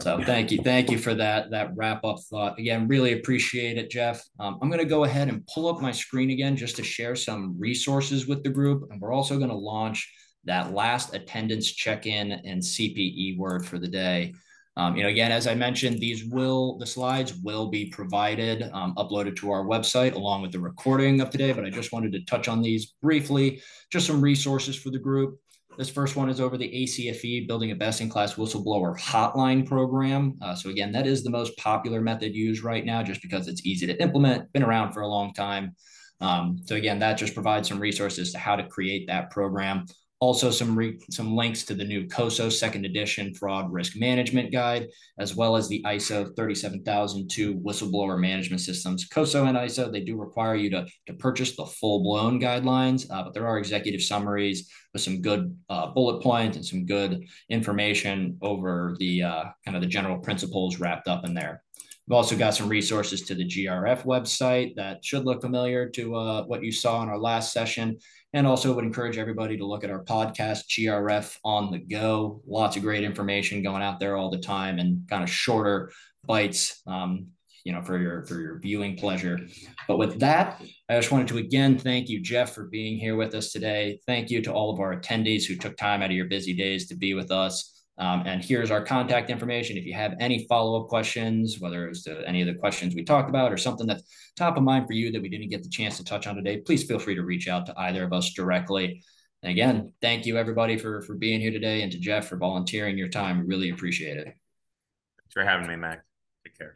So 0.00 0.22
thank 0.22 0.50
you, 0.50 0.58
thank 0.62 0.90
you 0.90 0.98
for 0.98 1.14
that 1.14 1.50
that 1.50 1.72
wrap 1.74 2.04
up 2.04 2.18
thought. 2.30 2.58
Again, 2.58 2.88
really 2.88 3.12
appreciate 3.12 3.76
it, 3.76 3.90
Jeff. 3.90 4.22
Um, 4.38 4.58
I'm 4.62 4.68
going 4.68 4.80
to 4.80 4.86
go 4.86 5.04
ahead 5.04 5.28
and 5.28 5.46
pull 5.46 5.68
up 5.68 5.82
my 5.82 5.92
screen 5.92 6.30
again 6.30 6.56
just 6.56 6.76
to 6.76 6.82
share 6.82 7.14
some 7.16 7.56
resources 7.58 8.26
with 8.26 8.42
the 8.42 8.50
group, 8.50 8.88
and 8.90 9.00
we're 9.00 9.12
also 9.12 9.36
going 9.36 9.50
to 9.50 9.56
launch 9.56 10.10
that 10.44 10.72
last 10.72 11.14
attendance 11.14 11.70
check-in 11.70 12.32
and 12.32 12.60
CPE 12.62 13.36
word 13.38 13.64
for 13.64 13.78
the 13.78 13.88
day. 13.88 14.34
Um, 14.76 14.96
you 14.96 15.02
know, 15.02 15.10
again, 15.10 15.30
as 15.30 15.46
I 15.46 15.54
mentioned, 15.54 16.00
these 16.00 16.24
will 16.24 16.78
the 16.78 16.86
slides 16.86 17.34
will 17.42 17.68
be 17.68 17.86
provided, 17.86 18.70
um, 18.72 18.94
uploaded 18.96 19.36
to 19.36 19.50
our 19.50 19.64
website 19.64 20.14
along 20.14 20.40
with 20.40 20.52
the 20.52 20.60
recording 20.60 21.20
of 21.20 21.28
today. 21.28 21.52
But 21.52 21.66
I 21.66 21.70
just 21.70 21.92
wanted 21.92 22.12
to 22.12 22.24
touch 22.24 22.48
on 22.48 22.62
these 22.62 22.94
briefly, 23.02 23.60
just 23.90 24.06
some 24.06 24.22
resources 24.22 24.74
for 24.74 24.88
the 24.90 24.98
group. 24.98 25.38
This 25.78 25.88
first 25.88 26.16
one 26.16 26.28
is 26.28 26.40
over 26.40 26.58
the 26.58 26.68
ACFE, 26.68 27.48
building 27.48 27.70
a 27.70 27.74
best-in-class 27.74 28.34
whistleblower 28.34 28.98
hotline 28.98 29.66
program. 29.66 30.38
Uh, 30.42 30.54
so 30.54 30.68
again, 30.68 30.92
that 30.92 31.06
is 31.06 31.24
the 31.24 31.30
most 31.30 31.56
popular 31.56 32.00
method 32.00 32.34
used 32.34 32.62
right 32.62 32.84
now, 32.84 33.02
just 33.02 33.22
because 33.22 33.48
it's 33.48 33.64
easy 33.64 33.86
to 33.86 34.00
implement, 34.00 34.52
been 34.52 34.62
around 34.62 34.92
for 34.92 35.00
a 35.00 35.08
long 35.08 35.32
time. 35.32 35.74
Um, 36.20 36.58
so 36.66 36.76
again, 36.76 36.98
that 37.00 37.18
just 37.18 37.34
provides 37.34 37.68
some 37.68 37.80
resources 37.80 38.32
to 38.32 38.38
how 38.38 38.54
to 38.54 38.68
create 38.68 39.06
that 39.08 39.30
program. 39.30 39.86
Also, 40.22 40.52
some 40.52 40.78
re- 40.78 41.00
some 41.10 41.34
links 41.34 41.64
to 41.64 41.74
the 41.74 41.82
new 41.84 42.06
COSO 42.06 42.48
second 42.48 42.86
edition 42.86 43.34
fraud 43.34 43.72
risk 43.72 43.96
management 43.96 44.52
guide, 44.52 44.86
as 45.18 45.34
well 45.34 45.56
as 45.56 45.68
the 45.68 45.82
ISO 45.84 46.32
37002 46.36 47.56
whistleblower 47.56 48.16
management 48.20 48.60
systems. 48.60 49.04
COSO 49.08 49.46
and 49.46 49.58
ISO 49.58 49.90
they 49.90 49.98
do 50.04 50.16
require 50.16 50.54
you 50.54 50.70
to 50.70 50.86
to 51.06 51.14
purchase 51.14 51.56
the 51.56 51.66
full 51.66 52.04
blown 52.04 52.40
guidelines, 52.40 53.04
uh, 53.10 53.24
but 53.24 53.34
there 53.34 53.48
are 53.48 53.58
executive 53.58 54.00
summaries 54.00 54.70
with 54.92 55.02
some 55.02 55.20
good 55.20 55.58
uh, 55.68 55.88
bullet 55.88 56.22
points 56.22 56.56
and 56.56 56.64
some 56.64 56.86
good 56.86 57.26
information 57.48 58.38
over 58.42 58.94
the 59.00 59.24
uh, 59.24 59.44
kind 59.64 59.76
of 59.76 59.80
the 59.80 59.88
general 59.88 60.20
principles 60.20 60.78
wrapped 60.78 61.08
up 61.08 61.24
in 61.24 61.34
there. 61.34 61.64
We've 62.06 62.16
also 62.16 62.36
got 62.36 62.54
some 62.54 62.68
resources 62.68 63.22
to 63.22 63.34
the 63.34 63.44
GRF 63.44 64.04
website 64.04 64.74
that 64.74 65.04
should 65.04 65.24
look 65.24 65.40
familiar 65.40 65.88
to 65.90 66.14
uh, 66.14 66.42
what 66.44 66.62
you 66.62 66.72
saw 66.72 67.02
in 67.02 67.08
our 67.08 67.18
last 67.18 67.52
session. 67.52 67.98
And 68.34 68.46
also 68.46 68.72
would 68.72 68.84
encourage 68.84 69.18
everybody 69.18 69.58
to 69.58 69.66
look 69.66 69.84
at 69.84 69.90
our 69.90 70.04
podcast, 70.04 70.64
GRF 70.70 71.36
on 71.44 71.70
the 71.70 71.78
go. 71.78 72.40
Lots 72.46 72.76
of 72.76 72.82
great 72.82 73.04
information 73.04 73.62
going 73.62 73.82
out 73.82 74.00
there 74.00 74.16
all 74.16 74.30
the 74.30 74.38
time 74.38 74.78
and 74.78 75.06
kind 75.08 75.22
of 75.22 75.28
shorter 75.28 75.92
bites, 76.24 76.80
um, 76.86 77.26
you 77.64 77.72
know, 77.72 77.82
for 77.82 77.98
your 77.98 78.24
for 78.24 78.40
your 78.40 78.58
viewing 78.58 78.96
pleasure. 78.96 79.38
But 79.86 79.98
with 79.98 80.20
that, 80.20 80.62
I 80.88 80.96
just 80.96 81.12
wanted 81.12 81.28
to 81.28 81.38
again 81.38 81.78
thank 81.78 82.08
you, 82.08 82.20
Jeff, 82.20 82.54
for 82.54 82.64
being 82.64 82.98
here 82.98 83.16
with 83.16 83.34
us 83.34 83.52
today. 83.52 84.00
Thank 84.06 84.30
you 84.30 84.40
to 84.42 84.52
all 84.52 84.72
of 84.72 84.80
our 84.80 84.98
attendees 84.98 85.44
who 85.44 85.56
took 85.56 85.76
time 85.76 86.02
out 86.02 86.10
of 86.10 86.16
your 86.16 86.26
busy 86.26 86.54
days 86.54 86.88
to 86.88 86.96
be 86.96 87.14
with 87.14 87.30
us. 87.30 87.71
Um, 87.98 88.22
and 88.24 88.42
here's 88.42 88.70
our 88.70 88.82
contact 88.82 89.30
information. 89.30 89.76
If 89.76 89.84
you 89.84 89.94
have 89.94 90.14
any 90.18 90.46
follow 90.48 90.80
up 90.80 90.88
questions, 90.88 91.60
whether 91.60 91.88
it's 91.88 92.04
to 92.04 92.26
any 92.26 92.40
of 92.40 92.46
the 92.46 92.54
questions 92.54 92.94
we 92.94 93.04
talked 93.04 93.28
about 93.28 93.52
or 93.52 93.56
something 93.56 93.86
that's 93.86 94.02
top 94.36 94.56
of 94.56 94.62
mind 94.62 94.86
for 94.86 94.94
you 94.94 95.12
that 95.12 95.20
we 95.20 95.28
didn't 95.28 95.50
get 95.50 95.62
the 95.62 95.68
chance 95.68 95.98
to 95.98 96.04
touch 96.04 96.26
on 96.26 96.36
today, 96.36 96.58
please 96.58 96.84
feel 96.84 96.98
free 96.98 97.14
to 97.14 97.22
reach 97.22 97.48
out 97.48 97.66
to 97.66 97.74
either 97.78 98.02
of 98.02 98.12
us 98.12 98.32
directly. 98.32 99.02
And 99.42 99.50
again, 99.50 99.92
thank 100.00 100.24
you 100.24 100.38
everybody 100.38 100.78
for 100.78 101.02
for 101.02 101.14
being 101.14 101.40
here 101.40 101.50
today, 101.50 101.82
and 101.82 101.90
to 101.92 101.98
Jeff 101.98 102.28
for 102.28 102.36
volunteering 102.36 102.96
your 102.96 103.08
time. 103.08 103.40
We 103.40 103.46
really 103.46 103.70
appreciate 103.70 104.16
it. 104.16 104.24
Thanks 104.24 105.32
for 105.32 105.44
having 105.44 105.66
me, 105.66 105.76
Mac. 105.76 106.04
Take 106.44 106.58
care. 106.58 106.74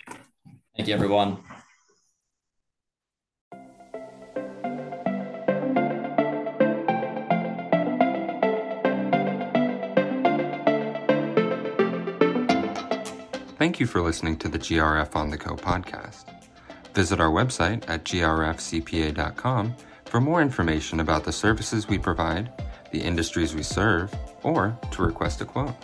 Thank 0.76 0.88
you, 0.88 0.94
everyone. 0.94 1.38
Thank 13.58 13.80
you 13.80 13.86
for 13.86 14.02
listening 14.02 14.36
to 14.38 14.48
the 14.48 14.58
GRF 14.58 15.16
on 15.16 15.30
the 15.30 15.38
Go 15.38 15.56
podcast. 15.56 16.24
Visit 16.92 17.20
our 17.20 17.30
website 17.30 17.88
at 17.88 18.04
grfcpa.com 18.04 19.74
for 20.04 20.20
more 20.20 20.42
information 20.42 21.00
about 21.00 21.24
the 21.24 21.32
services 21.32 21.88
we 21.88 21.98
provide, 21.98 22.52
the 22.92 23.00
industries 23.00 23.54
we 23.54 23.62
serve, 23.62 24.14
or 24.42 24.78
to 24.92 25.02
request 25.02 25.40
a 25.40 25.46
quote. 25.46 25.74